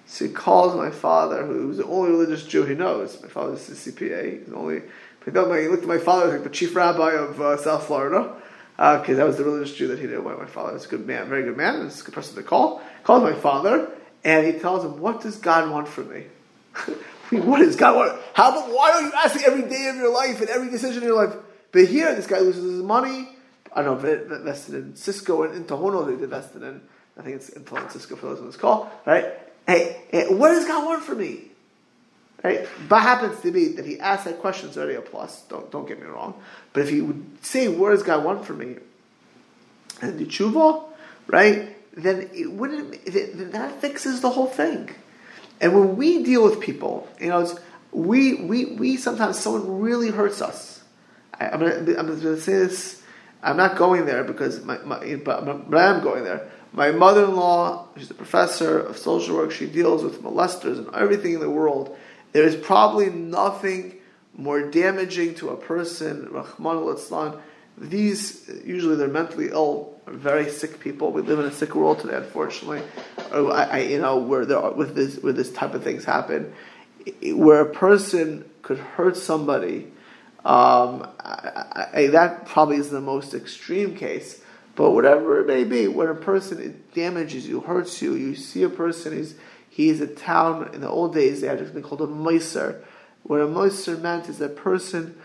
So 0.06 0.26
he 0.26 0.32
calls 0.32 0.76
my 0.76 0.92
father, 0.92 1.46
who's 1.46 1.78
the 1.78 1.86
only 1.86 2.12
religious 2.12 2.46
Jew 2.46 2.66
he 2.66 2.76
knows. 2.76 3.22
My 3.22 3.30
father's 3.30 3.68
a 3.70 3.74
CPA. 3.74 4.40
He's 4.40 4.48
the 4.48 4.56
only 4.56 4.82
he 5.26 5.32
looked 5.32 5.84
at 5.84 5.88
my 5.88 5.98
father, 5.98 6.32
like 6.32 6.44
the 6.44 6.50
chief 6.50 6.76
rabbi 6.76 7.14
of 7.14 7.40
uh, 7.40 7.58
South 7.58 7.88
Florida, 7.88 8.36
because 8.76 9.10
uh, 9.10 9.16
that 9.16 9.26
was 9.26 9.38
the 9.38 9.44
religious 9.46 9.74
Jew 9.76 9.88
that 9.88 10.00
he 10.00 10.06
knew. 10.06 10.22
My 10.22 10.46
father 10.46 10.74
was 10.74 10.86
a 10.86 10.90
good 10.90 11.08
man, 11.08 11.30
very 11.30 11.44
good 11.44 11.56
man, 11.56 11.76
and 11.76 11.90
a 11.90 12.04
good 12.04 12.14
person 12.14 12.36
to 12.36 12.44
call. 12.44 12.80
He 12.80 13.04
Calls 13.04 13.24
my 13.24 13.34
father, 13.34 13.90
and 14.26 14.46
he 14.46 14.60
tells 14.60 14.84
him, 14.84 15.00
"What 15.00 15.22
does 15.22 15.38
God 15.38 15.70
want 15.70 15.88
from 15.88 16.10
me?" 16.10 16.26
what 17.32 17.60
does 17.60 17.76
God 17.76 17.96
want? 17.96 18.22
How? 18.34 18.74
Why 18.74 18.92
are 18.92 19.02
you 19.02 19.12
asking 19.14 19.44
every 19.46 19.70
day 19.70 19.88
of 19.88 19.96
your 19.96 20.14
life 20.14 20.42
and 20.42 20.50
every 20.50 20.70
decision 20.70 21.04
in 21.04 21.10
your 21.10 21.26
life? 21.26 21.36
But 21.72 21.86
here, 21.86 22.14
this 22.16 22.28
guy 22.28 22.40
loses 22.40 22.64
his 22.64 22.84
money. 22.84 23.30
I 23.76 23.82
don't 23.82 24.04
know, 24.04 24.36
invested 24.36 24.76
in 24.76 24.96
Cisco 24.96 25.44
and 25.44 25.56
in 25.56 25.66
Tohono, 25.66 26.06
they 26.06 26.24
invested 26.24 26.62
in. 26.62 26.82
I 27.18 27.22
think 27.22 27.38
it's 27.38 27.50
and 27.50 27.92
Cisco 27.92 28.16
for 28.16 28.28
those 28.28 28.40
on 28.40 28.48
this 28.48 28.58
call, 28.58 28.92
right? 29.06 29.26
Hey, 29.66 30.04
hey, 30.12 30.34
what 30.34 30.50
does 30.50 30.66
God 30.68 30.86
want 30.86 31.04
from 31.04 31.20
me? 31.20 31.46
Right? 32.44 32.68
But 32.90 33.02
happens 33.02 33.40
to 33.42 33.52
be 33.52 33.70
that 33.74 33.86
he 33.86 34.00
asked 34.00 34.26
that 34.26 34.40
question 34.40 34.70
is 34.70 34.78
already 34.78 34.96
a 34.96 35.02
plus. 35.02 35.44
Don't 35.44 35.72
don't 35.72 35.88
get 35.88 36.00
me 36.00 36.06
wrong. 36.08 36.42
But 36.74 36.84
if 36.84 36.90
he 36.90 37.02
would 37.02 37.44
say, 37.46 37.68
"What 37.68 37.92
does 37.92 38.04
God 38.04 38.26
want 38.26 38.46
from 38.46 38.58
me?" 38.60 38.78
and 40.02 40.20
the 40.20 40.26
tshuva, 40.26 40.84
right? 41.28 41.76
Then 41.96 42.30
it 42.34 42.52
wouldn't. 42.52 43.06
Then 43.06 43.52
that 43.52 43.80
fixes 43.80 44.22
the 44.22 44.30
whole 44.30 44.48
thing. 44.48 44.90
And 45.62 45.74
when 45.74 45.96
we 45.96 46.24
deal 46.24 46.44
with 46.44 46.60
people, 46.60 47.08
you 47.20 47.30
know, 47.30 47.58
we 47.92 48.36
we 48.36 48.66
we 48.66 48.98
sometimes 48.98 49.40
someone 49.40 49.82
really 49.82 50.10
hurts 50.10 50.42
us. 50.42 50.84
I, 51.40 51.48
am 51.48 51.64
I'm 51.64 51.86
gonna 51.86 52.40
say 52.40 52.54
this. 52.54 53.02
I'm 53.42 53.58
not 53.58 53.78
going 53.78 54.06
there 54.06 54.24
because 54.24 54.64
my, 54.64 54.78
my 54.80 55.16
but, 55.24 55.70
but 55.70 55.78
I 55.78 55.94
am 55.94 56.02
going 56.02 56.24
there. 56.24 56.50
My 56.72 56.92
mother-in-law, 56.92 57.88
she's 57.98 58.10
a 58.10 58.16
professor 58.16 58.80
of 58.80 58.98
social 58.98 59.36
work. 59.36 59.52
She 59.52 59.68
deals 59.68 60.04
with 60.04 60.24
molesters 60.24 60.80
and 60.80 60.94
everything 60.96 61.34
in 61.34 61.40
the 61.40 61.50
world 61.50 61.96
there 62.34 62.44
is 62.44 62.56
probably 62.56 63.10
nothing 63.10 64.00
more 64.36 64.70
damaging 64.70 65.36
to 65.36 65.50
a 65.50 65.56
person, 65.56 66.28
Rahman 66.32 66.78
al 66.78 67.42
These, 67.78 68.50
usually 68.64 68.96
they're 68.96 69.08
mentally 69.08 69.50
ill, 69.50 70.00
very 70.08 70.50
sick 70.50 70.80
people. 70.80 71.12
We 71.12 71.22
live 71.22 71.40
in 71.40 71.46
a 71.46 71.52
sick 71.52 71.76
world 71.76 72.00
today, 72.00 72.18
unfortunately. 72.18 72.84
Oh, 73.32 73.50
I, 73.50 73.64
I, 73.64 73.78
you 73.80 74.00
know, 74.00 74.18
where 74.18 74.46
there 74.46 74.60
are, 74.60 74.72
with 74.72 74.96
this, 74.96 75.18
where 75.18 75.34
this 75.34 75.52
type 75.52 75.74
of 75.74 75.84
things 75.84 76.06
happen, 76.06 76.54
where 77.24 77.62
a 77.62 77.70
person 77.70 78.50
could 78.62 78.78
hurt 78.78 79.18
somebody, 79.18 79.92
um, 80.46 81.08
I, 81.20 82.10
that 82.12 82.46
probably 82.46 82.78
is 82.78 82.90
the 82.90 83.02
most 83.02 83.34
extreme 83.34 83.96
case. 83.96 84.42
But 84.76 84.92
whatever 84.92 85.40
it 85.40 85.48
may 85.48 85.64
be, 85.64 85.88
when 85.88 86.08
a 86.08 86.16
person 86.16 86.84
damages 86.94 87.48
you, 87.48 87.62
hurts 87.62 88.02
you, 88.02 88.16
you 88.16 88.36
see 88.36 88.64
a 88.64 88.70
person 88.70 89.14
is 89.14 89.36
he 89.70 89.90
is 89.90 90.02
a 90.02 90.08
town, 90.08 90.70
in 90.74 90.82
the 90.82 90.90
old 90.90 91.14
days 91.14 91.42
they 91.42 91.48
had 91.48 91.60
something 91.60 91.82
called 91.82 92.02
a 92.02 92.08
Moiser. 92.08 92.84
What 93.24 93.40
a 93.40 93.48
Moiser 93.48 94.00
meant 94.00 94.30
is 94.30 94.42
a 94.42 94.50
person 94.50 95.20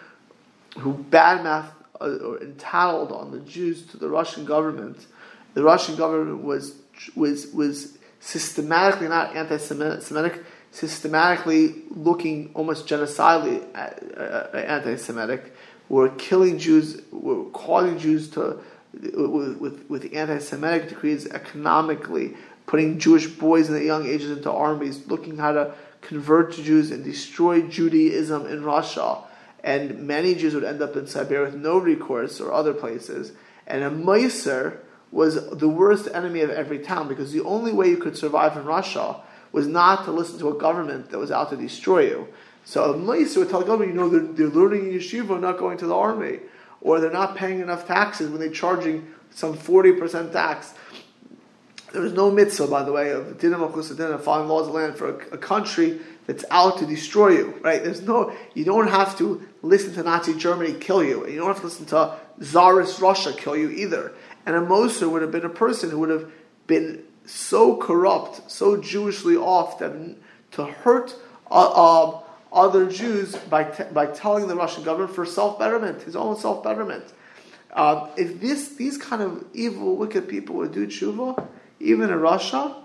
who 0.79 1.05
badmouthed 1.11 1.73
or 2.01 2.41
entitled 2.43 3.13
on 3.13 3.31
the 3.31 3.41
Jews 3.41 3.87
to 3.87 3.97
the 3.97 4.09
Russian 4.09 4.45
government. 4.45 5.07
The 5.55 5.63
Russian 5.63 5.97
government 5.97 6.43
was 6.43 6.77
was 7.15 7.49
was 7.49 7.99
systematically 8.21 9.09
not 9.09 9.37
anti-Semitic, 9.37 10.45
systematically 10.71 11.83
looking 11.91 12.51
almost 12.55 12.87
genocidally 12.87 13.65
uh, 13.75 14.57
anti-Semitic. 14.57 15.55
Were 15.89 16.11
killing 16.11 16.59
Jews, 16.59 17.01
were 17.11 17.45
calling 17.47 17.99
Jews 17.99 18.29
to 18.31 18.61
with, 18.93 19.57
with, 19.59 19.85
with 19.89 20.15
anti-Semitic 20.15 20.89
decrees 20.89 21.27
economically, 21.27 22.37
putting 22.67 22.99
Jewish 22.99 23.27
boys 23.27 23.69
in 23.69 23.75
the 23.75 23.85
young 23.85 24.07
ages 24.07 24.31
into 24.37 24.51
armies, 24.51 25.07
looking 25.07 25.39
how 25.39 25.53
to 25.53 25.75
convert 26.01 26.53
to 26.55 26.63
Jews 26.63 26.91
and 26.91 27.05
destroy 27.05 27.63
Judaism 27.63 28.47
in 28.47 28.65
Russia. 28.65 29.19
And 29.65 30.07
many 30.07 30.35
Jews 30.35 30.55
would 30.55 30.65
end 30.65 30.83
up 30.83 30.97
in 30.97 31.07
Siberia 31.07 31.47
with 31.47 31.55
no 31.55 31.79
recourse 31.79 32.41
or 32.41 32.53
other 32.53 32.73
places. 32.73 33.33
And 33.67 33.83
a 33.83 33.91
Meiser 33.91 34.79
was 35.11 35.51
the 35.51 35.69
worst 35.69 36.09
enemy 36.13 36.41
of 36.41 36.51
every 36.51 36.79
town 36.79 37.09
because 37.09 37.33
the 37.33 37.43
only 37.45 37.73
way 37.73 37.89
you 37.89 37.97
could 37.97 38.17
survive 38.17 38.57
in 38.57 38.65
Russia 38.65 39.21
was 39.53 39.67
not 39.67 40.05
to 40.05 40.13
listen 40.13 40.39
to 40.39 40.51
a 40.51 40.59
government 40.59 41.11
that 41.11 41.19
was 41.19 41.31
out 41.31 41.51
to 41.51 41.57
destroy 41.57 42.01
you. 42.09 42.29
So 42.65 42.93
a 42.93 42.95
Meiser 42.95 43.39
would 43.39 43.51
tell 43.51 43.61
the 43.61 43.67
government, 43.67 43.95
you 43.95 44.01
know, 44.01 44.09
they're, 44.09 44.21
they're 44.21 44.49
learning 44.49 44.93
in 44.93 44.99
yeshiva, 44.99 45.41
not 45.41 45.59
going 45.59 45.79
to 45.79 45.87
the 45.87 45.97
army. 45.97 46.41
Or 46.81 47.01
they're 47.01 47.11
not 47.11 47.37
paying 47.37 47.61
enough 47.61 47.87
taxes 47.87 48.31
when 48.31 48.41
they're 48.41 48.51
charging 48.51 49.13
some 49.31 49.57
40% 49.57 50.33
tax 50.33 50.75
there 51.93 52.03
was 52.03 52.13
no 52.13 52.31
mitzvah, 52.31 52.67
by 52.67 52.83
the 52.83 52.93
way, 52.93 53.11
of 53.11 53.39
dinam 53.39 53.63
of 53.63 54.25
following 54.25 54.49
laws 54.49 54.69
of 54.69 54.75
land 54.75 54.97
for 54.97 55.09
a, 55.09 55.35
a, 55.35 55.39
country 55.39 56.01
that's 56.27 56.45
out 56.51 56.79
to 56.79 56.87
destroy 56.87 57.31
you, 57.31 57.59
right? 57.63 57.83
There's 57.83 58.03
no, 58.03 58.33
you 58.55 58.65
don't 58.65 58.89
have 58.89 59.17
to 59.19 59.47
listen 59.63 59.95
to 59.95 60.03
Nazi 60.03 60.35
Germany 60.35 60.75
kill 60.75 61.03
you, 61.03 61.25
and 61.25 61.33
you 61.33 61.39
don't 61.39 61.49
have 61.49 61.61
to 61.61 61.67
listen 61.67 61.87
to 61.87 62.15
Tsarist 62.41 63.01
Russia 63.01 63.33
kill 63.33 63.57
you 63.57 63.71
either. 63.71 64.13
And 64.45 64.55
a 64.55 64.61
Moser 64.61 65.09
would 65.09 65.23
have 65.23 65.33
been 65.33 65.45
a 65.45 65.51
person 65.51 65.91
who 65.91 65.99
would 66.01 66.11
have 66.11 66.31
been 66.67 67.05
so 67.25 67.77
corrupt, 67.77 68.51
so 68.51 68.77
Jewishly 68.77 69.37
off 69.37 69.79
that 69.79 70.17
to 70.53 70.65
hurt 70.65 71.15
uh, 71.51 71.55
uh, 71.55 72.21
other 72.53 72.91
Jews 72.91 73.37
by, 73.37 73.65
t- 73.65 73.85
by 73.93 74.07
telling 74.07 74.49
the 74.49 74.57
Russian 74.57 74.83
government 74.83 75.15
for 75.15 75.27
self 75.27 75.59
betterment, 75.59 76.03
his 76.03 76.17
own 76.17 76.37
self 76.37 76.63
betterment. 76.63 77.05
Uh, 77.73 78.09
if 78.17 78.41
this, 78.41 78.71
these 78.77 78.97
kind 78.97 79.23
of 79.23 79.45
evil, 79.53 79.97
wicked 79.97 80.29
people 80.29 80.57
would 80.57 80.73
do 80.73 80.87
tshuva, 80.87 81.47
even 81.81 82.11
in 82.11 82.21
Russia, 82.21 82.77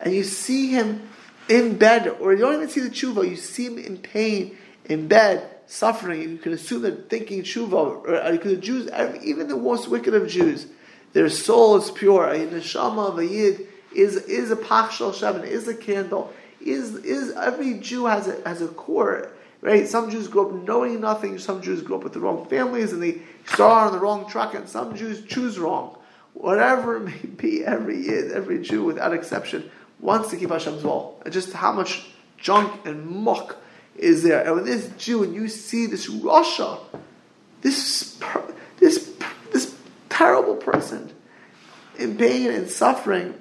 and 0.00 0.14
you 0.14 0.24
see 0.24 0.70
him 0.70 1.08
in 1.48 1.76
bed, 1.76 2.08
or 2.20 2.32
you 2.32 2.38
don't 2.38 2.54
even 2.54 2.68
see 2.68 2.80
the 2.80 2.90
tshuva, 2.90 3.28
you 3.28 3.36
see 3.36 3.66
him 3.66 3.78
in 3.78 3.98
pain, 3.98 4.56
in 4.86 5.08
bed, 5.08 5.48
suffering, 5.66 6.22
you 6.22 6.38
can 6.38 6.52
assume 6.52 6.82
they're 6.82 6.92
thinking 6.92 7.42
tshuva, 7.42 7.72
or 7.72 8.14
uh, 8.14 8.32
because 8.32 8.54
the 8.54 8.60
Jews, 8.60 8.90
even 9.22 9.48
the 9.48 9.56
most 9.56 9.88
wicked 9.88 10.14
of 10.14 10.28
Jews, 10.28 10.66
their 11.12 11.28
soul 11.28 11.76
is 11.76 11.90
pure. 11.90 12.28
A 12.28 12.38
neshama 12.38 13.10
of 13.10 13.18
a 13.18 13.26
yid 13.26 13.66
is, 13.94 14.16
is 14.16 14.50
a 14.50 14.56
pachshel 14.56 15.10
shemen, 15.10 15.44
is 15.44 15.68
a 15.68 15.74
candle, 15.74 16.32
is, 16.60 16.96
is 16.96 17.32
every 17.32 17.74
Jew 17.74 18.06
has 18.06 18.28
a, 18.28 18.40
has 18.46 18.62
a 18.62 18.68
core, 18.68 19.30
right? 19.60 19.88
Some 19.88 20.10
Jews 20.10 20.28
grow 20.28 20.48
up 20.48 20.66
knowing 20.66 21.00
nothing, 21.00 21.38
some 21.38 21.62
Jews 21.62 21.82
grow 21.82 21.98
up 21.98 22.04
with 22.04 22.12
the 22.12 22.20
wrong 22.20 22.46
families 22.46 22.92
and 22.92 23.02
they 23.02 23.22
start 23.46 23.88
on 23.88 23.92
the 23.92 23.98
wrong 23.98 24.28
track, 24.28 24.54
and 24.54 24.68
some 24.68 24.96
Jews 24.96 25.24
choose 25.24 25.58
wrong. 25.58 25.96
Whatever 26.40 26.96
it 26.96 27.00
may 27.00 27.28
be, 27.36 27.64
every 27.64 27.98
yid, 28.00 28.32
every 28.32 28.62
Jew 28.62 28.84
without 28.84 29.12
exception 29.12 29.70
wants 29.98 30.30
to 30.30 30.36
keep 30.36 30.50
Hashem's 30.50 30.84
law. 30.84 31.14
And 31.24 31.32
just 31.32 31.52
how 31.52 31.72
much 31.72 32.06
junk 32.38 32.86
and 32.86 33.06
muck 33.06 33.56
is 33.96 34.22
there. 34.22 34.42
And 34.42 34.54
when 34.56 34.64
this 34.64 34.90
Jew, 34.96 35.22
and 35.22 35.34
you 35.34 35.48
see 35.48 35.84
this 35.86 36.08
Russia, 36.08 36.78
this, 37.60 38.18
this, 38.78 39.12
this 39.52 39.76
terrible 40.08 40.56
person 40.56 41.12
in 41.98 42.16
pain 42.16 42.50
and 42.50 42.70
suffering, 42.70 43.34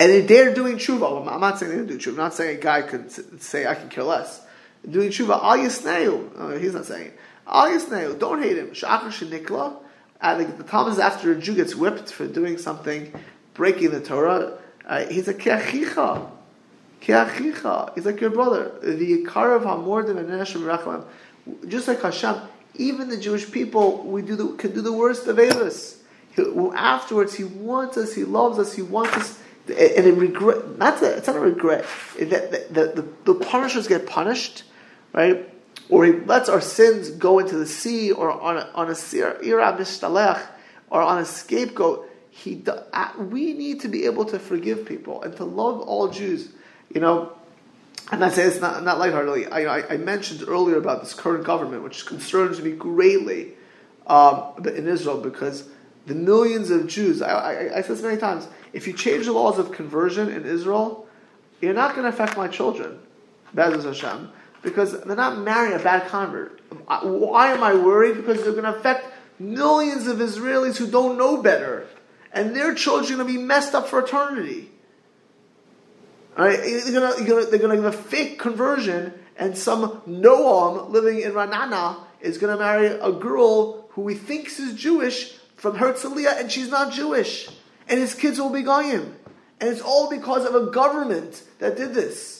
and 0.00 0.28
they're 0.28 0.54
doing 0.54 0.76
tshuva. 0.76 1.28
I'm 1.30 1.40
not 1.40 1.58
saying 1.58 1.72
they 1.72 1.78
don't 1.78 1.88
do 1.88 1.98
tshuva. 1.98 2.12
I'm 2.12 2.16
not 2.16 2.34
saying 2.34 2.58
a 2.58 2.60
guy 2.60 2.82
could 2.82 3.42
say, 3.42 3.66
I 3.66 3.74
can 3.74 3.90
care 3.90 4.04
less. 4.04 4.40
Doing 4.88 5.10
tshuva, 5.10 5.42
al. 5.42 6.30
Oh, 6.38 6.52
uh, 6.54 6.58
he's 6.58 6.72
not 6.72 6.86
saying 6.86 7.12
yisneu. 7.46 8.18
Don't 8.18 8.42
hate 8.42 8.56
him. 8.56 8.68
Shachar 8.70 9.10
shenikla. 9.10 9.76
And 10.20 10.58
the 10.58 10.64
Talmud 10.64 10.92
is 10.92 10.98
after 10.98 11.32
a 11.32 11.40
Jew 11.40 11.54
gets 11.54 11.74
whipped 11.74 12.12
for 12.12 12.26
doing 12.26 12.58
something, 12.58 13.12
breaking 13.54 13.90
the 13.90 14.00
Torah, 14.00 14.58
uh, 14.84 15.06
he's 15.06 15.28
a 15.28 15.34
keachicha. 15.34 16.30
Keachicha. 17.00 17.94
He's 17.94 18.04
like 18.04 18.20
your 18.20 18.30
brother. 18.30 18.72
The 18.82 19.22
Ikar 19.24 19.56
of 19.56 19.62
Hamordim 19.62 20.18
and 20.18 20.28
Rachlam. 20.28 21.04
Just 21.68 21.86
like 21.86 22.02
Hashem, 22.02 22.36
even 22.74 23.08
the 23.08 23.16
Jewish 23.16 23.50
people, 23.50 24.02
we 24.04 24.22
do 24.22 24.36
the, 24.36 24.48
can 24.56 24.72
do 24.72 24.80
the 24.80 24.92
worst 24.92 25.26
of 25.26 25.38
Avis. 25.38 26.02
Afterwards, 26.74 27.34
he 27.34 27.44
wants 27.44 27.96
us, 27.96 28.14
he 28.14 28.24
loves 28.24 28.58
us, 28.58 28.74
he 28.74 28.82
wants 28.82 29.14
us 29.14 29.38
and 29.68 30.06
it 30.06 30.14
regret. 30.14 30.78
Not 30.78 31.00
that 31.00 31.18
it's 31.18 31.26
not 31.26 31.36
a 31.36 31.40
regret. 31.40 31.84
That 32.18 32.72
the, 32.72 32.92
the, 32.94 33.32
the, 33.32 33.34
punishers 33.34 33.86
get 33.86 34.06
punished, 34.06 34.64
right? 35.12 35.48
Or 35.88 36.04
he 36.04 36.12
lets 36.12 36.48
our 36.48 36.60
sins 36.60 37.10
go 37.10 37.38
into 37.38 37.56
the 37.56 37.66
sea, 37.66 38.12
or 38.12 38.30
on 38.30 38.58
a, 38.58 38.70
on 38.74 38.88
a 38.88 38.92
ira 38.92 39.76
mistalech, 39.78 40.46
or 40.90 41.00
on 41.00 41.18
a 41.18 41.24
scapegoat. 41.24 42.10
He, 42.30 42.62
we 43.18 43.52
need 43.54 43.80
to 43.80 43.88
be 43.88 44.04
able 44.04 44.24
to 44.26 44.38
forgive 44.38 44.86
people 44.86 45.22
and 45.22 45.34
to 45.36 45.44
love 45.44 45.80
all 45.80 46.08
Jews. 46.08 46.50
You 46.94 47.00
know, 47.00 47.32
and 48.12 48.24
I 48.24 48.28
say 48.28 48.44
it's 48.44 48.60
not 48.60 48.82
not 48.84 48.98
lightheartedly. 48.98 49.46
I, 49.46 49.78
I, 49.78 49.94
I 49.94 49.96
mentioned 49.96 50.44
earlier 50.46 50.76
about 50.76 51.00
this 51.00 51.14
current 51.14 51.44
government, 51.44 51.82
which 51.82 52.06
concerns 52.06 52.60
me 52.60 52.72
greatly 52.72 53.54
um, 54.06 54.54
in 54.66 54.86
Israel 54.86 55.20
because 55.20 55.68
the 56.06 56.14
millions 56.14 56.70
of 56.70 56.86
Jews. 56.86 57.22
I, 57.22 57.30
I, 57.30 57.78
I 57.78 57.80
said 57.82 57.96
this 57.96 58.02
many 58.02 58.16
times 58.16 58.48
if 58.72 58.86
you 58.86 58.92
change 58.92 59.26
the 59.26 59.32
laws 59.32 59.58
of 59.58 59.72
conversion 59.72 60.28
in 60.28 60.44
Israel, 60.44 61.06
you're 61.60 61.74
not 61.74 61.94
going 61.94 62.04
to 62.04 62.08
affect 62.08 62.36
my 62.36 62.48
children, 62.48 62.98
Bezos 63.54 63.84
Hashem, 63.84 64.30
because 64.62 65.00
they're 65.02 65.16
not 65.16 65.38
marrying 65.38 65.78
a 65.78 65.82
bad 65.82 66.08
convert. 66.08 66.60
Why 66.88 67.52
am 67.52 67.62
I 67.62 67.74
worried? 67.74 68.16
Because 68.16 68.42
they're 68.42 68.52
going 68.52 68.64
to 68.64 68.76
affect 68.76 69.06
millions 69.38 70.06
of 70.06 70.18
Israelis 70.18 70.76
who 70.76 70.90
don't 70.90 71.16
know 71.16 71.42
better, 71.42 71.86
and 72.32 72.54
their 72.54 72.74
children 72.74 73.20
are 73.20 73.24
going 73.24 73.34
to 73.34 73.40
be 73.40 73.44
messed 73.44 73.74
up 73.74 73.88
for 73.88 74.00
eternity. 74.00 74.70
Right? 76.36 76.58
They're 76.58 76.92
going 76.92 77.26
to, 77.26 77.50
they're 77.50 77.58
going 77.58 77.76
to 77.76 77.82
give 77.82 77.84
a 77.84 77.92
fake 77.92 78.38
conversion, 78.38 79.12
and 79.36 79.56
some 79.56 80.02
Noam 80.02 80.90
living 80.90 81.20
in 81.20 81.32
Ra'anana 81.32 81.98
is 82.20 82.38
going 82.38 82.56
to 82.56 82.62
marry 82.62 82.86
a 82.86 83.12
girl 83.12 83.88
who 83.90 84.08
he 84.08 84.14
thinks 84.14 84.58
is 84.58 84.74
Jewish 84.74 85.32
from 85.56 85.76
Herzliya, 85.76 86.40
and 86.40 86.50
she's 86.50 86.68
not 86.68 86.92
Jewish 86.92 87.48
and 87.88 87.98
his 87.98 88.14
kids 88.14 88.38
will 88.38 88.50
be 88.50 88.62
goyim. 88.62 89.16
And 89.60 89.70
it's 89.70 89.80
all 89.80 90.08
because 90.10 90.44
of 90.44 90.54
a 90.54 90.70
government 90.70 91.42
that 91.58 91.76
did 91.76 91.94
this. 91.94 92.37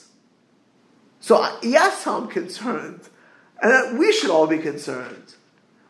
So 1.20 1.58
yes, 1.62 2.06
I'm 2.06 2.28
concerned, 2.28 3.00
and 3.62 3.98
we 3.98 4.12
should 4.12 4.30
all 4.30 4.46
be 4.46 4.58
concerned. 4.58 5.34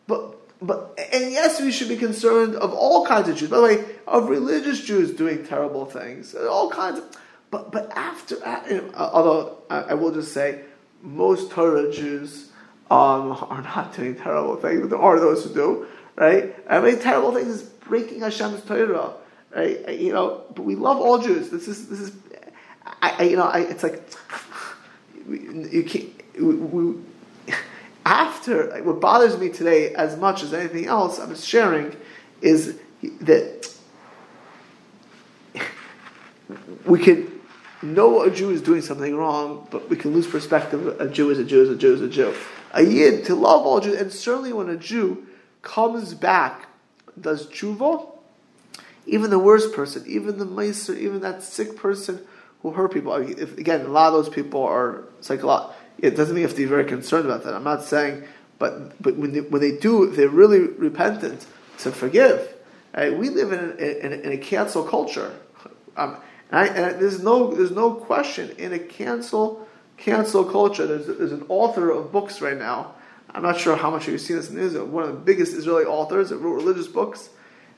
But 0.06 0.34
but 0.60 0.98
and 1.12 1.30
yes, 1.30 1.60
we 1.60 1.70
should 1.70 1.88
be 1.88 1.96
concerned 1.96 2.54
of 2.56 2.72
all 2.72 3.06
kinds 3.06 3.28
of 3.28 3.36
Jews. 3.36 3.50
By 3.50 3.56
the 3.58 3.62
way, 3.62 3.84
of 4.06 4.28
religious 4.28 4.82
Jews 4.82 5.12
doing 5.14 5.46
terrible 5.46 5.86
things, 5.86 6.34
all 6.34 6.70
kinds. 6.70 6.98
Of, 6.98 7.04
but 7.50 7.72
but 7.72 7.90
after, 7.96 8.36
uh, 8.44 8.92
although 8.94 9.58
I, 9.70 9.94
will 9.94 10.12
just 10.12 10.32
say, 10.32 10.62
most 11.02 11.50
Torah 11.50 11.92
Jews 11.92 12.50
um, 12.90 13.32
are 13.48 13.62
not 13.62 13.94
doing 13.94 14.16
terrible 14.16 14.56
things, 14.56 14.80
but 14.80 14.90
there 14.90 14.98
are 14.98 15.20
those 15.20 15.44
who 15.44 15.54
do. 15.54 15.86
Right? 16.16 16.54
I 16.68 16.80
mean, 16.80 16.98
terrible 16.98 17.32
things 17.32 17.48
is 17.48 17.62
breaking 17.62 18.20
Hashem's 18.20 18.62
Torah. 18.64 19.12
Right? 19.54 19.98
You 19.98 20.12
know, 20.12 20.44
but 20.54 20.62
we 20.62 20.74
love 20.74 20.98
all 20.98 21.18
Jews. 21.18 21.50
This 21.50 21.68
is 21.68 21.88
this 21.88 22.00
is, 22.00 22.12
I, 23.00 23.14
I 23.18 23.22
you 23.22 23.36
know, 23.36 23.44
I, 23.44 23.60
it's 23.60 23.82
like 23.82 24.02
you 25.28 25.84
can't. 25.84 26.10
We, 26.38 26.54
we, 26.54 26.94
after 28.04 28.82
what 28.82 29.00
bothers 29.00 29.36
me 29.38 29.50
today 29.50 29.94
as 29.94 30.16
much 30.16 30.42
as 30.42 30.54
anything 30.54 30.86
else 30.86 31.18
I'm 31.18 31.34
sharing 31.36 31.94
is 32.40 32.78
that 33.20 33.70
we 36.86 36.98
can 36.98 37.40
know 37.82 38.22
a 38.22 38.30
Jew 38.30 38.50
is 38.50 38.62
doing 38.62 38.80
something 38.80 39.14
wrong, 39.14 39.68
but 39.70 39.88
we 39.90 39.96
can 39.96 40.12
lose 40.12 40.26
perspective. 40.26 41.00
A 41.00 41.08
Jew 41.08 41.30
is 41.30 41.38
a 41.38 41.44
Jew 41.44 41.62
is 41.62 41.70
a 41.70 41.76
Jew 41.76 41.94
is 41.94 42.00
a 42.00 42.08
Jew. 42.08 42.34
A 42.72 42.82
Yid 42.82 43.24
to 43.26 43.34
love 43.34 43.66
all 43.66 43.80
Jews, 43.80 44.00
and 44.00 44.12
certainly 44.12 44.52
when 44.52 44.68
a 44.68 44.76
Jew 44.76 45.26
comes 45.62 46.14
back, 46.14 46.66
does 47.20 47.46
tshuva, 47.48 48.08
even 49.06 49.30
the 49.30 49.38
worst 49.38 49.72
person, 49.72 50.04
even 50.06 50.38
the 50.38 50.44
miser, 50.44 50.94
even 50.94 51.20
that 51.20 51.42
sick 51.42 51.76
person 51.76 52.20
who 52.62 52.72
hurt 52.72 52.92
people. 52.92 53.12
I 53.12 53.20
mean, 53.20 53.38
if, 53.38 53.56
again, 53.58 53.82
a 53.82 53.88
lot 53.88 54.08
of 54.08 54.14
those 54.14 54.28
people 54.28 54.62
are 54.62 55.04
psychological. 55.20 55.74
It 55.98 56.16
doesn't 56.16 56.34
mean 56.34 56.42
you 56.42 56.46
have 56.46 56.56
to 56.56 56.62
be 56.62 56.68
very 56.68 56.84
concerned 56.84 57.26
about 57.26 57.44
that. 57.44 57.54
I'm 57.54 57.64
not 57.64 57.82
saying, 57.84 58.24
but 58.58 59.00
but 59.02 59.16
when 59.16 59.32
they, 59.32 59.40
when 59.40 59.60
they 59.60 59.76
do, 59.76 60.10
they're 60.10 60.28
really 60.28 60.60
repentant, 60.60 61.46
to 61.78 61.92
forgive. 61.92 62.54
Right? 62.96 63.16
We 63.16 63.30
live 63.30 63.52
in 63.52 63.58
a, 63.60 64.06
in, 64.06 64.12
a, 64.12 64.16
in 64.16 64.32
a 64.32 64.38
cancel 64.38 64.84
culture, 64.84 65.34
um, 65.96 66.16
and, 66.50 66.60
I, 66.60 66.66
and, 66.66 67.00
there's 67.00 67.22
no 67.22 67.54
there's 67.54 67.72
no 67.72 67.92
question 67.92 68.50
in 68.58 68.72
a 68.72 68.78
cancel 68.78 69.66
cancel 69.96 70.44
culture. 70.44 70.86
There's 70.86 71.06
there's 71.06 71.32
an 71.32 71.46
author 71.48 71.90
of 71.90 72.12
books 72.12 72.40
right 72.40 72.56
now. 72.56 72.94
I'm 73.30 73.42
not 73.42 73.58
sure 73.58 73.76
how 73.76 73.90
much 73.90 74.08
you've 74.08 74.20
seen 74.20 74.36
this 74.36 74.50
in 74.50 74.58
Israel. 74.58 74.86
One 74.86 75.02
of 75.04 75.10
the 75.10 75.20
biggest 75.20 75.52
Israeli 75.52 75.84
authors 75.84 76.30
that 76.30 76.38
wrote 76.38 76.54
religious 76.54 76.86
books 76.86 77.28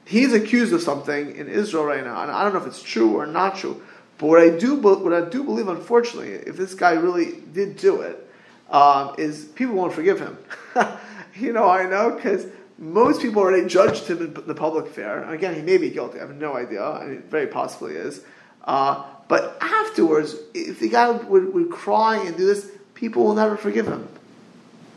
he's 0.05 0.33
accused 0.33 0.73
of 0.73 0.83
something 0.83 1.37
in 1.37 1.49
Israel 1.49 1.85
right 1.85 2.05
now, 2.05 2.23
and 2.23 2.31
I 2.31 2.43
don't 2.43 2.53
know 2.53 2.61
if 2.61 2.67
it's 2.67 2.83
true 2.83 3.17
or 3.17 3.27
not 3.27 3.57
true. 3.57 3.83
But 4.21 4.27
what 4.27 4.41
I 4.41 4.51
do, 4.51 4.77
what 4.77 5.13
I 5.13 5.29
do 5.29 5.43
believe, 5.43 5.69
unfortunately, 5.69 6.33
if 6.33 6.57
this 6.57 6.75
guy 6.75 6.93
really 6.93 7.41
did 7.53 7.77
do 7.77 8.03
it, 8.03 8.29
um, 8.69 9.15
is 9.19 9.47
people 9.47 9.75
won't 9.75 9.93
forgive 9.93 10.21
him. 10.21 10.39
you 11.35 11.53
know, 11.53 11.69
I 11.69 11.87
know 11.87 12.11
because 12.15 12.47
most 12.79 13.23
people 13.23 13.43
already 13.43 13.67
judged 13.67 14.07
him 14.07 14.19
in 14.19 14.47
the 14.47 14.55
public 14.55 14.89
fair. 14.89 15.29
Again, 15.33 15.55
he 15.55 15.63
may 15.63 15.79
be 15.79 15.91
guilty. 15.91 16.19
I 16.19 16.27
have 16.27 16.37
no 16.37 16.55
idea. 16.55 16.85
I 16.85 17.07
mean, 17.07 17.23
very 17.23 17.47
possibly 17.47 17.95
is. 17.95 18.23
Uh, 18.65 19.05
but 19.27 19.57
afterwards, 19.61 20.37
if 20.55 20.79
the 20.81 20.91
guy 20.91 21.11
would, 21.11 21.55
would 21.55 21.71
cry 21.71 22.19
and 22.19 22.37
do 22.37 22.45
this, 22.45 22.71
people 22.95 23.25
will 23.25 23.35
never 23.35 23.57
forgive 23.57 23.89
him. 23.89 24.07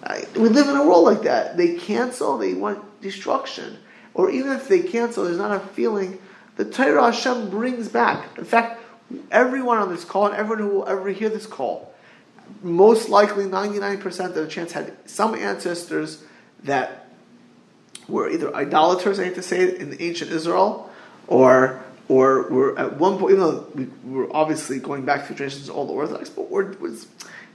Uh, 0.04 0.20
we 0.36 0.50
live 0.50 0.68
in 0.68 0.76
a 0.76 0.86
world 0.86 1.06
like 1.06 1.22
that. 1.24 1.56
They 1.56 1.76
cancel. 1.76 2.38
They 2.38 2.54
want 2.54 3.02
destruction 3.02 3.78
or 4.14 4.30
even 4.30 4.52
if 4.52 4.68
they 4.68 4.82
cancel, 4.82 5.26
there's 5.26 5.38
not 5.38 5.52
a 5.52 5.60
feeling. 5.60 6.20
The 6.56 6.66
Torah 6.66 7.12
Hashem 7.12 7.50
brings 7.50 7.88
back. 7.88 8.38
In 8.38 8.46
fact, 8.46 8.83
everyone 9.32 9.78
on 9.78 9.90
this 9.90 10.06
call 10.06 10.28
and 10.28 10.36
everyone 10.36 10.60
who 10.60 10.76
will 10.76 10.88
ever 10.88 11.10
hear 11.10 11.30
this 11.30 11.46
call, 11.46 11.94
most 12.62 13.10
likely 13.10 13.46
99% 13.46 14.26
of 14.26 14.36
the 14.36 14.48
chance 14.48 14.72
had 14.72 14.94
some 15.10 15.36
ancestors 15.36 16.24
that 16.64 17.10
were 18.08 18.30
either 18.30 18.54
idolaters, 18.56 19.20
I 19.20 19.26
hate 19.26 19.36
to 19.36 19.42
say 19.42 19.62
it, 19.62 19.82
in 19.82 19.96
ancient 20.00 20.32
Israel, 20.32 20.90
or 21.28 21.84
or 22.10 22.50
we're 22.50 22.78
at 22.78 22.98
one 22.98 23.18
point, 23.18 23.32
even 23.32 23.40
though 23.40 23.68
we, 23.74 23.86
we're 24.04 24.32
obviously 24.32 24.80
going 24.80 25.06
back 25.06 25.26
through 25.26 25.38
traditions 25.38 25.70
all 25.70 25.86
the 25.86 25.94
Orthodox, 25.94 26.30
but 26.30 26.52
we're, 26.52 26.74
was 26.74 27.08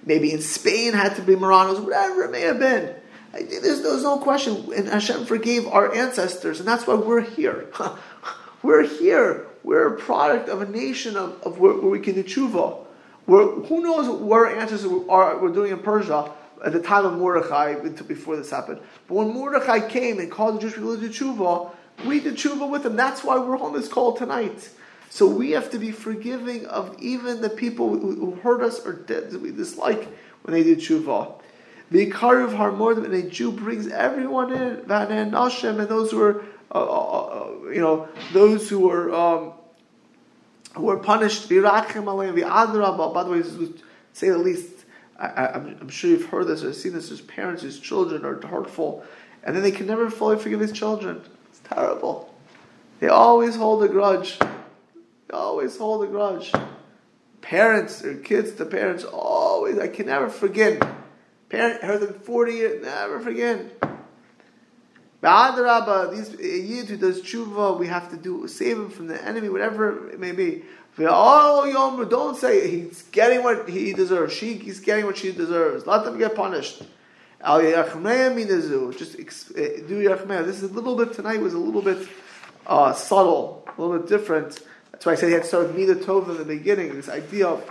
maybe 0.05 0.33
in 0.33 0.41
Spain 0.41 0.95
had 0.95 1.17
to 1.17 1.23
be 1.23 1.37
Marranos, 1.37 1.81
whatever 1.81 2.25
it 2.25 2.31
may 2.31 2.41
have 2.41 2.59
been. 2.59 2.95
There's, 3.33 3.83
there's 3.83 4.03
no 4.03 4.19
question, 4.19 4.73
and 4.75 4.89
Hashem 4.89 5.27
forgave 5.27 5.67
our 5.67 5.95
ancestors, 5.95 6.61
and 6.61 6.69
that's 6.69 6.87
why 6.87 6.95
we're 6.95 7.21
here. 7.21 7.67
we're 8.63 8.85
here. 8.85 9.47
We're 9.69 9.97
a 9.97 9.99
product 9.99 10.49
of 10.49 10.63
a 10.63 10.67
nation 10.67 11.15
of, 11.15 11.43
of 11.43 11.59
where, 11.59 11.75
where 11.75 11.91
we 11.91 12.01
can 12.01 12.15
do 12.15 12.25
tshuva. 12.25 12.87
We're, 13.27 13.51
who 13.65 13.83
knows 13.83 14.09
what 14.09 14.37
our 14.37 14.47
ancestors 14.47 14.91
are, 15.11 15.37
were 15.37 15.51
doing 15.51 15.73
in 15.73 15.81
Persia 15.81 16.33
at 16.65 16.73
the 16.73 16.81
time 16.81 17.05
of 17.05 17.19
Mordechai, 17.19 17.75
before 17.75 18.37
this 18.37 18.51
happened. 18.51 18.81
But 19.07 19.15
when 19.17 19.29
Mordechai 19.29 19.87
came 19.87 20.21
and 20.21 20.31
called 20.31 20.57
the 20.57 20.61
Jewish 20.61 20.77
people 20.77 20.97
to 20.97 21.01
do 21.03 21.11
tshuva, 21.11 21.71
we 22.07 22.19
did 22.19 22.37
tshuva 22.37 22.67
with 22.67 22.87
him. 22.87 22.97
That's 22.97 23.23
why 23.23 23.37
we're 23.37 23.59
on 23.59 23.75
this 23.75 23.89
call 23.89 24.17
tonight. 24.17 24.71
So 25.11 25.27
we 25.27 25.51
have 25.51 25.71
to 25.73 25.79
be 25.79 25.91
forgiving 25.91 26.65
of 26.65 26.97
even 26.99 27.43
the 27.43 27.51
people 27.51 27.91
who, 27.91 28.37
hurt 28.37 28.63
us 28.63 28.87
or 28.87 28.95
did 28.95 29.39
we 29.43 29.51
dislike 29.51 30.09
when 30.45 30.55
they 30.55 30.63
did 30.63 30.79
tshuva. 30.79 31.35
The 31.91 32.11
Karuv 32.11 32.57
Harmordim, 32.57 33.05
and 33.05 33.13
a 33.13 33.29
Jew 33.29 33.53
brings 33.53 33.87
everyone 33.89 34.51
in, 34.51 34.83
Van 34.87 35.31
Hashem, 35.31 35.79
and 35.79 35.89
those 35.91 36.11
who 36.11 36.23
are, 36.23 36.43
uh, 36.75 36.79
uh, 36.79 37.21
uh, 37.67 37.71
you 37.71 37.83
know, 37.83 38.09
those 38.33 38.71
who 38.71 38.91
are 38.91 39.15
um, 39.15 39.53
who 40.79 40.89
are 40.91 40.97
punished. 40.97 41.49
By 41.49 41.57
the 41.57 43.31
way, 43.31 43.43
say 44.13 44.31
the 44.31 44.39
least. 44.39 44.71
I, 45.19 45.57
am 45.57 45.89
sure 45.89 46.11
you've 46.11 46.27
heard 46.27 46.47
this 46.47 46.63
or 46.63 46.73
seen 46.73 46.93
this. 46.93 47.09
There's 47.09 47.21
parents 47.21 47.63
whose 47.63 47.81
children 47.81 48.25
are 48.25 48.41
hurtful, 48.47 49.05
and 49.43 49.57
then 49.57 49.65
they 49.65 49.73
can 49.73 49.87
never 49.87 50.09
fully 50.11 50.39
forgive 50.39 50.61
his 50.61 50.71
children. 50.71 51.21
It's 51.51 51.61
terrible. 51.65 52.33
They 53.01 53.09
always 53.09 53.57
hold 53.57 53.83
a 53.83 53.89
grudge. 53.89 54.39
They 54.39 55.35
always 55.35 55.77
hold 55.77 56.05
a 56.05 56.07
grudge. 56.07 56.53
Parents, 57.41 58.01
their 58.01 58.15
kids, 58.15 58.53
the 58.53 58.67
parents, 58.67 59.03
always. 59.03 59.77
I 59.79 59.89
can 59.89 60.07
never 60.07 60.29
forget. 60.29 60.87
Parent 61.49 61.83
heard 61.83 62.01
them 62.01 62.15
forty 62.21 62.53
years, 62.53 62.85
never 62.85 63.19
forget. 63.19 63.59
Ba'adarabba, 65.23 66.13
these 66.13 66.33
yid 66.41 66.87
who 66.87 66.97
does 66.97 67.21
tshuva, 67.23 67.79
we 67.79 67.89
have 67.89 68.11
to 68.11 68.17
do 68.17 68.47
save 68.47 68.79
him 68.79 68.91
from 68.91 69.09
the 69.09 69.23
enemy, 69.25 69.49
whatever 69.49 70.11
it 70.11 70.21
may 70.21 70.33
be. 70.33 70.63
Oh, 71.01 72.05
don't 72.05 72.37
say 72.37 72.69
he's 72.69 73.03
getting 73.03 73.45
what 73.45 73.69
he 73.69 73.93
deserves. 73.93 74.33
She, 74.33 74.55
he's 74.55 74.81
getting 74.81 75.07
what 75.07 75.17
she 75.17 75.33
deserves. 75.33 75.87
Let 75.87 76.05
them 76.05 76.19
get 76.19 76.35
punished. 76.35 76.83
Al 77.41 77.61
just 77.61 77.77
eh, 77.77 77.87
do 79.87 80.03
yachmeya. 80.03 80.45
This 80.45 80.61
is 80.63 80.65
a 80.65 80.75
little 80.75 80.97
bit 80.97 81.13
tonight 81.13 81.41
was 81.41 81.55
a 81.55 81.59
little 81.59 81.83
bit 81.83 82.09
uh, 82.67 82.93
subtle, 82.93 83.69
a 83.77 83.81
little 83.81 83.99
bit 83.99 84.09
different. 84.09 84.61
That's 84.91 85.07
why 85.07 85.13
I 85.13 85.15
said 85.15 85.29
he 85.29 85.35
had 85.35 85.43
to 85.43 85.49
start 85.49 85.69
with 85.69 85.77
Mida 85.77 85.95
Tov 85.95 86.29
in 86.31 86.39
the 86.39 86.45
beginning. 86.45 86.95
This 86.97 87.09
idea 87.09 87.47
of 87.47 87.65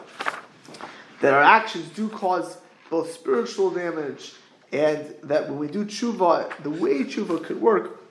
that 1.20 1.34
our 1.34 1.44
actions 1.44 1.90
do 1.90 2.08
cause 2.08 2.58
both 2.90 3.12
spiritual 3.12 3.72
damage 3.72 4.36
and 4.72 5.16
that 5.24 5.50
when 5.50 5.60
we 5.60 5.68
do 5.68 5.86
tshuva, 5.86 6.52
the 6.64 6.70
way 6.70 7.04
tshuva 7.04 7.44
could 7.44 7.62
work 7.62 8.02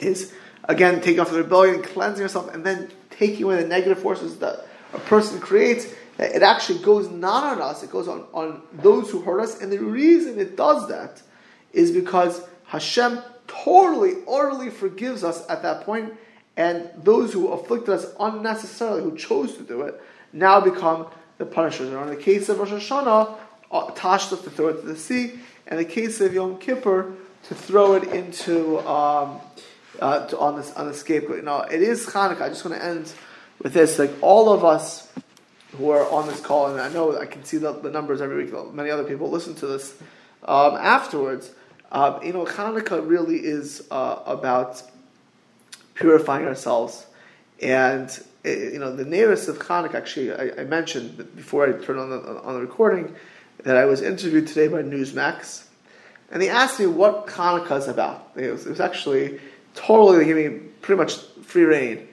is 0.00 0.32
again 0.64 1.00
taking 1.00 1.20
off 1.20 1.30
the 1.30 1.38
rebellion, 1.38 1.82
cleansing 1.82 2.22
yourself, 2.22 2.52
and 2.54 2.64
then 2.64 2.90
taking 3.10 3.44
away 3.44 3.62
the 3.62 3.68
negative 3.68 3.98
forces 3.98 4.38
that 4.38 4.66
a 4.92 4.98
person 4.98 5.40
creates. 5.40 5.86
It 6.18 6.42
actually 6.42 6.80
goes 6.80 7.08
not 7.08 7.44
on 7.44 7.62
us; 7.62 7.82
it 7.82 7.90
goes 7.90 8.08
on, 8.08 8.26
on 8.32 8.62
those 8.72 9.10
who 9.10 9.20
hurt 9.20 9.40
us. 9.40 9.60
And 9.60 9.70
the 9.72 9.78
reason 9.78 10.38
it 10.38 10.56
does 10.56 10.88
that 10.88 11.22
is 11.72 11.90
because 11.92 12.42
Hashem 12.66 13.20
totally, 13.46 14.14
utterly 14.28 14.70
forgives 14.70 15.24
us 15.24 15.48
at 15.48 15.62
that 15.62 15.84
point, 15.84 16.14
and 16.56 16.90
those 16.96 17.32
who 17.32 17.48
afflicted 17.48 17.90
us 17.90 18.06
unnecessarily, 18.18 19.02
who 19.02 19.16
chose 19.16 19.56
to 19.56 19.62
do 19.62 19.82
it, 19.82 20.00
now 20.32 20.60
become 20.60 21.06
the 21.38 21.46
punishers. 21.46 21.90
And 21.90 22.00
in 22.02 22.08
the 22.08 22.22
case 22.22 22.48
of 22.48 22.58
Rosh 22.58 22.70
Hashanah, 22.70 23.36
Tashlich 23.70 24.42
to 24.44 24.50
throw 24.50 24.68
it 24.68 24.80
to 24.80 24.86
the 24.86 24.96
sea, 24.96 25.34
and 25.66 25.78
the 25.78 25.84
case 25.84 26.20
of 26.20 26.32
Yom 26.32 26.58
Kippur 26.58 27.14
to 27.48 27.54
throw 27.54 27.94
it 27.94 28.04
into 28.04 28.78
um, 28.88 29.40
uh, 30.00 30.26
to, 30.26 30.38
on 30.38 30.56
this 30.56 30.72
on 30.74 30.86
the 30.86 30.94
scapegoat. 30.94 31.44
Now 31.44 31.62
it 31.62 31.82
is 31.82 32.06
Hanukkah. 32.06 32.42
I 32.42 32.48
just 32.48 32.64
want 32.64 32.78
to 32.78 32.84
end 32.84 33.12
with 33.62 33.72
this. 33.72 33.98
Like 33.98 34.12
all 34.20 34.52
of 34.52 34.64
us 34.64 35.12
who 35.72 35.90
are 35.90 36.08
on 36.10 36.26
this 36.26 36.40
call, 36.40 36.70
and 36.70 36.80
I 36.80 36.88
know 36.88 37.18
I 37.18 37.26
can 37.26 37.44
see 37.44 37.58
the, 37.58 37.72
the 37.72 37.90
numbers 37.90 38.20
every 38.20 38.44
week. 38.44 38.72
Many 38.72 38.90
other 38.90 39.04
people 39.04 39.30
listen 39.30 39.54
to 39.56 39.66
this 39.66 39.94
um, 40.44 40.74
afterwards. 40.76 41.50
Um, 41.92 42.22
you 42.22 42.32
know, 42.32 42.44
Hanukkah 42.44 43.06
really 43.06 43.36
is 43.36 43.86
uh, 43.90 44.20
about 44.26 44.82
purifying 45.94 46.46
ourselves, 46.46 47.06
and 47.62 48.08
uh, 48.44 48.50
you 48.50 48.78
know 48.78 48.94
the 48.94 49.04
nearest 49.04 49.48
of 49.48 49.58
Hanukkah. 49.58 49.94
Actually, 49.94 50.32
I, 50.32 50.62
I 50.62 50.64
mentioned 50.64 51.36
before 51.36 51.68
I 51.68 51.72
turned 51.72 52.00
on 52.00 52.10
the 52.10 52.40
on 52.42 52.54
the 52.54 52.60
recording 52.60 53.14
that 53.66 53.76
I 53.76 53.84
was 53.84 54.00
interviewed 54.00 54.46
today 54.46 54.68
by 54.68 54.84
Newsmax, 54.84 55.64
and 56.30 56.40
they 56.40 56.48
asked 56.48 56.78
me 56.78 56.86
what 56.86 57.26
Hanukkah 57.26 57.78
is 57.78 57.88
about. 57.88 58.30
It 58.36 58.52
was, 58.52 58.64
it 58.64 58.70
was 58.70 58.78
actually 58.78 59.40
totally 59.74 60.24
giving 60.24 60.52
me 60.52 60.60
pretty 60.82 60.98
much 60.98 61.16
free 61.42 61.64
reign. 61.64 62.06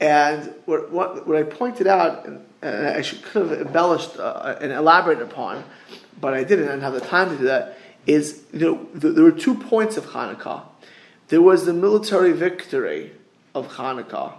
And 0.00 0.54
what, 0.64 0.90
what, 0.90 1.26
what 1.26 1.36
I 1.36 1.42
pointed 1.42 1.86
out, 1.86 2.24
and, 2.24 2.42
and 2.62 2.86
I 2.86 3.02
should, 3.02 3.22
could 3.22 3.50
have 3.50 3.66
embellished 3.66 4.18
uh, 4.18 4.56
and 4.62 4.72
elaborated 4.72 5.24
upon, 5.24 5.62
but 6.22 6.32
I 6.32 6.42
didn't, 6.42 6.68
I 6.68 6.70
didn't 6.70 6.84
have 6.84 6.94
the 6.94 7.00
time 7.02 7.28
to 7.28 7.36
do 7.36 7.44
that, 7.44 7.76
is 8.06 8.42
you 8.54 8.60
know, 8.60 8.88
there 8.94 9.24
were 9.24 9.30
two 9.30 9.56
points 9.56 9.98
of 9.98 10.06
Hanukkah. 10.06 10.62
There 11.28 11.42
was 11.42 11.66
the 11.66 11.74
military 11.74 12.32
victory 12.32 13.12
of 13.54 13.74
Hanukkah, 13.74 14.32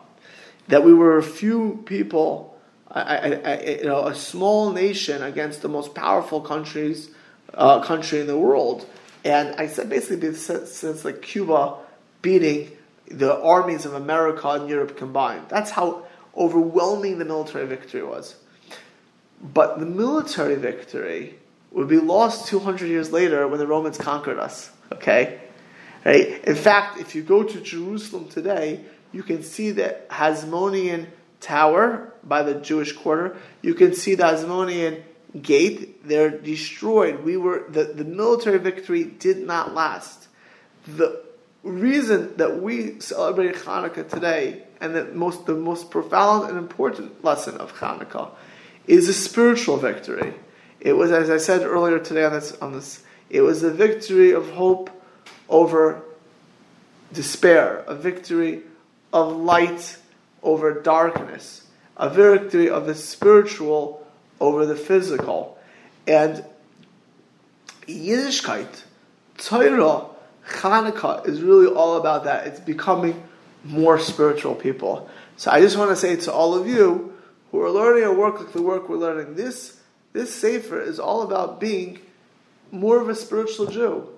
that 0.67 0.83
we 0.83 0.95
were 0.95 1.19
a 1.19 1.23
few 1.23 1.83
people, 1.85 2.54
I, 2.95 3.33
I, 3.43 3.61
you 3.79 3.83
know, 3.83 4.07
a 4.07 4.15
small 4.15 4.71
nation 4.71 5.21
against 5.21 5.61
the 5.61 5.67
most 5.67 5.93
powerful 5.93 6.39
countries, 6.39 7.09
uh, 7.53 7.81
country 7.81 8.21
in 8.21 8.27
the 8.27 8.37
world. 8.37 8.87
And 9.25 9.55
I 9.55 9.67
said 9.67 9.89
basically 9.89 10.33
since, 10.33 10.71
since 10.71 11.03
like 11.03 11.21
Cuba 11.21 11.75
beating 12.21 12.71
the 13.07 13.39
armies 13.41 13.85
of 13.85 13.93
America 13.93 14.47
and 14.49 14.69
Europe 14.69 14.97
combined. 14.97 15.47
That's 15.49 15.71
how 15.71 16.05
overwhelming 16.35 17.19
the 17.19 17.25
military 17.25 17.67
victory 17.67 18.03
was. 18.03 18.35
But 19.41 19.79
the 19.79 19.85
military 19.85 20.55
victory 20.55 21.35
would 21.71 21.87
be 21.87 21.99
lost 21.99 22.47
200 22.47 22.87
years 22.87 23.11
later 23.11 23.47
when 23.47 23.59
the 23.59 23.67
Romans 23.67 23.97
conquered 23.97 24.39
us. 24.39 24.71
Okay? 24.93 25.41
Right? 26.05 26.43
In 26.45 26.55
fact, 26.55 26.99
if 26.99 27.13
you 27.13 27.23
go 27.23 27.43
to 27.43 27.59
Jerusalem 27.59 28.29
today, 28.29 28.85
you 29.11 29.23
can 29.23 29.43
see 29.43 29.71
the 29.71 29.97
Hasmonean 30.09 31.07
Tower 31.39 32.13
by 32.23 32.43
the 32.43 32.55
Jewish 32.55 32.91
quarter. 32.93 33.37
You 33.61 33.73
can 33.73 33.93
see 33.93 34.15
the 34.15 34.23
Hasmonean 34.23 35.03
Gate. 35.41 36.07
They're 36.07 36.29
destroyed. 36.29 37.23
We 37.23 37.37
were 37.37 37.65
the, 37.69 37.85
the 37.85 38.03
military 38.03 38.59
victory 38.59 39.03
did 39.03 39.39
not 39.39 39.73
last. 39.73 40.27
The 40.87 41.23
reason 41.63 42.37
that 42.37 42.61
we 42.61 42.99
celebrate 42.99 43.55
Hanukkah 43.55 44.07
today, 44.09 44.63
and 44.79 44.95
the 44.95 45.05
most, 45.05 45.45
the 45.45 45.55
most 45.55 45.89
profound 45.89 46.49
and 46.49 46.57
important 46.57 47.23
lesson 47.23 47.57
of 47.57 47.73
Hanukkah, 47.73 48.29
is 48.87 49.09
a 49.09 49.13
spiritual 49.13 49.77
victory. 49.77 50.33
It 50.79 50.93
was, 50.93 51.11
as 51.11 51.29
I 51.29 51.37
said 51.37 51.63
earlier 51.63 51.99
today 51.99 52.23
on 52.23 52.33
this, 52.33 52.51
on 52.61 52.73
this 52.73 53.03
it 53.29 53.41
was 53.41 53.63
a 53.63 53.71
victory 53.71 54.31
of 54.31 54.51
hope 54.51 54.89
over 55.49 56.03
despair, 57.11 57.83
a 57.87 57.95
victory 57.95 58.61
of 59.11 59.35
light 59.35 59.97
over 60.45 60.81
darkness, 60.81 61.67
a 61.97 62.09
victory 62.09 62.69
of 62.69 62.85
the 62.85 62.95
spiritual 62.95 64.05
over 64.39 64.65
the 64.65 64.75
physical. 64.75 65.57
And 66.07 66.45
Yiddishkeit, 67.87 68.83
Torah, 69.37 70.05
Hanukkah 70.47 71.27
is 71.27 71.41
really 71.41 71.67
all 71.67 71.97
about 71.97 72.23
that. 72.25 72.47
It's 72.47 72.59
becoming 72.59 73.21
more 73.63 73.99
spiritual 73.99 74.55
people. 74.55 75.09
So 75.37 75.51
I 75.51 75.59
just 75.59 75.77
want 75.77 75.89
to 75.89 75.95
say 75.95 76.15
to 76.15 76.31
all 76.31 76.53
of 76.53 76.67
you 76.67 77.13
who 77.51 77.61
are 77.61 77.71
learning 77.71 78.03
or 78.03 78.13
work 78.13 78.39
like 78.39 78.53
the 78.53 78.61
work 78.61 78.87
we're 78.87 78.97
learning, 78.97 79.35
this 79.35 79.81
this 80.13 80.33
sefer 80.33 80.79
is 80.79 80.97
all 80.97 81.23
about 81.23 81.59
being 81.59 81.99
more 82.71 83.01
of 83.01 83.09
a 83.09 83.15
spiritual 83.15 83.65
Jew. 83.65 84.09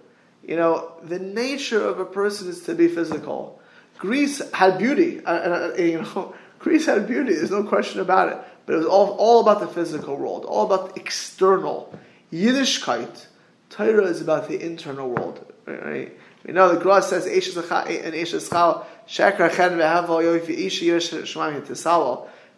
You 0.43 0.55
know, 0.55 0.91
the 1.01 1.17
nature 1.17 1.83
of 1.83 1.99
a 1.99 2.05
person 2.05 2.49
is 2.49 2.61
to 2.63 2.75
be 2.75 2.87
physical. 2.87 3.56
Greece 3.97 4.41
had 4.51 4.77
beauty. 4.77 5.23
Uh, 5.23 5.31
uh, 5.31 5.73
you 5.77 6.01
know, 6.01 6.35
Greece 6.59 6.85
had 6.85 7.07
beauty. 7.07 7.33
There's 7.33 7.51
no 7.51 7.63
question 7.63 7.99
about 8.01 8.29
it. 8.29 8.37
But 8.65 8.73
it 8.73 8.77
was 8.77 8.85
all, 8.85 9.11
all 9.11 9.41
about 9.41 9.59
the 9.59 9.67
physical 9.67 10.15
world, 10.17 10.45
all 10.45 10.65
about 10.65 10.93
the 10.93 11.01
external. 11.01 11.97
Yiddishkeit, 12.31 13.27
Torah 13.69 14.05
is 14.05 14.21
about 14.21 14.47
the 14.47 14.61
internal 14.61 15.09
world. 15.09 15.45
Right? 15.65 16.17
We 16.45 16.53
know 16.53 16.73
the 16.73 16.79
Gra 16.79 17.01
says 17.01 17.25
and 17.25 18.15
Chal 18.49 18.87
Shekar 19.07 19.49
Chen 19.53 19.77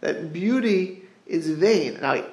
that 0.01 0.33
beauty 0.33 1.03
is 1.25 1.49
vain. 1.49 1.99
Now, 2.01 2.23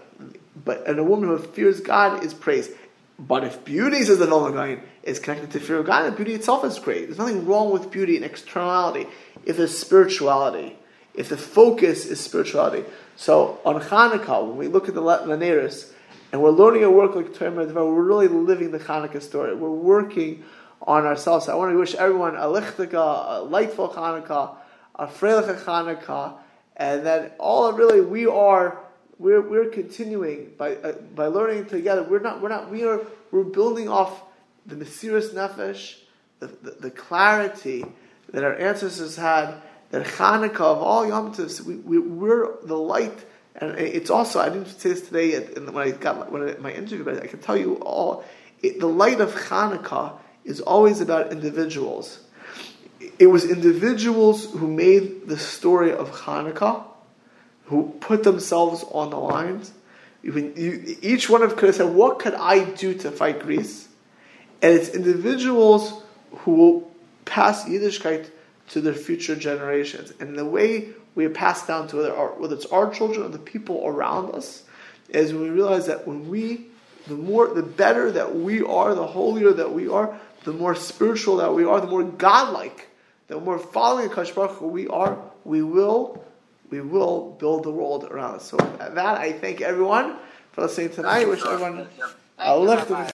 but 0.64 0.86
and 0.86 0.98
a 0.98 1.04
woman 1.04 1.28
who 1.28 1.38
fears 1.38 1.80
God 1.80 2.24
is 2.24 2.34
praised. 2.34 2.72
But 3.18 3.44
if 3.44 3.64
beauty, 3.64 4.02
says 4.04 4.18
the 4.18 4.26
Nolan 4.26 4.80
is 5.02 5.18
connected 5.18 5.50
to 5.52 5.60
fear 5.60 5.78
of 5.78 5.86
God, 5.86 6.02
then 6.02 6.14
beauty 6.14 6.34
itself 6.34 6.64
is 6.64 6.78
great. 6.78 7.06
There's 7.06 7.18
nothing 7.18 7.46
wrong 7.46 7.70
with 7.70 7.90
beauty 7.90 8.16
and 8.16 8.24
externality 8.24 9.06
if 9.44 9.56
there's 9.56 9.76
spirituality. 9.76 10.76
if 11.16 11.30
the 11.30 11.36
focus 11.36 12.06
is 12.06 12.20
spirituality. 12.20 12.84
So 13.16 13.58
on 13.64 13.80
Hanukkah, 13.80 14.46
when 14.46 14.56
we 14.56 14.68
look 14.68 14.88
at 14.88 14.94
the 14.94 15.00
Laneris, 15.02 15.90
and 16.32 16.42
we're 16.42 16.50
learning 16.50 16.84
a 16.84 16.90
work 16.90 17.14
like 17.14 17.34
Torah 17.34 17.50
we're 17.52 18.02
really 18.02 18.28
living 18.28 18.70
the 18.70 18.78
Hanukkah 18.78 19.22
story. 19.22 19.54
We're 19.54 19.70
working 19.70 20.44
on 20.82 21.06
ourselves. 21.06 21.46
So 21.46 21.52
I 21.52 21.54
want 21.54 21.72
to 21.72 21.78
wish 21.78 21.94
everyone 21.94 22.36
a 22.36 22.40
lichtika, 22.40 23.38
a 23.38 23.42
lightful 23.44 23.88
Hanukkah, 23.94 24.56
a 24.96 25.06
freilich 25.06 25.62
Hanukkah, 25.62 26.34
and 26.76 27.06
that 27.06 27.36
all 27.38 27.72
really 27.72 28.00
we 28.02 28.26
are 28.26 28.78
we're, 29.18 29.40
we're 29.40 29.70
continuing 29.70 30.52
by 30.58 30.76
uh, 30.76 30.92
by 31.14 31.26
learning 31.26 31.66
together. 31.66 32.02
We're 32.02 32.20
not 32.20 32.40
we're 32.40 32.48
not 32.48 32.70
we 32.70 32.84
are 32.84 33.00
we're 33.30 33.44
building 33.44 33.88
off 33.88 34.22
the 34.66 34.74
Mesiris 34.74 35.30
Nefesh, 35.30 35.96
the, 36.40 36.48
the, 36.48 36.70
the 36.80 36.90
clarity 36.90 37.84
that 38.32 38.44
our 38.44 38.54
ancestors 38.54 39.16
had. 39.16 39.54
That 39.90 40.04
Hanukkah 40.04 40.62
of 40.62 40.82
all 40.82 41.06
Yom 41.06 41.32
Tovs, 41.32 41.60
we, 41.60 41.76
we, 41.76 42.00
we're 42.00 42.56
the 42.64 42.76
light 42.76 43.24
and 43.58 43.78
it's 43.78 44.10
also, 44.10 44.38
I 44.38 44.50
didn't 44.50 44.66
say 44.66 44.90
this 44.90 45.08
today 45.08 45.40
when 45.40 45.78
I 45.78 45.90
got 45.90 46.30
when 46.30 46.48
I, 46.48 46.56
my 46.58 46.72
interview, 46.72 47.04
but 47.04 47.22
I 47.22 47.26
can 47.26 47.38
tell 47.38 47.56
you 47.56 47.76
all, 47.76 48.24
it, 48.62 48.80
the 48.80 48.86
light 48.86 49.20
of 49.20 49.34
Hanukkah 49.34 50.18
is 50.44 50.60
always 50.60 51.00
about 51.00 51.32
individuals. 51.32 52.20
It 53.18 53.28
was 53.28 53.50
individuals 53.50 54.52
who 54.52 54.68
made 54.68 55.26
the 55.26 55.38
story 55.38 55.92
of 55.92 56.10
Hanukkah, 56.10 56.84
who 57.66 57.94
put 58.00 58.22
themselves 58.22 58.84
on 58.90 59.10
the 59.10 59.18
lines. 59.18 59.72
You, 60.22 60.96
each 61.02 61.30
one 61.30 61.42
of 61.42 61.50
them 61.50 61.58
could 61.58 61.68
have 61.68 61.76
said, 61.76 61.94
"What 61.94 62.18
could 62.18 62.34
I 62.34 62.64
do 62.64 62.94
to 62.94 63.10
fight 63.10 63.40
Greece?" 63.40 63.88
And 64.62 64.72
it's 64.74 64.88
individuals 64.88 66.02
who 66.38 66.54
will 66.54 66.90
pass 67.24 67.64
Yiddishkeit 67.64 68.30
to 68.70 68.80
their 68.80 68.94
future 68.94 69.36
generations. 69.36 70.12
And 70.18 70.36
the 70.36 70.44
way 70.44 70.88
we 71.14 71.28
pass 71.28 71.66
down 71.66 71.88
to 71.88 71.96
whether, 71.96 72.14
our, 72.14 72.28
whether 72.28 72.56
it's 72.56 72.66
our 72.66 72.92
children 72.92 73.26
or 73.26 73.28
the 73.28 73.38
people 73.38 73.82
around 73.86 74.34
us, 74.34 74.64
is 75.08 75.32
when 75.32 75.42
we 75.42 75.50
realize 75.50 75.86
that 75.86 76.06
when 76.06 76.28
we, 76.28 76.66
the 77.06 77.14
more, 77.14 77.48
the 77.48 77.62
better 77.62 78.10
that 78.12 78.34
we 78.34 78.62
are, 78.62 78.94
the 78.94 79.06
holier 79.06 79.52
that 79.52 79.72
we 79.72 79.88
are, 79.88 80.18
the 80.44 80.52
more 80.52 80.74
spiritual 80.74 81.36
that 81.36 81.54
we 81.54 81.64
are, 81.64 81.80
the 81.80 81.86
more 81.86 82.02
godlike, 82.02 82.88
the 83.28 83.38
more 83.38 83.58
following 83.58 84.08
Akash 84.08 84.60
we 84.60 84.88
are, 84.88 85.18
we 85.44 85.62
will, 85.62 86.24
we 86.70 86.80
will 86.80 87.36
build 87.38 87.64
the 87.64 87.70
world 87.70 88.04
around 88.04 88.36
us. 88.36 88.44
So 88.50 88.56
that 88.56 88.98
I 88.98 89.32
thank 89.32 89.60
everyone 89.60 90.16
for 90.52 90.62
listening 90.62 90.90
tonight. 90.90 91.22
I 91.22 91.24
wish 91.24 91.44
everyone 91.44 91.86
a 92.38 92.58